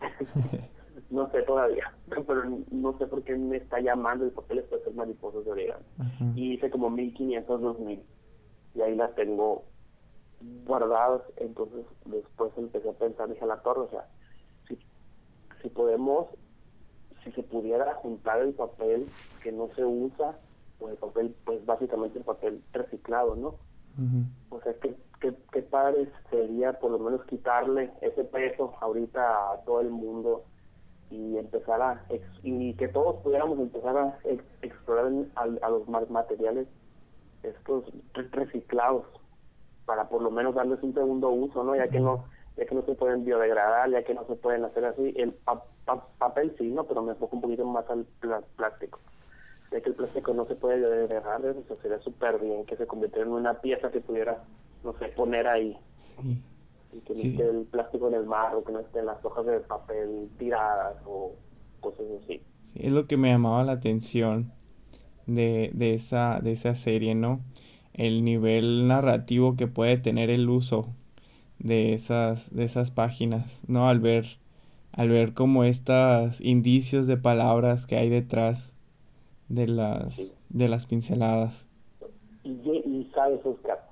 no 1.10 1.30
sé 1.30 1.42
todavía. 1.42 1.94
Pero 2.08 2.42
no 2.72 2.98
sé 2.98 3.06
por 3.06 3.22
qué 3.22 3.36
me 3.36 3.58
está 3.58 3.78
llamando 3.78 4.24
el 4.24 4.32
papel 4.32 4.64
para 4.64 4.82
hacer 4.82 4.92
mariposas 4.92 5.44
de 5.44 5.52
origami. 5.52 5.84
Y 6.34 6.54
hice 6.54 6.68
como 6.68 6.90
1500, 6.90 7.60
2000. 7.60 8.02
Y 8.74 8.80
ahí 8.80 8.96
las 8.96 9.14
tengo 9.14 9.62
guardados, 10.66 11.22
entonces 11.36 11.84
después 12.06 12.52
empecé 12.56 12.88
a 12.88 12.92
pensar, 12.92 13.28
dije 13.28 13.44
a 13.44 13.48
la 13.48 13.62
torre, 13.62 13.80
o 13.80 13.90
sea, 13.90 14.06
si, 14.68 14.78
si 15.62 15.68
podemos, 15.68 16.26
si 17.24 17.32
se 17.32 17.42
pudiera 17.42 17.94
juntar 17.94 18.40
el 18.40 18.54
papel 18.54 19.06
que 19.42 19.52
no 19.52 19.68
se 19.74 19.84
usa, 19.84 20.38
o 20.80 20.88
el 20.88 20.96
papel, 20.96 21.34
pues 21.44 21.64
básicamente 21.66 22.18
el 22.18 22.24
papel 22.24 22.62
reciclado, 22.72 23.36
¿no? 23.36 23.56
O 24.50 24.60
sea, 24.60 24.74
que 24.74 24.94
qué, 25.20 25.62
padre 25.62 26.08
sería 26.30 26.78
por 26.78 26.92
lo 26.92 27.00
menos 27.00 27.24
quitarle 27.24 27.90
ese 28.00 28.22
peso 28.22 28.76
ahorita 28.80 29.52
a 29.52 29.60
todo 29.64 29.80
el 29.80 29.90
mundo 29.90 30.44
y 31.10 31.36
empezar 31.36 31.82
a, 31.82 32.04
y 32.44 32.74
que 32.74 32.86
todos 32.86 33.16
pudiéramos 33.22 33.58
empezar 33.58 33.96
a 33.96 34.18
explorar 34.62 35.10
a, 35.34 35.42
a 35.42 35.68
los 35.68 35.88
materiales 35.88 36.68
estos 37.42 37.84
reciclados 38.30 39.04
para 39.84 40.08
por 40.08 40.22
lo 40.22 40.30
menos 40.30 40.54
darles 40.54 40.80
un 40.82 40.94
segundo 40.94 41.30
uso, 41.30 41.64
¿no? 41.64 41.74
Ya 41.74 41.88
que 41.88 41.98
no 41.98 42.24
ya 42.58 42.66
que 42.66 42.74
no 42.74 42.82
se 42.82 42.94
pueden 42.94 43.24
biodegradar, 43.24 43.88
ya 43.90 44.02
que 44.02 44.14
no 44.14 44.26
se 44.26 44.34
pueden 44.34 44.64
hacer 44.64 44.84
así, 44.84 45.14
el, 45.16 45.32
papel 46.18 46.54
sí, 46.58 46.68
¿no? 46.70 46.84
Pero 46.84 47.02
me 47.02 47.12
enfoco 47.12 47.36
un 47.36 47.42
poquito 47.42 47.64
más 47.64 47.88
al 47.88 48.04
plástico. 48.56 48.98
De 49.70 49.82
que 49.82 49.90
el 49.90 49.94
plástico 49.94 50.32
no 50.32 50.46
se 50.46 50.54
puede 50.54 51.06
dejar, 51.08 51.44
eso 51.44 51.76
sería 51.82 52.00
súper 52.00 52.38
bien 52.38 52.64
que 52.64 52.76
se 52.76 52.86
convirtiera 52.86 53.26
en 53.26 53.32
una 53.32 53.60
pieza 53.60 53.90
que 53.90 54.00
pudiera, 54.00 54.42
no 54.82 54.94
sé, 54.98 55.08
poner 55.08 55.46
ahí. 55.46 55.76
Y 56.92 57.00
que 57.00 57.14
no 57.14 57.20
esté 57.20 57.48
el 57.48 57.66
plástico 57.66 58.08
en 58.08 58.14
el 58.14 58.24
mar 58.24 58.54
o 58.54 58.64
que 58.64 58.72
no 58.72 58.80
estén 58.80 59.06
las 59.06 59.22
hojas 59.24 59.44
de 59.46 59.60
papel 59.60 60.30
tiradas 60.38 60.96
o 61.06 61.34
cosas 61.80 62.06
así. 62.22 62.42
Sí, 62.64 62.80
es 62.82 62.92
lo 62.92 63.06
que 63.06 63.16
me 63.16 63.28
llamaba 63.30 63.64
la 63.64 63.72
atención 63.72 64.52
de, 65.26 65.70
de, 65.74 65.94
esa, 65.94 66.40
de 66.40 66.52
esa 66.52 66.74
serie, 66.74 67.14
¿no? 67.14 67.40
El 67.92 68.24
nivel 68.24 68.88
narrativo 68.88 69.56
que 69.56 69.66
puede 69.68 69.98
tener 69.98 70.30
el 70.30 70.48
uso 70.48 70.94
de 71.58 71.92
esas, 71.94 72.54
de 72.54 72.64
esas 72.64 72.90
páginas, 72.90 73.62
¿no? 73.68 73.88
Al 73.88 74.00
ver, 74.00 74.26
al 74.92 75.08
ver 75.10 75.34
como 75.34 75.64
estos 75.64 76.40
indicios 76.40 77.06
de 77.06 77.16
palabras 77.16 77.86
que 77.86 77.96
hay 77.96 78.08
detrás 78.08 78.72
de 79.48 79.66
las, 79.66 80.32
de 80.48 80.68
las 80.68 80.86
pinceladas. 80.86 81.66
Y, 82.44 82.50
y 82.50 83.10
sabes, 83.14 83.44
Oscar, 83.44 83.88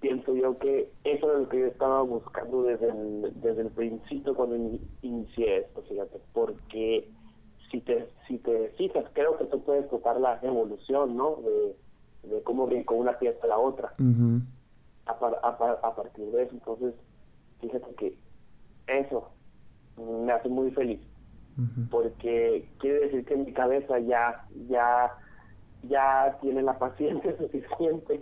pienso 0.00 0.34
yo 0.34 0.58
que 0.58 0.90
eso 1.04 1.32
es 1.32 1.38
lo 1.40 1.48
que 1.48 1.60
yo 1.60 1.66
estaba 1.66 2.02
buscando 2.02 2.62
desde 2.62 2.90
el, 2.90 3.32
desde 3.40 3.62
el 3.62 3.70
principio 3.70 4.34
cuando 4.34 4.56
inicié 5.02 5.58
esto, 5.58 5.82
fíjate, 5.88 6.20
porque 6.32 7.08
si 7.70 7.80
te, 7.80 8.08
si 8.28 8.38
te 8.38 8.68
fijas, 8.76 9.04
creo 9.14 9.38
que 9.38 9.46
tú 9.46 9.62
puedes 9.62 9.88
tocar 9.88 10.20
la 10.20 10.38
evolución, 10.42 11.16
¿no? 11.16 11.36
De, 11.36 11.76
de 12.28 12.42
cómo 12.42 12.66
brincó 12.66 12.94
una 12.94 13.18
pieza 13.18 13.38
a 13.44 13.48
la 13.48 13.58
otra 13.58 13.94
a, 15.06 15.78
a, 15.82 15.94
partir 15.96 16.26
de 16.30 16.42
eso. 16.42 16.52
Entonces, 16.54 16.94
fíjate 17.60 17.94
que 17.94 18.18
eso 18.86 19.30
me 19.96 20.32
hace 20.32 20.48
muy 20.48 20.70
feliz, 20.72 21.00
porque 21.90 22.68
quiere 22.78 23.00
decir 23.00 23.24
que 23.24 23.36
mi 23.36 23.52
cabeza 23.52 23.98
ya, 24.00 24.46
ya, 24.68 25.12
ya 25.88 26.38
tiene 26.40 26.62
la 26.62 26.78
paciencia 26.78 27.36
suficiente 27.38 28.20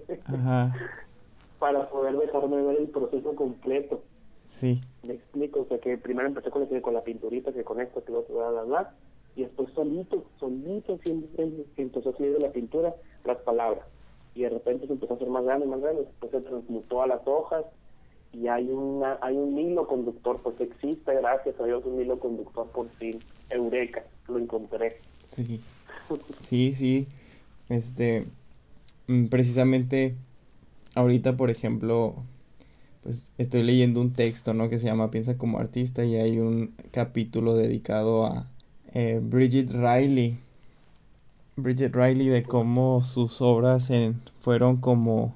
para 1.58 1.88
poder 1.88 2.16
dejarme 2.16 2.62
ver 2.62 2.80
el 2.80 2.88
proceso 2.88 3.34
completo. 3.34 4.02
Sí. 4.46 4.80
Me 5.06 5.14
explico, 5.14 5.60
o 5.60 5.64
sea 5.66 5.78
que 5.78 5.96
primero 5.96 6.28
empecé 6.28 6.50
con, 6.50 6.66
con 6.66 6.94
la 6.94 7.02
pinturita, 7.02 7.52
que 7.52 7.64
con 7.64 7.80
esto, 7.80 8.04
que 8.04 8.12
lo 8.12 8.20
otro, 8.20 8.34
bla, 8.34 8.62
bla, 8.62 8.94
y 9.34 9.42
después 9.42 9.70
solito, 9.72 10.24
solito 10.38 10.98
siempre 10.98 11.50
empezó 11.76 12.10
a 12.10 12.12
salir 12.12 12.34
de 12.34 12.46
la 12.46 12.52
pintura 12.52 12.94
las 13.24 13.38
palabras 13.38 13.86
y 14.34 14.42
de 14.42 14.50
repente 14.50 14.86
se 14.86 14.92
empezó 14.92 15.14
a 15.14 15.16
hacer 15.16 15.28
más 15.28 15.44
grande, 15.44 15.66
más 15.66 15.80
grande, 15.80 16.02
después 16.02 16.32
se 16.32 16.40
transmutó 16.40 17.02
a 17.02 17.06
las 17.06 17.20
hojas 17.26 17.64
y 18.32 18.48
hay 18.48 18.70
una 18.70 19.18
hay 19.20 19.36
un 19.36 19.58
hilo 19.58 19.86
conductor, 19.86 20.40
pues 20.42 20.60
existe, 20.60 21.14
gracias 21.14 21.58
a 21.60 21.64
Dios, 21.64 21.84
un 21.84 22.00
hilo 22.00 22.18
conductor 22.18 22.66
por 22.68 22.88
fin, 22.90 23.18
Eureka, 23.50 24.04
lo 24.28 24.38
encontré. 24.38 24.98
Sí, 25.24 25.60
sí, 26.42 26.72
sí, 26.74 27.06
este, 27.68 28.26
mm, 29.06 29.26
precisamente 29.26 30.14
ahorita, 30.94 31.36
por 31.36 31.50
ejemplo, 31.50 32.14
pues 33.02 33.32
estoy 33.38 33.62
leyendo 33.62 34.00
un 34.00 34.12
texto, 34.12 34.54
¿no? 34.54 34.68
Que 34.68 34.78
se 34.78 34.86
llama 34.86 35.10
Piensa 35.10 35.36
como 35.36 35.58
artista 35.58 36.04
y 36.04 36.16
hay 36.16 36.38
un 36.38 36.74
capítulo 36.92 37.54
dedicado 37.54 38.26
a 38.26 38.46
eh, 38.94 39.20
Bridget 39.22 39.70
Riley, 39.72 40.38
Bridget 41.56 41.94
Riley 41.94 42.28
de 42.28 42.42
cómo 42.42 43.02
sus 43.02 43.42
obras 43.42 43.90
fueron 44.40 44.78
como 44.78 45.34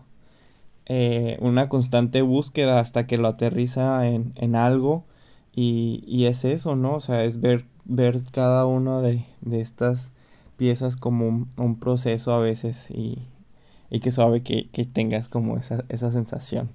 eh, 0.86 1.36
una 1.40 1.68
constante 1.68 2.22
búsqueda 2.22 2.80
hasta 2.80 3.06
que 3.06 3.18
lo 3.18 3.28
aterriza 3.28 4.06
en, 4.06 4.32
en 4.36 4.54
algo 4.54 5.04
y, 5.52 6.04
y, 6.06 6.26
es 6.26 6.44
eso, 6.44 6.76
¿no? 6.76 6.94
O 6.94 7.00
sea, 7.00 7.24
es 7.24 7.40
ver, 7.40 7.64
ver 7.84 8.22
cada 8.30 8.66
una 8.66 9.00
de, 9.00 9.24
de 9.40 9.60
estas 9.60 10.12
piezas 10.56 10.96
como 10.96 11.46
un, 11.56 11.78
proceso 11.80 12.32
a 12.32 12.38
veces 12.38 12.90
y, 12.90 13.18
y 13.90 14.00
que 14.00 14.12
suave 14.12 14.42
que, 14.42 14.68
que, 14.70 14.84
tengas 14.84 15.28
como 15.28 15.56
esa, 15.56 15.84
esa 15.88 16.10
sensación 16.10 16.68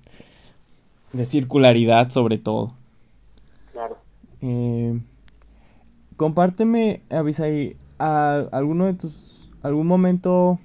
de 1.14 1.26
circularidad 1.26 2.10
sobre 2.10 2.38
todo. 2.38 2.74
Claro. 3.72 3.98
Eh, 4.42 5.00
compárteme, 6.18 7.02
Avisai, 7.10 7.78
alguno 7.98 8.86
de 8.88 8.96
tus 8.96 9.50
algún 9.62 9.88
momento 9.88 10.60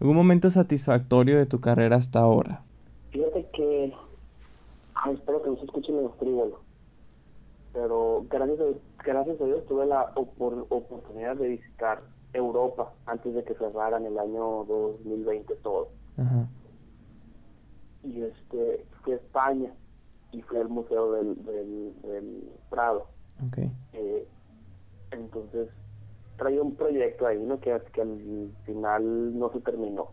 algún 0.00 0.16
momento 0.16 0.50
satisfactorio 0.50 1.38
de 1.38 1.46
tu 1.46 1.60
carrera 1.60 1.96
hasta 1.96 2.20
ahora. 2.20 2.62
Fíjate 3.10 3.46
que 3.52 3.92
espero 5.12 5.42
que 5.42 5.50
no 5.50 5.56
se 5.56 5.64
escuche 5.64 5.92
menos 5.92 6.12
frívolo, 6.18 6.60
pero 7.72 8.24
gracias 8.28 8.60
a, 8.60 9.02
gracias 9.04 9.40
a 9.40 9.44
Dios 9.44 9.66
tuve 9.66 9.86
la 9.86 10.12
oportunidad 10.14 11.36
de 11.36 11.48
visitar 11.48 12.02
Europa 12.32 12.92
antes 13.06 13.34
de 13.34 13.44
que 13.44 13.54
cerraran 13.54 14.04
el 14.04 14.18
año 14.18 14.64
2020 14.64 15.54
todo. 15.56 15.88
Y 18.04 18.22
este 18.22 18.84
fui 19.02 19.12
a 19.14 19.16
España 19.16 19.72
y 20.32 20.42
fui 20.42 20.58
al 20.58 20.68
museo 20.68 21.12
del, 21.12 21.44
del, 21.44 22.50
Prado. 22.70 23.06
Okay. 23.48 23.70
Eh, 23.92 24.26
entonces 25.10 25.68
traía 26.38 26.62
un 26.62 26.74
proyecto 26.74 27.26
ahí, 27.26 27.38
¿no? 27.38 27.60
Que, 27.60 27.78
que 27.92 28.00
al 28.00 28.50
final 28.64 29.38
no 29.38 29.52
se 29.52 29.60
terminó. 29.60 30.08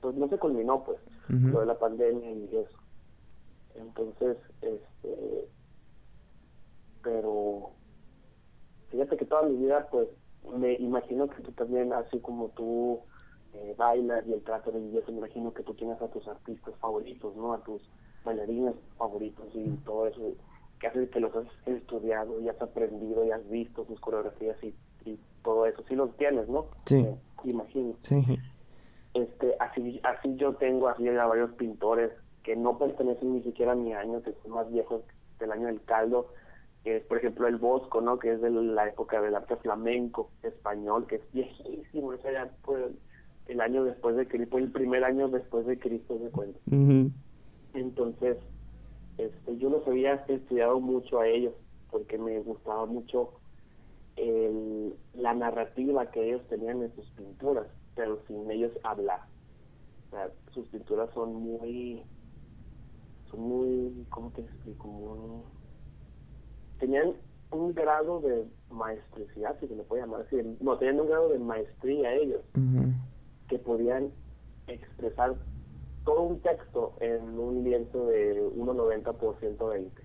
Pues 0.00 0.16
no 0.16 0.28
se 0.28 0.38
culminó, 0.38 0.84
pues, 0.84 0.98
lo 1.28 1.60
de 1.60 1.66
la 1.66 1.78
pandemia 1.78 2.30
y 2.32 2.56
eso. 2.56 2.78
Entonces, 3.76 4.36
este, 4.60 5.48
pero 7.02 7.70
fíjate 8.90 9.16
que 9.16 9.24
toda 9.24 9.44
mi 9.44 9.56
vida, 9.56 9.88
pues, 9.90 10.08
me 10.58 10.74
imagino 10.74 11.28
que 11.28 11.40
tú 11.42 11.52
también, 11.52 11.92
así 11.92 12.18
como 12.18 12.48
tú 12.50 13.00
eh, 13.54 13.74
bailas 13.78 14.26
y 14.26 14.32
el 14.32 14.42
trato 14.42 14.72
de 14.72 14.98
eso, 14.98 15.12
me 15.12 15.18
imagino 15.18 15.54
que 15.54 15.62
tú 15.62 15.74
tienes 15.74 16.02
a 16.02 16.08
tus 16.08 16.26
artistas 16.26 16.74
favoritos, 16.80 17.36
¿no? 17.36 17.52
A 17.52 17.62
tus 17.62 17.80
bailarines 18.24 18.74
favoritos 18.98 19.46
y 19.54 19.76
todo 19.84 20.08
eso 20.08 20.34
que 20.82 20.88
hace 20.88 21.08
que 21.08 21.20
los 21.20 21.34
has 21.36 21.46
estudiado 21.66 22.40
y 22.40 22.48
has 22.48 22.60
aprendido 22.60 23.24
y 23.24 23.30
has 23.30 23.48
visto 23.48 23.86
sus 23.86 24.00
coreografías 24.00 24.56
y, 24.62 24.74
todo 25.44 25.66
eso. 25.66 25.82
Sí 25.88 25.96
los 25.96 26.16
tienes, 26.16 26.48
¿no? 26.48 26.66
Sí. 26.86 27.04
imagino. 27.44 27.96
Sí. 28.02 28.38
Este, 29.12 29.56
así, 29.58 30.00
así 30.04 30.36
yo 30.36 30.54
tengo 30.54 30.88
así 30.88 31.08
a 31.08 31.26
varios 31.26 31.50
pintores 31.54 32.12
que 32.44 32.54
no 32.54 32.78
pertenecen 32.78 33.34
ni 33.34 33.42
siquiera 33.42 33.72
a 33.72 33.74
mi 33.74 33.92
año, 33.92 34.22
que 34.22 34.32
son 34.42 34.52
más 34.52 34.70
viejos 34.70 35.02
del 35.40 35.50
año 35.50 35.66
del 35.66 35.82
caldo, 35.82 36.28
que 36.84 36.98
es 36.98 37.04
por 37.06 37.18
ejemplo 37.18 37.48
el 37.48 37.56
Bosco, 37.56 38.00
¿no? 38.00 38.20
Que 38.20 38.34
es 38.34 38.40
de 38.40 38.50
la 38.50 38.88
época 38.88 39.20
del 39.20 39.34
arte 39.34 39.56
flamenco 39.56 40.30
español, 40.44 41.08
que 41.08 41.16
es 41.16 41.32
viejísimo, 41.32 42.08
o 42.08 42.18
sea, 42.18 42.48
pues, 42.62 42.92
el 43.48 43.60
año 43.60 43.82
después 43.82 44.14
de 44.14 44.28
Cristo, 44.28 44.58
el 44.58 44.70
primer 44.70 45.02
año 45.02 45.28
después 45.28 45.66
de 45.66 45.76
Cristo, 45.76 46.16
me 46.22 46.30
cuento. 46.30 46.60
Entonces, 47.74 48.36
este, 49.18 49.58
yo 49.58 49.70
los 49.70 49.86
había 49.86 50.14
estudiado 50.14 50.80
mucho 50.80 51.20
a 51.20 51.28
ellos 51.28 51.54
porque 51.90 52.18
me 52.18 52.38
gustaba 52.40 52.86
mucho 52.86 53.34
la 55.14 55.34
narrativa 55.34 56.10
que 56.10 56.28
ellos 56.28 56.42
tenían 56.48 56.82
en 56.82 56.94
sus 56.94 57.08
pinturas, 57.10 57.66
pero 57.94 58.18
sin 58.26 58.50
ellos 58.50 58.72
hablar. 58.82 59.20
sus 60.52 60.66
pinturas 60.68 61.10
son 61.14 61.34
muy, 61.34 62.02
son 63.30 63.40
muy, 63.40 64.06
¿cómo 64.10 64.30
te 64.30 64.42
explico? 64.42 65.44
tenían 66.78 67.12
un 67.52 67.72
grado 67.74 68.20
de 68.20 68.44
maestricidad, 68.70 69.56
si 69.60 69.68
se 69.68 69.76
le 69.76 69.84
puede 69.84 70.02
llamar 70.02 70.22
así, 70.22 70.36
no, 70.60 70.76
tenían 70.78 71.00
un 71.00 71.06
grado 71.06 71.28
de 71.28 71.38
maestría 71.38 72.12
ellos, 72.14 72.40
que 73.48 73.58
podían 73.58 74.10
expresar 74.66 75.36
todo 76.04 76.22
un 76.22 76.40
texto 76.40 76.94
en 77.00 77.38
un 77.38 77.64
lienzo 77.64 78.06
de 78.06 78.42
1,90 78.42 79.14
por 79.14 79.38
120. 79.38 80.02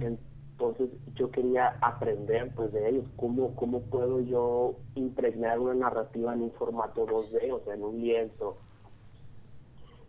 Entonces 0.00 0.90
yo 1.14 1.30
quería 1.30 1.76
aprender 1.80 2.52
pues 2.54 2.72
de 2.72 2.88
ellos, 2.88 3.06
cómo, 3.16 3.54
cómo 3.56 3.80
puedo 3.82 4.20
yo 4.20 4.76
impregnar 4.94 5.58
una 5.58 5.74
narrativa 5.74 6.32
en 6.32 6.42
un 6.42 6.52
formato 6.52 7.06
2D, 7.06 7.52
o 7.52 7.64
sea, 7.64 7.74
en 7.74 7.82
un 7.82 8.00
lienzo. 8.00 8.56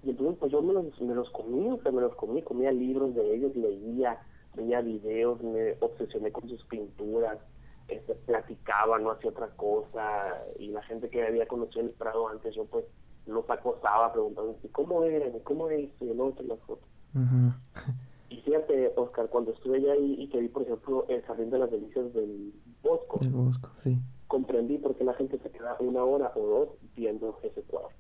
Y 0.04 0.12
entonces 0.12 0.38
pues 0.40 0.52
yo 0.52 0.62
me 0.62 0.74
los, 0.74 1.02
me 1.02 1.16
los 1.16 1.30
comí, 1.32 1.70
o 1.70 1.82
sea, 1.82 1.92
me 1.92 2.02
los 2.02 2.16
comí, 2.16 2.42
comía 2.42 2.72
libros 2.72 3.16
de 3.16 3.36
ellos, 3.36 3.56
leía, 3.56 4.22
veía 4.56 4.82
videos, 4.82 5.42
me 5.42 5.76
obsesioné 5.80 6.32
con 6.32 6.48
sus 6.48 6.64
pinturas, 6.66 7.40
este, 7.88 8.14
platicaba, 8.14 9.00
no 9.00 9.12
hacía 9.12 9.32
otra 9.32 9.48
cosa, 9.56 10.44
y 10.60 10.68
la 10.68 10.84
gente 10.84 11.10
que 11.10 11.26
había 11.26 11.48
conocido 11.48 11.82
el 11.82 11.92
Prado 11.92 12.28
antes, 12.28 12.54
yo 12.54 12.66
pues 12.66 12.86
los 13.26 13.50
acosaba 13.50 14.12
preguntando 14.14 14.58
cómo 14.72 15.04
eran, 15.04 15.40
cómo 15.40 15.70
es 15.70 15.90
y 16.02 16.10
el 16.10 16.20
otro 16.20 16.46
las 16.46 16.60
fotos. 16.62 16.88
Y 18.28 18.42
fíjate, 18.42 18.92
Oscar, 18.96 19.30
cuando 19.30 19.52
estuve 19.52 19.78
allá 19.78 19.96
y, 19.96 20.24
y 20.24 20.28
que 20.28 20.40
vi, 20.40 20.50
por 20.50 20.64
ejemplo, 20.64 21.06
el 21.08 21.22
Jardín 21.22 21.52
de 21.52 21.60
las 21.60 21.70
Delicias 21.70 22.12
del 22.14 22.54
Bosco, 22.82 23.20
del 23.20 23.32
Bosco 23.32 23.70
sí. 23.76 24.00
comprendí 24.28 24.80
por 24.80 24.96
qué 24.96 25.04
la 25.04 25.14
gente 25.14 25.38
se 25.38 25.52
queda 25.52 25.78
una 25.80 26.04
hora 26.04 26.32
o 26.36 26.46
dos 26.46 26.70
viendo 26.96 27.38
ese 27.44 27.62
cuadro. 27.62 27.96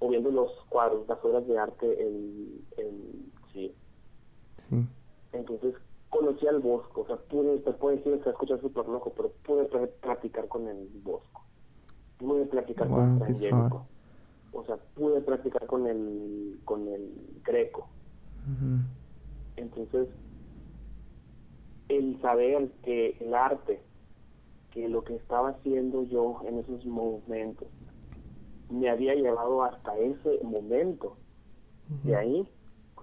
O 0.00 0.08
viendo 0.10 0.30
los 0.30 0.50
cuadros, 0.68 1.08
las 1.08 1.24
obras 1.24 1.46
de 1.46 1.58
arte 1.58 2.06
en, 2.06 2.64
en 2.76 3.32
sí. 3.52 3.74
Sí. 4.58 4.86
Entonces 5.32 5.74
conocí 6.10 6.46
al 6.46 6.60
Bosco, 6.60 7.00
o 7.00 7.06
sea, 7.06 7.16
pude, 7.16 7.58
te 7.60 7.72
puedo 7.72 7.96
decir 7.96 8.20
que 8.20 8.30
escuchas 8.30 8.60
súper 8.60 8.86
loco, 8.86 9.12
pero 9.16 9.30
pude 9.44 9.64
practicar 9.64 10.46
con 10.46 10.68
el 10.68 10.88
Bosco. 11.02 11.43
Pude 12.18 12.46
practicar 12.46 12.88
con 12.88 13.16
el 13.16 13.22
Angélico. 13.22 13.86
O 14.52 14.64
sea, 14.64 14.76
pude 14.94 15.20
practicar 15.20 15.66
con 15.66 15.86
el, 15.86 16.60
con 16.64 16.86
el 16.88 17.40
Greco. 17.44 17.88
Entonces, 19.56 20.08
el 21.88 22.20
saber 22.20 22.70
que 22.82 23.16
el 23.20 23.34
arte, 23.34 23.80
que 24.70 24.88
lo 24.88 25.02
que 25.02 25.16
estaba 25.16 25.50
haciendo 25.50 26.04
yo 26.04 26.40
en 26.46 26.58
esos 26.58 26.84
momentos, 26.86 27.68
me 28.70 28.88
había 28.88 29.14
llevado 29.14 29.62
hasta 29.64 29.96
ese 29.98 30.40
momento. 30.42 31.16
De 32.04 32.16
ahí 32.16 32.48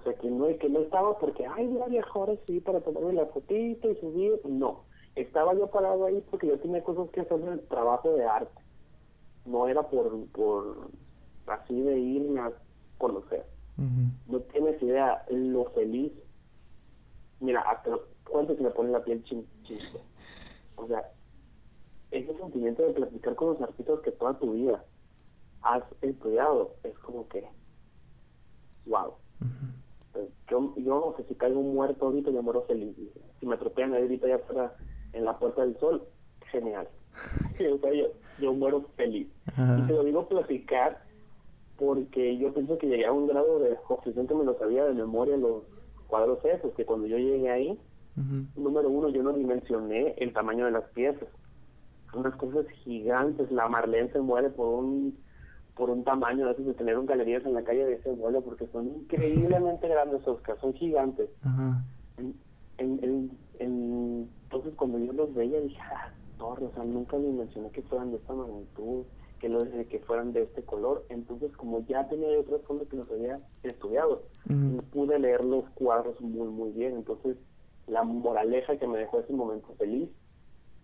o 0.02 0.04
sea, 0.04 0.14
que 0.16 0.32
no, 0.32 0.48
que 0.58 0.70
no 0.70 0.80
estaba 0.80 1.18
porque, 1.20 1.46
ay, 1.46 1.68
voy 1.68 1.82
a 1.82 1.88
viajar 1.88 2.12
ahora 2.16 2.34
sí 2.48 2.60
para 2.60 2.82
tomarme 2.82 3.14
la 3.14 3.28
fotito 3.28 3.92
y 3.92 3.96
subir. 3.98 4.42
No, 4.46 4.86
estaba 5.16 5.54
yo 5.54 5.68
parado 5.68 6.06
ahí 6.06 6.24
porque 6.32 6.48
yo 6.48 6.60
tenía 6.60 6.84
cosas 6.84 7.10
que 7.12 7.22
hacer 7.22 7.40
en 7.40 7.50
el 7.50 7.62
trabajo 7.68 8.12
de 8.14 8.26
arte. 8.26 8.61
No 9.46 9.68
era 9.68 9.84
por, 9.84 10.28
por 10.28 10.90
así 11.48 11.82
de 11.82 12.00
irme 12.00 12.40
a 12.40 12.52
conocer. 12.98 13.46
No 14.28 14.40
tienes 14.52 14.82
idea 14.82 15.26
lo 15.30 15.66
feliz. 15.72 16.12
Mira, 17.40 17.62
hasta 17.62 17.98
cuánto 18.30 18.56
se 18.56 18.62
me 18.62 18.70
pone 18.70 18.92
la 18.92 19.04
piel 19.04 19.24
chiste. 19.24 20.00
O 20.76 20.88
sea, 20.88 21.12
ese 22.12 22.38
sentimiento 22.38 22.84
de 22.84 22.94
platicar 22.94 23.36
con 23.36 23.50
los 23.50 23.62
artistas 23.62 24.00
que 24.02 24.12
toda 24.12 24.38
tu 24.38 24.54
vida 24.54 24.84
has 25.64 25.84
estudiado 26.02 26.76
es 26.84 26.98
como 27.00 27.28
que, 27.28 27.48
wow. 28.86 29.14
Yo, 30.50 30.76
yo 30.76 31.00
no 31.00 31.16
sé 31.18 31.24
si 31.28 31.36
caigo 31.36 31.62
muerto 31.62 32.06
ahorita, 32.06 32.32
yo 32.32 32.44
muero 32.44 32.64
feliz. 32.64 32.96
Si 33.40 33.46
me 33.46 33.56
atropellan 33.56 33.94
ahorita 33.94 34.28
ya 34.28 34.40
fuera 34.40 34.76
en 35.14 35.26
la 35.26 35.40
Puerta 35.40 35.62
del 35.62 35.80
Sol, 35.80 36.06
genial. 36.52 36.88
yo, 38.40 38.54
muero 38.54 38.86
feliz. 38.96 39.28
Y 39.48 39.88
te 39.88 39.94
lo 39.94 40.04
digo 40.04 40.28
platicar 40.28 41.04
porque 41.78 42.38
yo 42.38 42.54
pienso 42.54 42.78
que 42.78 42.88
llegué 42.88 43.06
a 43.06 43.12
un 43.12 43.28
grado 43.28 43.60
de 43.60 43.78
obsesión 43.88 44.28
que 44.28 44.36
me 44.36 44.46
lo 44.46 44.58
sabía 44.58 44.86
de 44.86 44.94
memoria 44.94 45.36
los 45.38 45.64
cuadros 46.08 46.44
esos, 46.46 46.74
que 46.74 46.86
cuando 46.86 47.08
yo 47.08 47.18
llegué 47.18 47.50
ahí, 47.50 47.80
número 48.56 48.90
uno, 48.90 49.10
yo 49.10 49.24
no 49.24 49.34
dimensioné 49.34 50.14
el 50.18 50.34
tamaño 50.34 50.66
de 50.66 50.72
las 50.72 50.84
piezas. 50.90 51.28
Son 52.12 52.22
unas 52.22 52.36
cosas 52.36 52.68
gigantes. 52.84 53.52
La 53.52 53.70
Marlene 53.70 54.12
se 54.12 54.20
muere 54.20 54.50
por 54.50 54.68
un 54.68 55.18
por 55.76 55.90
un 55.90 56.04
tamaño 56.04 56.46
a 56.46 56.50
veces 56.50 56.66
de 56.66 56.74
tener 56.74 56.98
un 56.98 57.06
galerías 57.06 57.46
en 57.46 57.54
la 57.54 57.64
calle 57.64 57.86
de 57.86 57.94
ese 57.94 58.12
vuelo 58.12 58.42
porque 58.42 58.68
son 58.68 58.88
increíblemente 58.88 59.88
grandes 59.90 60.28
Oscar, 60.28 60.60
son 60.60 60.74
gigantes. 60.74 61.30
entonces 62.78 64.76
cuando 64.76 65.00
yo 65.00 65.14
los 65.14 65.34
veía 65.34 65.60
dije, 65.62 65.80
ah, 65.82 66.12
torre, 66.42 66.66
o 66.66 66.74
sea, 66.74 66.84
nunca 66.84 67.18
me 67.18 67.30
imaginé 67.30 67.70
que 67.70 67.84
fueran 67.84 68.10
de 68.10 68.18
esta 68.18 68.34
magnitud, 68.34 69.04
que, 69.40 69.48
lo, 69.48 69.64
que 69.64 70.00
fueran 70.08 70.34
de 70.34 70.44
este 70.44 70.64
color. 70.64 71.06
Entonces 71.10 71.52
como 71.56 71.86
ya 71.86 72.10
tenía 72.10 72.40
otros 72.40 72.64
fondos 72.64 72.88
que 72.90 72.98
los 72.98 73.10
había 73.12 73.40
estudiado, 73.64 74.24
pude 74.92 75.20
leer 75.20 75.46
los 75.46 75.70
cuadros 75.76 76.20
muy, 76.20 76.48
muy 76.48 76.72
bien. 76.72 76.96
Entonces 76.96 77.38
la 77.88 78.04
moraleja 78.04 78.78
que 78.78 78.88
me 78.88 78.98
dejó 78.98 79.20
ese 79.20 79.34
momento 79.34 79.74
feliz 79.78 80.10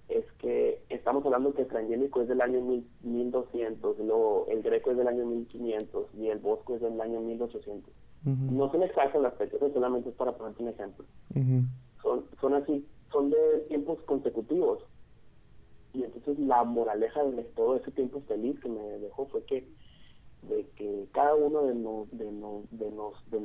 es 0.10 0.26
que 0.40 0.82
estamos 0.90 1.26
hablando 1.26 1.54
que 1.54 1.64
el 1.64 1.68
transgénico 1.68 2.22
es 2.22 2.28
del 2.30 2.42
año 2.42 2.62
1200, 3.02 4.00
lo, 4.00 4.46
el 4.48 4.62
greco 4.62 4.92
es 4.92 4.98
del 4.98 5.08
año 5.08 5.26
1500 5.26 6.06
y 6.18 6.28
el 6.28 6.40
bosco 6.40 6.76
es 6.76 6.82
del 6.82 7.02
año 7.02 7.20
1800. 7.20 7.94
No 8.24 8.70
son 8.72 8.84
exactas 8.84 9.22
las 9.22 9.34
fechas, 9.36 9.60
solamente 9.74 10.10
es 10.10 10.16
para 10.16 10.34
ponerte 10.34 10.62
un 10.62 10.70
ejemplo. 10.70 11.06
son, 12.02 12.26
son 12.42 12.54
así, 12.56 12.86
son 13.12 13.30
de 13.30 13.38
tiempos 13.70 14.02
consecutivos. 14.04 14.84
Entonces 16.28 16.46
la 16.46 16.62
moraleja 16.66 17.24
de 17.24 17.44
todo 17.56 17.78
ese 17.78 17.90
tiempo 17.92 18.22
feliz 18.28 18.60
que 18.60 18.68
me 18.68 18.82
dejó 19.00 19.28
fue 19.28 19.46
que 19.46 19.66
de 20.42 20.68
que 20.76 21.08
cada 21.14 21.36
uno 21.36 21.64
de, 21.64 21.74
de, 22.12 22.26
de, 22.26 22.92
nos, 22.92 23.32
de, 23.32 23.40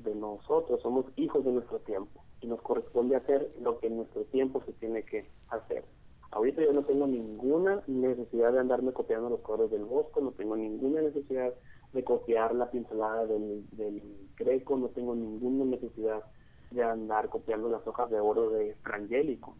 de 0.00 0.14
nosotros 0.14 0.82
somos 0.82 1.06
hijos 1.16 1.42
de 1.46 1.52
nuestro 1.52 1.78
tiempo 1.78 2.22
y 2.42 2.46
nos 2.46 2.60
corresponde 2.60 3.16
hacer 3.16 3.50
lo 3.62 3.78
que 3.78 3.86
en 3.86 3.96
nuestro 3.96 4.24
tiempo 4.24 4.62
se 4.66 4.72
tiene 4.74 5.02
que 5.02 5.24
hacer. 5.48 5.86
Ahorita 6.30 6.62
yo 6.62 6.74
no 6.74 6.82
tengo 6.82 7.06
ninguna 7.06 7.82
necesidad 7.86 8.52
de 8.52 8.58
andarme 8.58 8.92
copiando 8.92 9.30
los 9.30 9.40
colores 9.40 9.70
del 9.70 9.86
bosco, 9.86 10.20
no 10.20 10.32
tengo 10.32 10.56
ninguna 10.56 11.00
necesidad 11.00 11.54
de 11.94 12.04
copiar 12.04 12.54
la 12.54 12.70
pincelada 12.70 13.24
del, 13.24 13.64
del 13.70 14.02
greco, 14.36 14.76
no 14.76 14.88
tengo 14.88 15.14
ninguna 15.14 15.64
necesidad 15.64 16.22
de 16.70 16.82
andar 16.82 17.30
copiando 17.30 17.70
las 17.70 17.86
hojas 17.86 18.10
de 18.10 18.20
oro 18.20 18.50
de 18.50 18.74
Frangélico, 18.82 19.56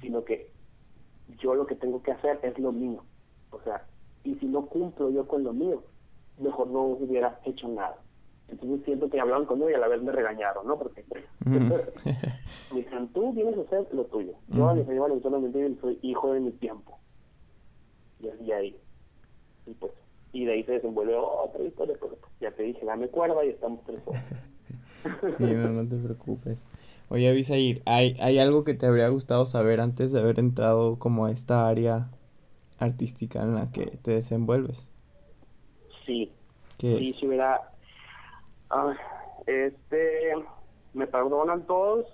sino 0.00 0.24
que 0.24 0.57
yo 1.38 1.54
lo 1.54 1.66
que 1.66 1.74
tengo 1.74 2.02
que 2.02 2.12
hacer 2.12 2.38
es 2.42 2.58
lo 2.58 2.72
mío. 2.72 3.02
O 3.50 3.60
sea, 3.62 3.84
y 4.24 4.34
si 4.36 4.46
no 4.46 4.66
cumplo 4.66 5.10
yo 5.10 5.26
con 5.26 5.44
lo 5.44 5.52
mío, 5.52 5.82
mejor 6.38 6.68
no 6.68 6.82
hubiera 6.82 7.40
hecho 7.44 7.68
nada. 7.68 7.96
Entonces 8.48 8.84
siento 8.84 9.10
que 9.10 9.20
hablaban 9.20 9.44
conmigo 9.44 9.70
y 9.70 9.74
a 9.74 9.78
la 9.78 9.88
vez 9.88 10.02
me 10.02 10.10
regañaron, 10.10 10.66
¿no? 10.66 10.78
Porque 10.78 11.04
me 11.44 11.60
dijeron, 12.74 13.08
tú 13.08 13.32
vienes 13.32 13.58
a 13.58 13.62
hacer 13.62 13.86
lo 13.92 14.04
tuyo. 14.06 14.32
Yo 14.48 14.74
les 14.74 14.88
digo 14.88 15.20
solamente 15.20 15.76
soy 15.80 15.98
hijo 16.02 16.32
de 16.32 16.40
mi 16.40 16.50
tiempo. 16.52 16.98
Y 18.20 18.28
así 18.28 18.52
ahí. 18.52 18.76
Y 19.66 19.74
pues, 19.74 19.92
y 20.32 20.46
de 20.46 20.52
ahí 20.52 20.64
se 20.64 20.72
desenvuelve 20.72 21.14
otra 21.14 21.62
historia. 21.62 21.96
Ya 22.40 22.50
te 22.52 22.62
dije, 22.62 22.84
dame 22.86 23.08
cuerda 23.08 23.44
y 23.44 23.50
estamos 23.50 23.80
tres 23.84 24.00
horas. 24.06 24.24
sí, 25.36 25.44
no, 25.44 25.68
no 25.68 25.88
te 25.88 25.96
preocupes. 25.96 26.58
Oye, 27.10 27.28
Abisair, 27.30 27.82
¿hay, 27.86 28.16
¿hay 28.20 28.38
algo 28.38 28.64
que 28.64 28.74
te 28.74 28.86
habría 28.86 29.08
gustado 29.08 29.46
saber 29.46 29.80
antes 29.80 30.12
de 30.12 30.20
haber 30.20 30.38
entrado 30.38 30.98
como 30.98 31.26
a 31.26 31.30
esta 31.30 31.68
área 31.68 32.10
artística 32.78 33.42
en 33.42 33.54
la 33.54 33.70
que 33.72 33.86
te 34.02 34.12
desenvuelves? 34.12 34.92
Sí. 36.06 36.30
¿Qué 36.76 36.98
sí, 36.98 37.12
si 37.14 37.26
hubiera 37.26 37.60
Ah, 38.70 38.94
este, 39.46 40.34
me 40.92 41.06
perdonan 41.06 41.66
todos, 41.66 42.06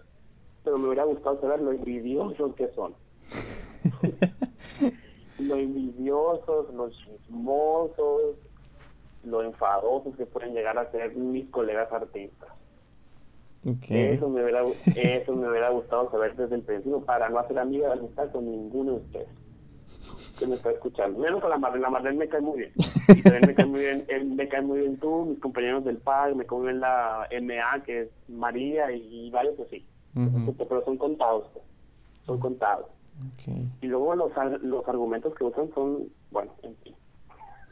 pero 0.63 0.79
me 0.79 0.87
hubiera 0.87 1.05
gustado 1.05 1.41
saber 1.41 1.61
lo 1.61 1.73
envidiosos 1.73 2.55
que 2.55 2.69
son. 2.75 2.95
lo 5.39 5.57
envidiosos, 5.57 6.73
los 6.73 6.97
chismosos, 6.97 8.37
lo 9.25 9.43
enfadosos 9.43 10.17
que 10.17 10.27
pueden 10.27 10.55
llegar 10.55 10.79
a 10.79 10.91
ser 10.93 11.17
mis 11.17 11.51
colegas 11.51 11.91
artistas. 11.93 12.51
Eso, 13.65 14.29
me 14.29 14.43
hubiera, 14.43 14.63
eso 14.95 15.35
me 15.35 15.49
hubiera 15.49 15.71
gustado 15.71 16.11
saber 16.11 16.37
desde 16.37 16.57
el 16.57 16.63
principio 16.63 17.01
para 17.01 17.31
no 17.31 17.39
hacer 17.39 17.59
amiga 17.59 17.89
de 17.89 18.01
amistad 18.01 18.31
con 18.31 18.45
ninguno 18.45 18.93
de 18.93 18.99
ustedes 18.99 19.29
que 20.39 20.47
me 20.47 20.55
está 20.57 20.71
escuchando. 20.71 21.19
Menos 21.19 21.43
a 21.45 21.49
la 21.49 21.59
Marlene, 21.59 21.83
la 21.83 21.91
Marlene 21.91 22.19
me 22.19 22.29
cae 22.29 22.41
muy 22.41 22.59
bien. 22.59 22.73
Y 23.09 23.23
también 23.23 23.47
me 23.47 23.55
cae 23.55 23.67
muy 23.67 23.81
bien, 23.81 24.05
él, 24.09 24.25
me 24.27 24.49
cae 24.49 24.63
muy 24.63 24.81
bien 24.81 24.99
tú, 24.99 25.27
mis 25.27 25.39
compañeros 25.39 25.85
del 25.85 25.99
PAG, 25.99 26.35
me 26.35 26.45
cae 26.45 26.59
muy 26.59 26.67
bien 26.69 26.81
la 26.81 27.29
MA, 27.41 27.83
que 27.85 28.03
es 28.03 28.09
María, 28.29 28.91
y, 28.93 29.31
varios 29.31 29.59
así. 29.61 29.87
Pero 30.13 30.85
son 30.85 30.99
contados, 30.99 31.49
pues. 31.53 31.65
son 32.27 32.39
contados. 32.39 32.87
Y 33.81 33.87
luego 33.87 34.15
los, 34.17 34.33
los 34.63 34.87
argumentos 34.89 35.35
que 35.35 35.45
usan 35.45 35.71
son, 35.75 36.09
bueno, 36.31 36.53
en 36.63 36.77
fin. 36.77 36.95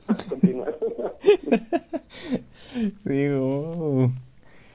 Continuar. 0.28 0.76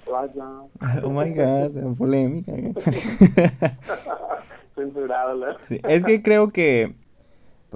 Oh 1.03 1.09
my 1.09 1.31
god, 1.31 1.95
polémica. 1.97 2.53
Censurado, 4.75 5.35
¿no? 5.35 5.45
Sí, 5.61 5.79
es 5.87 6.03
que 6.03 6.21
creo 6.21 6.51
que 6.51 6.95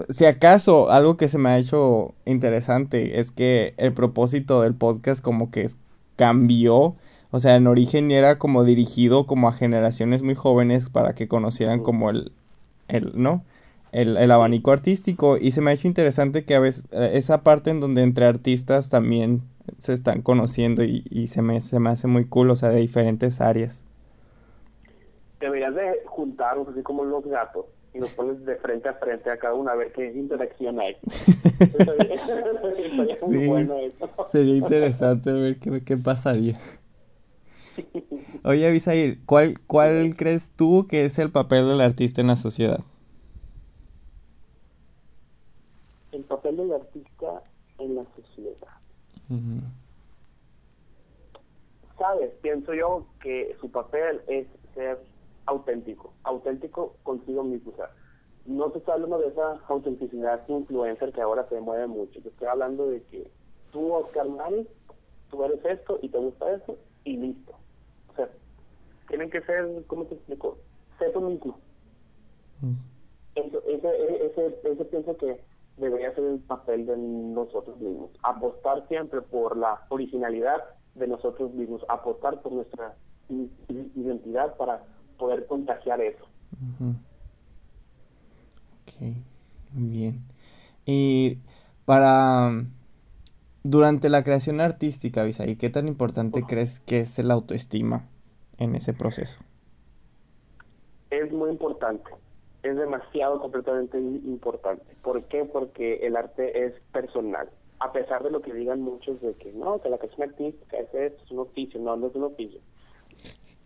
si 0.10 0.26
acaso 0.26 0.90
algo 0.92 1.18
que 1.18 1.28
se 1.28 1.38
me 1.38 1.50
ha 1.50 1.58
hecho 1.58 2.14
interesante 2.26 3.20
es 3.20 3.32
que 3.32 3.74
el 3.78 3.94
propósito 3.94 4.62
del 4.62 4.74
podcast 4.76 5.22
como 5.22 5.52
que 5.52 5.68
cambió, 6.16 6.96
o 7.32 7.40
sea, 7.40 7.56
en 7.56 7.68
origen 7.68 8.12
era 8.12 8.38
como 8.38 8.64
dirigido 8.64 9.26
como 9.26 9.48
a 9.50 9.54
generaciones 9.54 10.24
muy 10.24 10.36
jóvenes 10.36 10.90
para 10.90 11.14
que 11.14 11.28
conocieran 11.28 11.82
como 11.82 12.10
el, 12.10 12.32
el 12.88 13.12
¿no? 13.16 13.44
El, 13.92 14.16
el 14.16 14.32
abanico 14.32 14.72
artístico 14.72 15.38
y 15.38 15.52
se 15.52 15.60
me 15.60 15.72
ha 15.72 15.74
hecho 15.74 15.88
interesante 15.88 16.46
que 16.46 16.56
a 16.56 16.62
veces 16.62 16.88
eh, 16.92 17.12
esa 17.14 17.44
parte 17.44 17.72
en 17.72 17.82
donde 17.82 18.04
entre 18.04 18.26
artistas 18.26 18.90
también 18.90 19.42
se 19.78 19.94
están 19.94 20.22
conociendo 20.22 20.84
y, 20.84 21.04
y 21.10 21.28
se, 21.28 21.42
me, 21.42 21.62
se 21.62 21.80
me 21.80 21.90
hace 21.90 22.08
muy 22.08 22.26
cool, 22.26 22.50
o 22.52 22.56
sea, 22.56 22.70
de 22.70 22.80
diferentes 22.80 23.42
áreas. 23.42 23.86
Deberías 25.40 25.74
de 25.76 26.02
juntarnos 26.06 26.68
así 26.68 26.84
como 26.84 27.04
los 27.04 27.26
gatos 27.26 27.66
y 27.94 28.00
nos 28.00 28.12
pones 28.12 28.46
de 28.46 28.56
frente 28.56 28.88
a 28.90 28.94
frente 28.94 29.30
a 29.30 29.38
cada 29.38 29.54
uno 29.54 29.70
a 29.70 29.76
ver 29.76 29.92
qué 29.92 30.12
interacción 30.14 30.80
hay. 30.80 30.96
sería, 33.20 33.48
bueno 33.48 33.76
sería 34.32 34.56
interesante 34.56 35.32
ver 35.32 35.60
qué, 35.60 35.84
qué 35.84 35.98
pasaría. 35.98 36.58
Oye, 38.44 38.68
Abisair, 38.68 39.20
¿cuál, 39.26 39.60
¿cuál 39.68 40.16
crees 40.16 40.52
tú 40.56 40.88
que 40.90 41.06
es 41.06 41.20
el 41.20 41.32
papel 41.32 41.68
del 41.68 41.82
artista 41.82 42.22
en 42.22 42.28
la 42.28 42.36
sociedad? 42.36 42.80
El 46.12 46.24
papel 46.24 46.58
del 46.58 46.74
artista 46.74 47.44
en 47.78 47.96
la 47.96 48.04
sociedad. 48.04 48.21
Sabes, 52.02 52.32
pienso 52.42 52.74
yo 52.74 53.06
que 53.22 53.56
su 53.62 53.70
papel 53.70 54.22
es 54.28 54.48
ser 54.74 55.00
auténtico, 55.46 56.14
auténtico 56.24 56.96
consigo 57.04 57.44
mismo. 57.44 57.72
O 57.72 57.76
sea, 57.76 57.92
no 58.46 58.72
te 58.72 58.80
estoy 58.80 58.96
hablando 58.96 59.20
de 59.20 59.28
esa 59.28 59.60
autenticidad 59.68 60.42
influencer 60.48 61.14
que 61.14 61.22
ahora 61.22 61.48
se 61.50 61.60
mueve 61.60 61.88
mucho. 61.88 62.20
Te 62.22 62.30
estoy 62.30 62.48
hablando 62.48 62.88
de 62.88 63.04
que 63.04 63.30
tú, 63.72 63.94
Oscar 63.94 64.28
Mari, 64.28 64.68
tú 65.30 65.44
eres 65.44 65.64
esto 65.64 66.00
y 66.02 66.10
te 66.10 66.18
gusta 66.18 66.52
eso 66.52 66.76
y 67.04 67.18
listo. 67.18 67.54
O 68.12 68.16
sea, 68.16 68.30
tienen 69.08 69.30
que 69.30 69.42
ser, 69.42 69.84
¿cómo 69.88 70.06
te 70.06 70.16
explico? 70.16 70.58
Sé 70.98 71.10
tú 71.12 71.22
mismo. 71.22 71.60
Mm. 72.62 72.74
Eso, 73.36 73.62
ese, 73.68 74.26
ese, 74.26 74.60
ese 74.64 74.86
pienso 74.86 75.16
que 75.18 75.40
debería 75.82 76.14
ser 76.16 76.24
el 76.24 76.40
papel 76.40 76.86
de 76.86 76.96
nosotros 76.98 77.78
mismos. 77.80 78.12
Apostar 78.24 78.88
siempre 78.88 79.22
por 79.22 79.58
la 79.58 79.82
originalidad 79.90 80.64
de 80.96 81.08
nosotros 81.08 81.54
mismos, 81.54 81.84
apostar 81.90 82.42
por 82.42 82.54
nuestra 82.54 82.96
identidad 83.30 84.56
para 84.56 84.84
poder 85.18 85.46
contagiar 85.48 86.02
eso. 86.02 86.24
Ok, 88.84 89.16
muy 89.74 89.90
bien. 89.90 90.22
Y 90.86 91.38
para 91.86 92.52
durante 93.64 94.10
la 94.10 94.24
creación 94.24 94.60
artística, 94.60 95.26
¿y 95.28 95.56
¿qué 95.56 95.70
tan 95.70 95.88
importante 95.88 96.44
crees 96.44 96.80
que 96.80 97.02
es 97.02 97.20
el 97.20 97.32
autoestima 97.32 98.08
en 98.58 98.76
ese 98.76 98.94
proceso? 98.94 99.40
Es 101.10 101.32
muy 101.32 101.52
importante, 101.52 102.10
es 102.64 102.76
demasiado 102.76 103.40
completamente 103.40 104.00
importante. 104.00 104.86
¿Por 105.02 105.24
qué? 105.26 105.46
Porque 105.46 106.06
el 106.06 106.16
arte 106.16 106.66
es 106.66 106.74
personal. 106.92 107.50
A 107.80 107.92
pesar 107.92 108.24
de 108.24 108.30
lo 108.30 108.42
que 108.42 108.54
digan 108.54 108.82
muchos 108.82 109.20
de 109.22 109.34
que 109.34 109.52
no, 109.54 109.82
que 109.82 109.90
la 109.90 109.98
creación 109.98 110.30
artística 110.30 110.78
es, 110.78 110.94
es 110.94 111.32
un 111.32 111.40
oficio, 111.40 111.80
no, 111.80 111.96
no 111.98 112.08
es 112.08 112.16
un 112.16 112.26
oficio. 112.26 112.60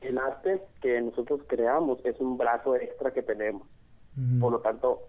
El 0.01 0.17
arte 0.17 0.61
que 0.81 1.01
nosotros 1.01 1.41
creamos 1.47 1.99
es 2.05 2.19
un 2.19 2.37
brazo 2.37 2.75
extra 2.75 3.11
que 3.11 3.23
tenemos. 3.23 3.67
Por 4.39 4.53
lo 4.53 4.59
tanto, 4.59 5.01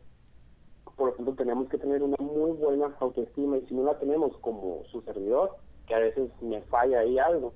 por 0.96 1.10
lo 1.10 1.14
tanto 1.14 1.34
tenemos 1.34 1.68
que 1.68 1.78
tener 1.78 2.02
una 2.02 2.16
muy 2.18 2.52
buena 2.52 2.92
autoestima 2.98 3.56
y 3.58 3.66
si 3.66 3.74
no 3.74 3.84
la 3.84 3.96
tenemos 4.00 4.36
como 4.38 4.82
su 4.90 5.00
servidor, 5.02 5.56
que 5.86 5.94
a 5.94 6.00
veces 6.00 6.30
me 6.40 6.60
falla 6.62 7.00
ahí 7.00 7.16
algo, 7.16 7.52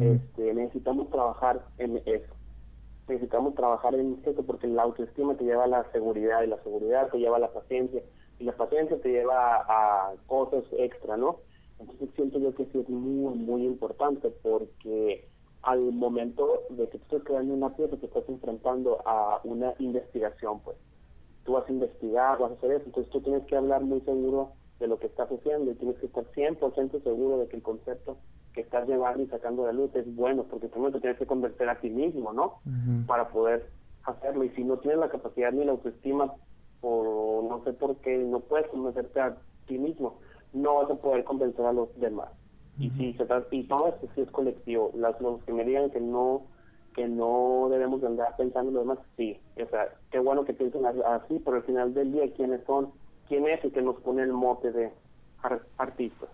este, 0.00 0.54
necesitamos 0.54 1.10
trabajar 1.10 1.64
en 1.78 2.00
eso. 2.04 2.32
Necesitamos 3.08 3.54
trabajar 3.54 3.94
en 3.94 4.18
eso 4.24 4.42
porque 4.44 4.66
la 4.66 4.82
autoestima 4.82 5.34
te 5.36 5.44
lleva 5.44 5.64
a 5.64 5.68
la 5.68 5.90
seguridad 5.92 6.42
y 6.42 6.46
la 6.46 6.62
seguridad 6.62 7.10
te 7.10 7.18
lleva 7.18 7.36
a 7.36 7.40
la 7.40 7.52
paciencia 7.52 8.02
y 8.38 8.44
la 8.44 8.56
paciencia 8.56 8.98
te 9.00 9.10
lleva 9.10 9.64
a, 9.68 10.14
cosas 10.26 10.64
extra, 10.78 11.16
¿no? 11.16 11.40
Entonces 11.78 12.08
siento 12.14 12.38
yo 12.38 12.54
que 12.54 12.64
sí 12.66 12.80
es 12.80 12.88
muy, 12.88 13.34
muy 13.34 13.66
importante 13.66 14.30
porque 14.42 15.28
al 15.62 15.92
momento 15.92 16.62
de 16.70 16.88
que 16.88 16.98
tú 16.98 17.04
estés 17.04 17.24
creando 17.24 17.54
una 17.54 17.74
pieza 17.74 17.96
te 17.96 18.06
estás 18.06 18.28
enfrentando 18.28 19.00
a 19.04 19.40
una 19.44 19.74
investigación, 19.78 20.60
pues 20.60 20.76
tú 21.44 21.52
vas 21.52 21.68
a 21.68 21.72
investigar, 21.72 22.38
vas 22.38 22.52
a 22.52 22.54
hacer 22.54 22.72
eso, 22.72 22.84
entonces 22.86 23.12
tú 23.12 23.20
tienes 23.20 23.44
que 23.44 23.56
hablar 23.56 23.82
muy 23.82 24.00
seguro 24.00 24.52
de 24.80 24.88
lo 24.88 24.98
que 24.98 25.06
estás 25.06 25.30
haciendo 25.30 25.70
y 25.70 25.74
tienes 25.74 25.98
que 25.98 26.06
estar 26.06 26.24
100% 26.32 27.02
seguro 27.02 27.38
de 27.38 27.48
que 27.48 27.56
el 27.56 27.62
concepto 27.62 28.16
que 28.54 28.60
estás 28.60 28.88
llevando 28.88 29.22
y 29.22 29.26
sacando 29.26 29.66
de 29.66 29.72
luz 29.72 29.94
es 29.94 30.14
bueno, 30.14 30.44
porque 30.44 30.68
primero 30.68 30.92
te 30.92 31.00
tienes 31.00 31.18
que 31.18 31.26
convencer 31.26 31.68
a 31.68 31.80
ti 31.80 31.90
mismo, 31.90 32.32
¿no? 32.32 32.60
Para 33.06 33.28
poder 33.28 33.68
hacerlo. 34.04 34.44
Y 34.44 34.50
si 34.50 34.64
no 34.64 34.78
tienes 34.78 35.00
la 35.00 35.08
capacidad 35.08 35.52
ni 35.52 35.64
la 35.64 35.72
autoestima, 35.72 36.32
por 36.80 37.44
no 37.44 37.62
sé 37.64 37.72
por 37.72 37.96
qué, 37.96 38.16
no 38.18 38.40
puedes 38.40 38.68
convencerte 38.68 39.20
a 39.20 39.36
ti 39.66 39.78
mismo, 39.78 40.18
no 40.52 40.76
vas 40.76 40.90
a 40.90 40.94
poder 40.94 41.24
convencer 41.24 41.66
a 41.66 41.72
los 41.72 41.88
demás. 41.98 42.28
Y 42.78 42.90
si 42.90 43.12
se 43.14 43.26
y 43.52 43.64
todo 43.64 43.88
esto 43.88 44.08
sí 44.14 44.20
es 44.20 44.30
colectivo. 44.30 44.90
Las, 44.94 45.20
los 45.20 45.42
que 45.44 45.52
me 45.52 45.64
digan 45.64 45.90
que 45.90 46.00
no 46.00 46.42
que 46.94 47.08
no 47.08 47.68
debemos 47.70 48.00
de 48.00 48.06
andar 48.06 48.36
pensando 48.36 48.68
en 48.68 48.74
lo 48.74 48.80
demás, 48.80 48.98
sí. 49.16 49.40
O 49.60 49.68
sea, 49.68 49.88
qué 50.12 50.20
bueno 50.20 50.44
que 50.44 50.54
piensen 50.54 50.86
así, 50.86 51.40
pero 51.44 51.56
al 51.56 51.64
final 51.64 51.92
del 51.92 52.12
día, 52.12 52.32
¿quiénes 52.34 52.64
son? 52.66 52.92
¿Quién 53.28 53.48
es 53.48 53.64
el 53.64 53.72
que 53.72 53.82
nos 53.82 53.96
pone 54.00 54.22
el 54.22 54.32
mote 54.32 54.70
de 54.70 54.92
artistas? 55.76 56.28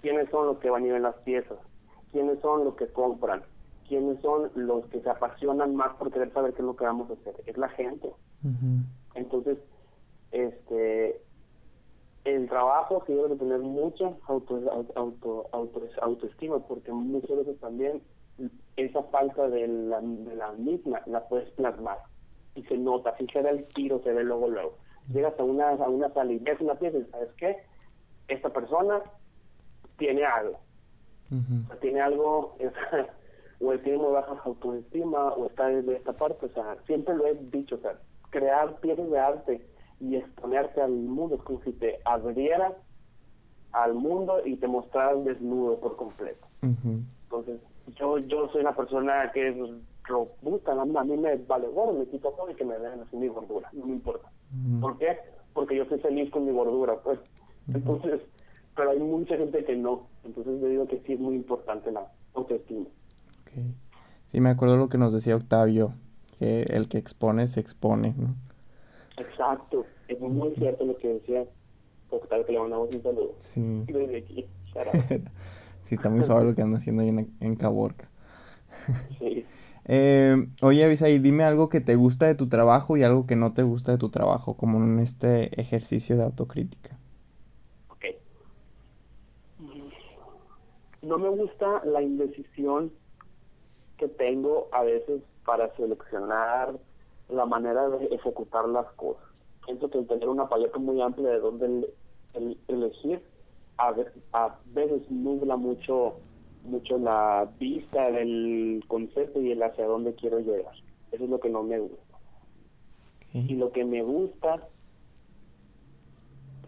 ¿Quiénes 0.00 0.30
son 0.30 0.46
los 0.46 0.58
que 0.58 0.70
van 0.70 0.84
a 0.84 0.86
ir 0.86 0.94
en 0.94 1.02
las 1.02 1.16
piezas? 1.16 1.58
¿Quiénes 2.12 2.40
son 2.40 2.64
los 2.64 2.74
que 2.76 2.88
compran? 2.88 3.42
¿Quiénes 3.88 4.20
son 4.20 4.50
los 4.54 4.86
que 4.86 5.00
se 5.00 5.10
apasionan 5.10 5.74
más 5.74 5.94
por 5.96 6.10
querer 6.10 6.32
saber 6.32 6.52
qué 6.52 6.60
es 6.60 6.66
lo 6.66 6.76
que 6.76 6.84
vamos 6.84 7.10
a 7.10 7.14
hacer? 7.14 7.34
Es 7.46 7.56
la 7.56 7.68
gente. 7.70 8.12
Entonces, 9.14 9.58
este 10.30 11.20
el 12.24 12.48
trabajo 12.48 13.02
sí 13.06 13.14
debe 13.14 13.34
tener 13.36 13.60
mucha 13.60 14.12
auto, 14.26 14.60
auto, 14.96 15.48
auto, 15.52 15.88
autoestima, 16.02 16.58
porque 16.60 16.92
muchas 16.92 17.38
veces 17.38 17.58
también 17.60 18.02
esa 18.76 19.02
falta 19.04 19.48
de 19.48 19.66
la, 19.66 20.00
de 20.00 20.36
la 20.36 20.52
misma 20.52 21.00
la 21.06 21.26
puedes 21.28 21.50
plasmar 21.52 21.98
y 22.54 22.62
se 22.64 22.76
nota, 22.76 23.16
si 23.16 23.26
se 23.26 23.40
el 23.40 23.64
tiro, 23.68 24.00
se 24.02 24.12
ve 24.12 24.24
luego 24.24 24.48
luego. 24.48 24.76
Llegas 25.08 25.34
a 25.38 25.44
una, 25.44 25.70
a 25.70 25.88
una 25.88 26.12
sala 26.12 26.32
y 26.32 26.38
ves 26.38 26.60
una 26.60 26.74
pieza 26.74 26.98
y 26.98 27.04
sabes 27.06 27.30
qué, 27.38 27.56
esta 28.28 28.50
persona 28.50 29.02
tiene 30.00 30.24
algo, 30.24 30.58
tiene 31.80 32.00
algo, 32.00 32.56
o 33.60 33.78
tiene 33.78 33.98
muy 33.98 34.12
baja 34.12 34.34
autoestima 34.44 35.28
o 35.34 35.46
está 35.46 35.68
de 35.68 35.94
esta 35.94 36.14
parte, 36.14 36.46
o 36.46 36.48
sea, 36.48 36.76
siempre 36.86 37.14
lo 37.14 37.26
he 37.26 37.34
dicho, 37.34 37.76
o 37.76 37.78
sea, 37.78 37.96
crear 38.30 38.80
piezas 38.80 39.10
de 39.10 39.18
arte 39.18 39.66
y 40.00 40.16
exponerte 40.16 40.80
al 40.80 40.92
mundo 40.92 41.36
es 41.36 41.42
como 41.42 41.62
si 41.62 41.72
te 41.72 41.98
abrieras 42.04 42.72
al 43.72 43.94
mundo 43.94 44.40
y 44.44 44.56
te 44.56 44.66
mostraras 44.66 45.22
desnudo 45.24 45.78
por 45.78 45.96
completo. 45.96 46.46
Entonces, 46.62 47.60
yo 47.96 48.18
yo 48.18 48.48
soy 48.48 48.62
una 48.62 48.74
persona 48.74 49.30
que 49.32 49.48
es 49.48 49.56
robusta, 50.04 50.72
a 50.72 51.04
mí 51.04 51.16
me 51.16 51.36
vale 51.36 51.68
gordo, 51.68 51.92
me 51.92 52.06
quito 52.06 52.30
todo 52.30 52.50
y 52.50 52.54
que 52.54 52.64
me 52.64 52.78
vean 52.78 53.00
así 53.00 53.16
mi 53.16 53.28
gordura, 53.28 53.68
no 53.74 53.86
me 53.86 53.92
importa. 53.92 54.28
¿Por 54.80 54.96
qué? 54.98 55.18
Porque 55.52 55.76
yo 55.76 55.84
soy 55.84 56.00
feliz 56.00 56.30
con 56.30 56.46
mi 56.46 56.52
gordura, 56.52 56.96
pues. 56.96 57.20
Entonces, 57.68 58.20
pero 58.74 58.90
hay 58.90 58.98
mucha 58.98 59.36
gente 59.36 59.64
que 59.64 59.76
no. 59.76 60.08
Entonces, 60.24 60.60
yo 60.60 60.68
digo 60.68 60.86
que 60.86 61.02
sí 61.06 61.14
es 61.14 61.20
muy 61.20 61.34
importante 61.34 61.90
la 61.90 62.10
autoestima. 62.34 62.86
Okay. 63.42 63.74
Sí, 64.26 64.40
me 64.40 64.50
acuerdo 64.50 64.76
lo 64.76 64.88
que 64.88 64.98
nos 64.98 65.12
decía 65.12 65.36
Octavio, 65.36 65.94
que 66.38 66.62
el 66.62 66.88
que 66.88 66.98
expone 66.98 67.48
se 67.48 67.60
expone, 67.60 68.14
¿no? 68.16 68.34
Exacto, 69.16 69.86
es 70.08 70.20
muy 70.20 70.54
cierto 70.54 70.84
lo 70.84 70.96
que 70.96 71.08
decía 71.08 71.44
Octavio, 72.10 72.46
que 72.46 72.52
le 72.52 72.60
mandamos 72.60 72.94
un 72.94 73.02
saludo. 73.02 73.34
Sí. 73.38 73.84
Desde 73.86 74.18
aquí, 74.18 74.46
Sí, 75.82 75.94
está 75.94 76.10
muy 76.10 76.22
suave 76.22 76.44
lo 76.44 76.54
que 76.54 76.62
anda 76.62 76.78
haciendo 76.78 77.02
ahí 77.02 77.08
en, 77.08 77.34
en 77.40 77.56
Caborca. 77.56 78.08
Sí. 79.18 79.44
Eh, 79.92 80.46
oye, 80.62 80.84
Avisaí, 80.84 81.18
dime 81.18 81.42
algo 81.42 81.68
que 81.68 81.80
te 81.80 81.96
gusta 81.96 82.26
de 82.26 82.36
tu 82.36 82.48
trabajo 82.48 82.96
y 82.96 83.02
algo 83.02 83.26
que 83.26 83.34
no 83.34 83.54
te 83.54 83.64
gusta 83.64 83.90
de 83.90 83.98
tu 83.98 84.08
trabajo, 84.08 84.56
como 84.56 84.78
en 84.78 85.00
este 85.00 85.60
ejercicio 85.60 86.16
de 86.16 86.22
autocrítica. 86.22 86.96
Ok. 87.88 88.04
No 91.02 91.18
me 91.18 91.28
gusta 91.28 91.82
la 91.84 92.02
indecisión 92.02 92.92
que 93.96 94.08
tengo 94.08 94.68
a 94.72 94.82
veces 94.82 95.22
para 95.44 95.74
seleccionar 95.76 96.78
la 97.28 97.46
manera 97.46 97.88
de 97.88 98.06
ejecutar 98.06 98.68
las 98.68 98.86
cosas. 98.92 99.24
Siento 99.64 99.90
que 99.90 100.02
tener 100.02 100.28
una 100.28 100.48
paleta 100.48 100.78
muy 100.78 101.00
amplia 101.00 101.30
de 101.30 101.40
dónde 101.40 101.88
elegir 102.68 103.22
a, 103.78 104.58
veces 104.66 105.10
nubla 105.10 105.56
mucho 105.56 106.14
mucho 106.64 106.98
la 106.98 107.50
vista 107.58 108.10
del 108.10 108.84
concepto 108.86 109.40
y 109.40 109.52
el 109.52 109.62
hacia 109.62 109.86
dónde 109.86 110.14
quiero 110.14 110.40
llegar. 110.40 110.74
Eso 111.10 111.24
es 111.24 111.30
lo 111.30 111.40
que 111.40 111.48
no 111.48 111.62
me 111.62 111.78
gusta. 111.78 112.18
Y 113.32 113.54
lo 113.54 113.72
que 113.72 113.84
me 113.84 114.02
gusta 114.02 114.68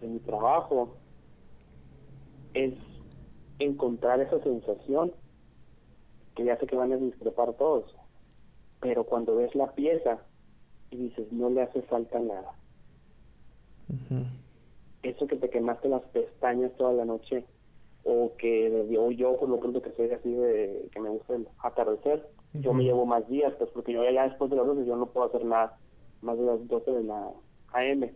de 0.01 0.07
mi 0.07 0.18
trabajo 0.20 0.97
es 2.55 2.74
encontrar 3.64 4.20
esa 4.20 4.40
sensación 4.42 5.12
que 6.34 6.44
ya 6.44 6.56
sé 6.58 6.66
que 6.66 6.76
van 6.76 6.92
a 6.92 6.96
discrepar 6.96 7.52
todos, 7.54 7.94
pero 8.80 9.04
cuando 9.04 9.36
ves 9.36 9.54
la 9.54 9.72
pieza 9.72 10.18
y 10.90 10.96
dices 10.96 11.32
no 11.32 11.50
le 11.50 11.62
hace 11.62 11.82
falta 11.82 12.18
nada. 12.18 12.52
Eso 15.02 15.26
que 15.26 15.36
te 15.36 15.50
quemaste 15.50 15.88
las 15.88 16.02
pestañas 16.04 16.72
toda 16.76 16.92
la 16.92 17.04
noche 17.04 17.44
o 18.04 18.32
que 18.36 18.88
yo 19.16 19.36
por 19.36 19.48
lo 19.48 19.60
pronto 19.60 19.82
que 19.82 19.92
soy 19.92 20.10
así 20.10 20.32
de 20.32 20.88
que 20.92 21.00
me 21.00 21.10
gusta 21.10 21.34
el 21.34 21.46
atardecer 21.60 22.28
yo 22.54 22.74
me 22.74 22.82
llevo 22.82 23.06
más 23.06 23.28
días 23.28 23.52
pues 23.58 23.70
porque 23.70 23.92
yo 23.92 24.02
ya 24.10 24.24
después 24.24 24.50
de 24.50 24.56
las 24.56 24.66
12 24.66 24.84
yo 24.84 24.96
no 24.96 25.06
puedo 25.06 25.28
hacer 25.28 25.44
nada 25.44 25.78
más 26.20 26.36
de 26.36 26.44
las 26.44 26.66
12 26.66 26.90
de 26.90 27.04
la 27.04 27.30
AM 27.72 28.10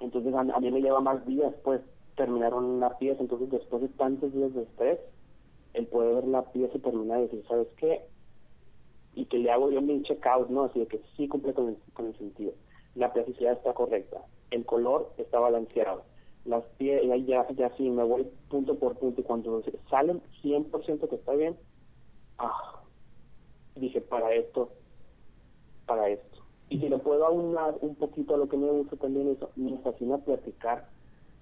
entonces 0.00 0.34
a, 0.34 0.60
mí 0.60 0.70
me 0.70 0.80
lleva 0.80 1.00
más 1.00 1.24
días 1.26 1.52
pues 1.62 1.82
terminaron 2.18 2.64
una 2.64 2.98
pieza. 2.98 3.22
Entonces 3.22 3.48
después 3.48 3.80
de 3.80 3.88
tantos 3.88 4.34
días 4.34 4.52
de 4.52 4.64
estrés 4.64 4.98
el 5.72 5.86
poder 5.86 6.16
ver 6.16 6.24
la 6.28 6.42
pieza 6.52 6.76
y 6.76 6.80
terminar 6.80 7.20
y 7.20 7.22
decir 7.22 7.44
sabes 7.48 7.68
qué 7.76 8.02
y 9.14 9.24
que 9.26 9.38
le 9.38 9.50
hago 9.50 9.70
yo 9.70 9.80
mi 9.80 10.02
check 10.02 10.26
out 10.26 10.48
no 10.48 10.64
así 10.64 10.80
de 10.80 10.86
que 10.86 11.00
sí 11.16 11.28
cumple 11.28 11.54
con 11.54 12.06
el 12.06 12.18
sentido. 12.18 12.52
La 12.94 13.12
plasticidad 13.12 13.52
está 13.52 13.72
correcta. 13.72 14.18
El 14.50 14.66
color 14.66 15.12
está 15.18 15.38
balanceado. 15.38 16.02
Las 16.44 16.68
pies, 16.70 17.02
ya, 17.26 17.46
ya 17.50 17.76
sí, 17.76 17.90
me 17.90 18.02
voy 18.02 18.26
punto 18.48 18.78
por 18.78 18.96
punto. 18.96 19.20
Y 19.20 19.24
cuando 19.24 19.62
salen 19.90 20.20
100% 20.42 21.08
que 21.08 21.14
está 21.14 21.32
bien, 21.34 21.56
ah, 22.38 22.82
dije, 23.76 24.00
para 24.00 24.32
esto, 24.34 24.70
para 25.86 26.08
esto. 26.08 26.38
Y 26.70 26.78
si 26.80 26.88
le 26.88 26.98
puedo 26.98 27.26
aunar 27.26 27.76
un 27.80 27.94
poquito 27.94 28.34
a 28.34 28.38
lo 28.38 28.48
que 28.48 28.56
me 28.56 28.70
gusta 28.70 28.96
también, 28.96 29.28
eso, 29.28 29.50
me 29.56 29.78
fascina 29.78 30.18
platicar 30.18 30.88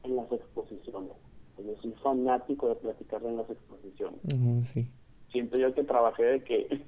en 0.06 0.16
las 0.16 0.32
exposiciones. 0.32 1.12
Yo 1.58 1.76
soy 1.80 1.92
fanático 2.02 2.68
de 2.68 2.76
platicar 2.76 3.22
en 3.24 3.36
las 3.38 3.50
exposiciones. 3.50 4.20
sí. 4.66 4.90
Siento 5.30 5.58
yo 5.58 5.74
que 5.74 5.84
trabajé 5.84 6.22
de 6.22 6.44
que, 6.44 6.84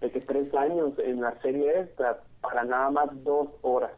de 0.00 0.10
que 0.10 0.20
tres 0.20 0.52
años 0.54 0.92
en 0.98 1.20
la 1.20 1.40
serie 1.42 1.80
esta 1.80 2.22
para 2.40 2.64
nada 2.64 2.90
más 2.90 3.24
dos 3.24 3.48
horas. 3.62 3.92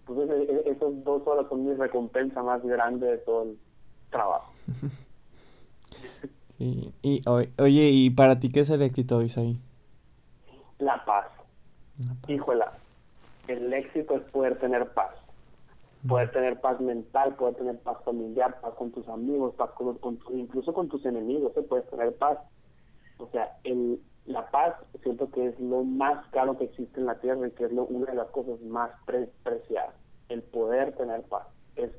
Entonces, 0.00 0.48
e, 0.48 0.52
e, 0.52 0.70
esas 0.70 1.04
dos 1.04 1.26
horas 1.26 1.46
son 1.48 1.66
mi 1.66 1.74
recompensa 1.74 2.42
más 2.42 2.62
grande 2.62 3.06
de 3.06 3.18
todo 3.18 3.44
el 3.44 3.58
trabajo. 4.10 4.52
y, 6.58 6.92
oye, 7.26 7.90
¿y 7.90 8.10
para 8.10 8.38
ti 8.38 8.50
qué 8.50 8.60
es 8.60 8.70
el 8.70 8.82
éxito, 8.82 9.22
Isaí? 9.22 9.58
La 10.78 11.04
paz. 11.04 11.26
La 11.98 12.14
paz. 12.14 12.30
Híjola, 12.30 12.72
el 13.48 13.72
éxito 13.72 14.16
es 14.16 14.22
poder 14.30 14.58
tener 14.58 14.86
paz. 14.92 15.14
Poder 16.06 16.30
tener 16.30 16.60
paz 16.60 16.80
mental, 16.80 17.34
poder 17.36 17.54
tener 17.56 17.78
paz 17.80 17.98
familiar, 18.04 18.60
paz 18.60 18.74
con 18.74 18.92
tus 18.92 19.08
amigos, 19.08 19.54
paz 19.54 19.70
con, 19.72 20.18
incluso 20.30 20.72
con 20.72 20.88
tus 20.88 21.04
enemigos, 21.04 21.56
¿eh? 21.56 21.62
puedes 21.62 21.88
tener 21.90 22.14
paz. 22.16 22.38
O 23.18 23.28
sea, 23.30 23.58
el, 23.64 24.00
la 24.26 24.50
paz 24.50 24.74
siento 25.02 25.30
que 25.30 25.46
es 25.48 25.58
lo 25.60 25.84
más 25.84 26.26
caro 26.30 26.56
que 26.58 26.64
existe 26.64 27.00
en 27.00 27.06
la 27.06 27.18
tierra 27.18 27.48
y 27.48 27.50
que 27.52 27.64
es 27.64 27.72
lo, 27.72 27.84
una 27.86 28.06
de 28.06 28.16
las 28.16 28.28
cosas 28.28 28.60
más 28.62 28.90
preciadas. 29.42 29.94
El 30.28 30.42
poder 30.42 30.94
tener 30.96 31.22
paz. 31.22 31.46
Es 31.76 31.90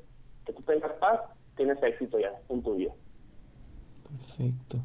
que 0.44 0.52
tú 0.52 0.62
tengas 0.62 0.92
paz, 0.92 1.20
tienes 1.56 1.82
éxito 1.82 2.18
ya 2.18 2.32
en 2.48 2.62
tu 2.62 2.74
vida. 2.74 2.92
Perfecto. 4.08 4.78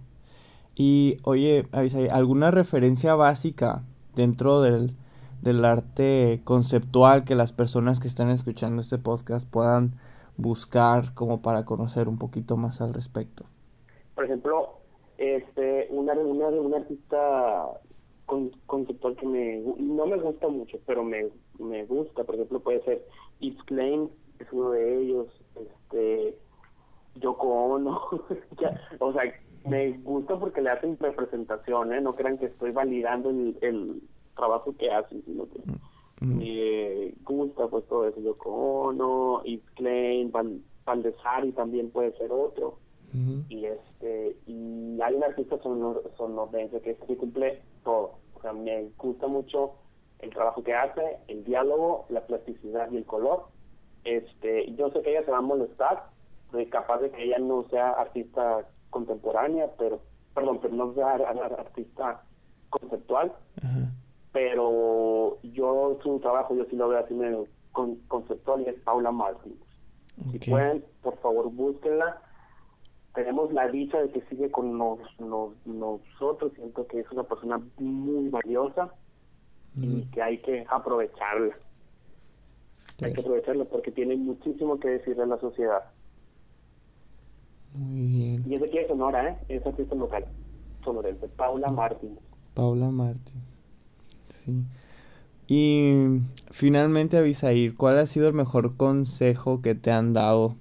Y 0.75 1.19
oye, 1.23 1.67
¿alguna 2.11 2.51
referencia 2.51 3.15
básica 3.15 3.83
dentro 4.15 4.61
del, 4.61 4.95
del 5.43 5.65
arte 5.65 6.41
conceptual 6.45 7.25
que 7.25 7.35
las 7.35 7.51
personas 7.51 7.99
que 7.99 8.07
están 8.07 8.29
escuchando 8.29 8.81
este 8.81 8.97
podcast 8.97 9.49
puedan 9.49 9.95
buscar 10.37 11.13
como 11.13 11.41
para 11.41 11.65
conocer 11.65 12.07
un 12.07 12.17
poquito 12.17 12.55
más 12.55 12.79
al 12.81 12.93
respecto? 12.93 13.43
Por 14.15 14.25
ejemplo, 14.25 14.79
este, 15.17 15.87
una, 15.89 16.13
una, 16.13 16.47
una 16.47 16.77
artista 16.77 17.67
conceptual 18.65 19.15
que 19.17 19.27
me, 19.27 19.59
no 19.77 20.05
me 20.05 20.17
gusta 20.17 20.47
mucho, 20.47 20.79
pero 20.85 21.03
me, 21.03 21.27
me 21.59 21.83
gusta, 21.85 22.23
por 22.23 22.35
ejemplo, 22.35 22.61
puede 22.61 22.81
ser 22.83 23.05
Yves 23.41 23.61
Klein, 23.63 24.09
es 24.39 24.47
uno 24.51 24.71
de 24.71 25.01
ellos, 25.01 25.27
este, 25.55 26.37
Yoko 27.15 27.47
Ono, 27.47 28.01
o 28.99 29.13
sea, 29.13 29.33
me 29.65 29.91
gusta 29.99 30.39
porque 30.39 30.61
le 30.61 30.69
hacen 30.69 30.97
representación, 30.97 31.93
¿eh? 31.93 32.01
no 32.01 32.15
crean 32.15 32.37
que 32.37 32.45
estoy 32.45 32.71
validando 32.71 33.29
el 33.29 34.01
trabajo 34.35 34.75
que 34.77 34.91
hacen, 34.91 35.23
sino 35.25 35.47
que 35.49 35.59
me 36.21 37.13
gusta 37.23 37.67
pues 37.67 37.85
todo 37.87 38.07
eso, 38.07 38.19
Yoko 38.21 38.49
Ono, 38.87 39.43
Yves 39.43 39.69
Klein, 39.75 40.31
Val, 40.31 40.61
Valdesari 40.85 41.51
también 41.51 41.91
puede 41.91 42.15
ser 42.17 42.31
otro, 42.31 42.77
y 43.47 43.65
este 43.65 44.35
y 44.47 44.99
hay 44.99 45.13
un 45.13 45.23
artista 45.23 45.59
sonorense 45.61 46.81
que, 46.81 46.95
que 46.95 47.17
cumple 47.17 47.61
todo. 47.83 48.15
O 48.33 48.41
sea 48.41 48.53
me 48.53 48.89
gusta 48.97 49.27
mucho 49.27 49.73
el 50.19 50.31
trabajo 50.31 50.63
que 50.63 50.73
hace 50.73 51.17
el 51.27 51.43
diálogo 51.43 52.05
la 52.09 52.25
plasticidad 52.25 52.89
y 52.91 52.97
el 52.97 53.05
color. 53.05 53.45
Este 54.03 54.73
yo 54.73 54.89
sé 54.89 55.01
que 55.01 55.11
ella 55.11 55.25
se 55.25 55.31
va 55.31 55.37
a 55.37 55.41
molestar 55.41 56.09
de 56.53 56.67
capaz 56.69 57.01
de 57.01 57.11
que 57.11 57.23
ella 57.23 57.37
no 57.37 57.67
sea 57.69 57.91
artista 57.91 58.67
contemporánea 58.89 59.69
pero 59.77 59.99
perdón 60.33 60.59
pero 60.61 60.73
no 60.73 60.93
sea 60.95 61.13
artista 61.13 62.23
conceptual 62.69 63.31
pero 64.33 65.37
yo 65.43 65.97
su 66.03 66.19
trabajo 66.19 66.55
yo 66.55 66.65
sí 66.65 66.75
lo 66.75 66.89
veo 66.89 66.99
así 66.99 67.13
medio 67.13 67.47
conceptual 68.07 68.61
y 68.61 68.65
es 68.69 68.79
Paula 68.81 69.11
Martins 69.11 69.55
si 70.31 70.49
pueden 70.49 70.83
por 71.01 71.17
favor 71.19 71.49
búsquenla 71.49 72.21
tenemos 73.13 73.53
la 73.53 73.67
dicha 73.67 74.01
de 74.01 74.09
que 74.09 74.21
sigue 74.21 74.49
con 74.49 74.77
nosotros, 74.77 76.51
siento 76.55 76.87
que 76.87 76.99
es 77.01 77.11
una 77.11 77.23
persona 77.23 77.61
muy 77.77 78.29
valiosa 78.29 78.93
y 79.75 80.01
que 80.05 80.21
hay 80.21 80.39
que 80.39 80.65
aprovecharla. 80.69 81.55
Hay 83.01 83.13
que 83.13 83.21
aprovecharla 83.21 83.65
porque 83.65 83.91
tiene 83.91 84.15
muchísimo 84.15 84.79
que 84.79 84.89
decirle 84.89 85.23
a 85.23 85.27
la 85.27 85.39
sociedad. 85.39 85.83
Muy 87.73 88.07
bien. 88.07 88.43
Y 88.47 88.55
ese 88.55 88.65
aquí 88.65 88.77
es 88.79 88.87
Sonora, 88.87 89.29
¿eh? 89.29 89.37
Es 89.49 89.65
artista 89.65 89.95
local, 89.95 90.25
sonorense, 90.83 91.27
Paula 91.29 91.67
Martín. 91.69 92.19
Paula 92.53 92.89
Martín, 92.89 93.41
sí. 94.45 94.63
Y 95.47 96.19
finalmente, 96.51 97.17
Avisair, 97.17 97.75
¿cuál 97.75 97.99
ha 97.99 98.05
sido 98.05 98.27
el 98.27 98.33
mejor 98.33 98.77
consejo 98.77 99.61
que 99.61 99.75
te 99.75 99.91
han 99.91 100.13
dado 100.13 100.55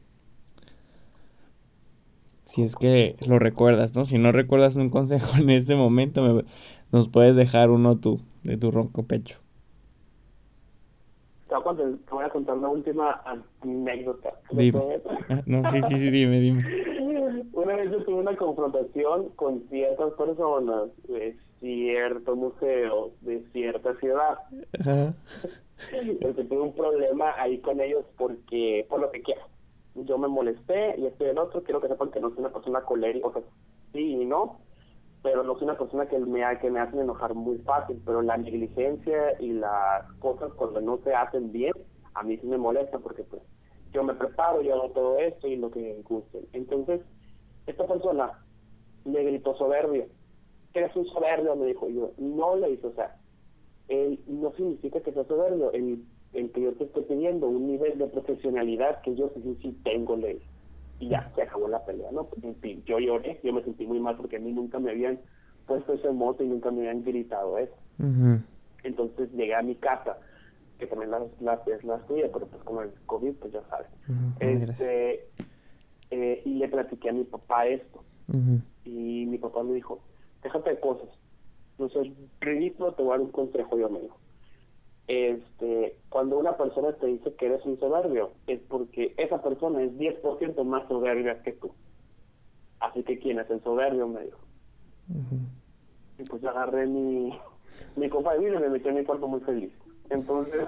si 2.53 2.63
es 2.63 2.77
que 2.77 3.17
lo 3.27 3.39
recuerdas, 3.39 3.97
¿no? 3.97 4.05
Si 4.05 4.19
no 4.19 4.31
recuerdas 4.31 4.77
un 4.77 4.91
consejo 4.91 5.27
en 5.41 5.49
este 5.49 5.75
momento, 5.75 6.45
nos 6.93 7.09
puedes 7.09 7.35
dejar 7.35 7.71
uno 7.71 7.97
tú, 7.97 8.21
de 8.43 8.59
tu 8.59 8.71
ronco 8.71 9.05
pecho. 9.05 9.39
Te 11.49 11.55
voy 12.11 12.25
a 12.25 12.29
contar 12.29 12.59
una 12.59 12.69
última 12.69 13.23
anécdota. 13.25 14.35
Ah, 15.31 15.43
no, 15.47 15.71
sí, 15.71 15.81
sí, 15.89 15.97
sí, 15.97 16.11
dime, 16.11 16.41
dime. 16.41 16.61
Una 17.53 17.77
vez 17.77 17.91
yo 17.91 18.05
tuve 18.05 18.17
una 18.17 18.37
confrontación 18.37 19.31
con 19.37 19.63
ciertas 19.71 20.13
personas 20.15 20.91
de 21.09 21.37
cierto 21.63 22.37
museo, 22.37 23.13
de 23.23 23.43
cierta 23.53 23.95
ciudad. 23.97 24.39
Ajá. 24.79 25.15
Porque 26.21 26.45
tuve 26.45 26.61
un 26.61 26.75
problema 26.75 27.33
ahí 27.41 27.59
con 27.59 27.81
ellos 27.81 28.05
porque, 28.19 28.87
por 28.91 29.01
lo 29.01 29.11
que 29.11 29.23
quiera 29.23 29.47
yo 29.95 30.19
me 30.19 30.29
molesté 30.29 30.95
y 30.99 31.07
estoy 31.07 31.29
el 31.29 31.39
otro, 31.39 31.63
quiero 31.63 31.81
que 31.81 31.89
sepan 31.89 32.11
que 32.11 32.21
no 32.21 32.31
soy 32.31 32.41
una 32.41 32.53
persona 32.53 32.81
colérica, 32.83 33.29
o 33.29 33.33
sea, 33.33 33.43
sí 33.93 34.23
y 34.23 34.25
no, 34.25 34.61
pero 35.23 35.43
no 35.43 35.55
soy 35.55 35.65
una 35.65 35.79
persona 35.79 36.07
que 36.07 36.19
me, 36.19 36.43
que 36.61 36.71
me 36.71 36.81
hacen 36.81 37.01
enojar 37.01 37.35
muy 37.35 37.59
fácil, 37.59 38.01
pero 38.05 38.23
la 38.23 38.37
negligencia 38.37 39.41
y 39.41 39.53
las 39.53 40.11
cosas 40.15 40.53
cuando 40.55 40.81
no 40.81 40.99
se 41.05 41.15
hacen 41.15 41.53
bien, 41.53 41.73
a 42.15 42.23
mí 42.23 42.37
sí 42.39 42.47
me 42.47 42.59
molesta 42.59 42.99
porque 42.99 43.23
pues 43.25 43.43
yo 43.93 44.03
me 44.03 44.15
preparo, 44.15 44.63
yo 44.63 44.75
hago 44.75 44.91
todo 44.91 45.19
esto 45.19 45.47
y 45.47 45.57
lo 45.57 45.71
que 45.71 45.81
me 45.81 46.03
guste. 46.03 46.41
Entonces, 46.55 47.03
esta 47.67 47.87
persona 47.87 48.43
me 49.05 49.23
gritó 49.23 49.55
soberbio. 49.57 50.07
¿Qué 50.73 50.85
es 50.85 50.97
un 50.97 51.07
soberbio? 51.07 51.57
Me 51.57 51.67
dijo 51.67 51.89
yo. 51.89 52.13
No 52.19 52.57
le 52.57 52.71
hizo, 52.71 52.89
o 52.89 52.95
sea, 52.95 53.17
él 53.89 54.21
no 54.27 54.53
significa 54.53 55.01
que 55.01 55.13
sea 55.13 55.25
soberbio. 55.25 55.73
El 55.73 56.03
el 56.33 56.51
que 56.51 56.63
yo 56.63 56.73
te 56.73 56.85
estoy 56.85 57.05
pidiendo, 57.05 57.49
un 57.49 57.67
nivel 57.67 57.99
de 57.99 58.07
profesionalidad 58.07 59.01
que 59.03 59.15
yo 59.15 59.31
sí, 59.35 59.59
sí 59.61 59.79
tengo 59.85 60.17
ley. 60.17 60.41
Y 60.99 61.09
ya, 61.09 61.31
se 61.35 61.43
acabó 61.43 61.69
la 61.69 61.85
pelea, 61.85 62.11
¿no? 62.13 62.29
yo 62.87 62.99
lloré, 62.99 63.41
yo 63.43 63.53
me 63.53 63.63
sentí 63.65 63.87
muy 63.87 63.99
mal 63.99 64.17
porque 64.17 64.37
a 64.37 64.41
mí 64.41 64.53
nunca 64.53 64.79
me 64.79 64.93
habían 64.93 65.21
puesto 65.67 65.95
ese 65.95 66.11
moto 66.11 66.45
y 66.45 66.49
nunca 66.49 66.71
me 66.71 66.81
habían 66.81 67.03
gritado 67.03 67.59
eso. 67.59 67.75
Entonces 68.85 69.31
llegué 69.33 69.55
a 69.55 69.63
mi 69.63 69.75
casa, 69.75 70.19
que 70.79 70.87
también 70.87 71.11
la, 71.11 71.27
la, 71.41 71.61
es 71.67 71.85
la 71.85 72.07
suya, 72.07 72.31
pero 72.33 72.47
pues 72.47 72.63
como 72.63 72.83
el 72.83 72.93
COVID, 73.07 73.35
pues 73.35 73.53
ya 73.53 73.63
sabes. 73.69 73.89
este, 74.41 75.29
eh, 76.11 76.43
y 76.45 76.55
le 76.55 76.69
platiqué 76.69 77.11
a 77.11 77.13
mi 77.13 77.25
papá 77.25 77.67
esto. 77.67 78.05
Y 78.85 79.27
mi 79.27 79.39
papá 79.39 79.63
me 79.63 79.75
dijo, 79.75 80.01
déjate 80.43 80.71
de 80.71 80.81
cosas. 80.81 81.09
No 81.79 81.89
sé, 81.89 82.13
ridículo, 82.41 82.93
te 82.93 83.03
voy 83.03 83.13
a 83.13 83.19
dar 83.19 83.27
un 83.27 83.33
consejo, 83.33 83.79
yo 83.79 83.89
me 83.89 84.01
dijo 84.01 84.17
este, 85.07 85.97
cuando 86.09 86.39
una 86.39 86.57
persona 86.57 86.93
te 86.93 87.07
dice 87.07 87.35
que 87.35 87.47
eres 87.47 87.65
un 87.67 87.79
soberbio, 87.79 88.31
es 88.47 88.61
porque 88.61 89.15
esa 89.17 89.43
persona 89.43 89.83
es 89.83 89.93
10% 89.93 90.65
más 90.65 90.87
soberbia 90.89 91.43
que 91.43 91.53
tú. 91.53 91.73
Así 92.81 93.03
que, 93.03 93.19
¿quién 93.19 93.39
es 93.39 93.51
el 93.51 93.63
soberbio? 93.63 94.09
Me 94.09 94.25
dijo. 94.25 94.39
Y 96.19 96.25
pues 96.25 96.45
agarré 96.45 96.87
mi, 96.87 97.39
mi 97.97 98.09
copa 98.09 98.35
de 98.35 98.41
vino 98.41 98.59
y 98.59 98.63
me 98.63 98.71
metí 98.71 98.89
en 98.89 98.97
mi 98.97 99.05
cuarto 99.05 99.29
muy 99.29 99.41
feliz. 99.41 99.73
Entonces, 100.11 100.67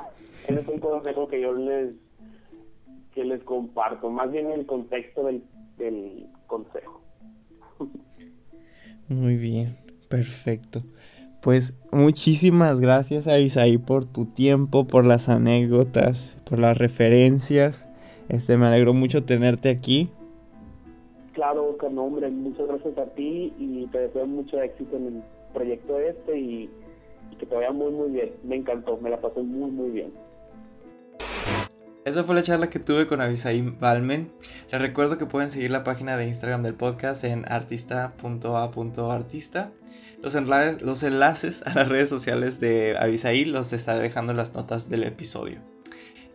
ese 0.49 0.55
es 0.55 0.69
un 0.69 0.79
consejo 0.79 1.29
que 1.29 1.41
yo 1.41 1.53
les, 1.53 1.95
que 3.15 3.25
les 3.25 3.43
comparto, 3.45 4.11
más 4.11 4.31
bien 4.31 4.47
en 4.47 4.61
el 4.61 4.67
contexto 4.67 5.25
del, 5.25 5.45
del 5.77 6.27
consejo. 6.47 7.01
Muy 9.15 9.37
bien, 9.37 9.77
perfecto. 10.09 10.83
Pues 11.41 11.75
muchísimas 11.93 12.81
gracias 12.81 13.29
a 13.29 13.35
por 13.79 14.05
tu 14.07 14.25
tiempo, 14.25 14.87
por 14.87 15.05
las 15.05 15.29
anécdotas, 15.29 16.37
por 16.45 16.59
las 16.59 16.79
referencias. 16.79 17.89
Este, 18.29 18.57
me 18.57 18.67
alegro 18.67 18.93
mucho 18.93 19.25
tenerte 19.25 19.69
aquí. 19.69 20.11
Claro, 21.33 21.77
que 21.79 21.87
hombre, 21.87 22.29
muchas 22.31 22.67
gracias 22.67 22.99
a 22.99 23.07
ti 23.07 23.53
y 23.59 23.87
te 23.87 23.99
deseo 23.99 24.27
mucho 24.27 24.61
éxito 24.61 24.97
en 24.97 25.07
el 25.07 25.23
proyecto 25.53 25.99
este 25.99 26.39
y, 26.39 26.71
que 27.39 27.47
te 27.47 27.55
vaya 27.55 27.73
muy 27.73 27.93
muy 27.93 28.11
bien. 28.11 28.33
Me 28.43 28.57
encantó, 28.57 28.97
me 28.97 29.11
la 29.11 29.21
pasé 29.21 29.43
muy 29.43 29.71
muy 29.71 29.91
bien. 29.91 30.13
Esa 32.05 32.23
fue 32.23 32.35
la 32.35 32.43
charla 32.43 32.69
que 32.69 32.79
tuve 32.79 33.07
con 33.07 33.23
Avisaí 33.23 33.63
Balmen. 33.63 34.31
Les 34.71 34.81
recuerdo 34.81 35.17
que 35.17 35.25
pueden 35.25 35.49
seguir 35.49 35.71
la 35.71 35.85
página 35.85 36.19
de 36.19 36.27
Instagram 36.27 36.63
del 36.63 36.75
podcast 36.75 37.25
en 37.25 37.51
artista.a.artista 37.51 39.73
Los, 40.23 40.35
enlaces, 40.35 40.83
los 40.83 41.03
enlaces 41.03 41.63
a 41.63 41.75
las 41.75 41.89
redes 41.89 42.11
sociales 42.11 42.61
de 42.61 42.99
Avisaí 42.99 43.47
los 43.47 43.73
estaré 43.73 44.03
dejando 44.03 44.33
en 44.33 44.37
las 44.37 44.53
notas 44.53 44.91
del 44.91 45.05
episodio. 45.05 45.61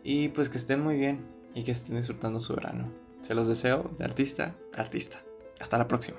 Y 0.03 0.30
pues 0.30 0.49
que 0.49 0.57
estén 0.57 0.82
muy 0.82 0.97
bien 0.97 1.20
y 1.53 1.63
que 1.63 1.72
estén 1.72 1.97
disfrutando 1.97 2.39
su 2.39 2.55
verano. 2.55 2.91
Se 3.22 3.36
los 3.36 3.47
deseo 3.47 3.91
de 3.99 4.05
artista 4.05 4.55
a 4.76 4.82
artista. 4.82 5.20
Hasta 5.59 5.78
la 5.78 5.88
próxima. 5.88 6.17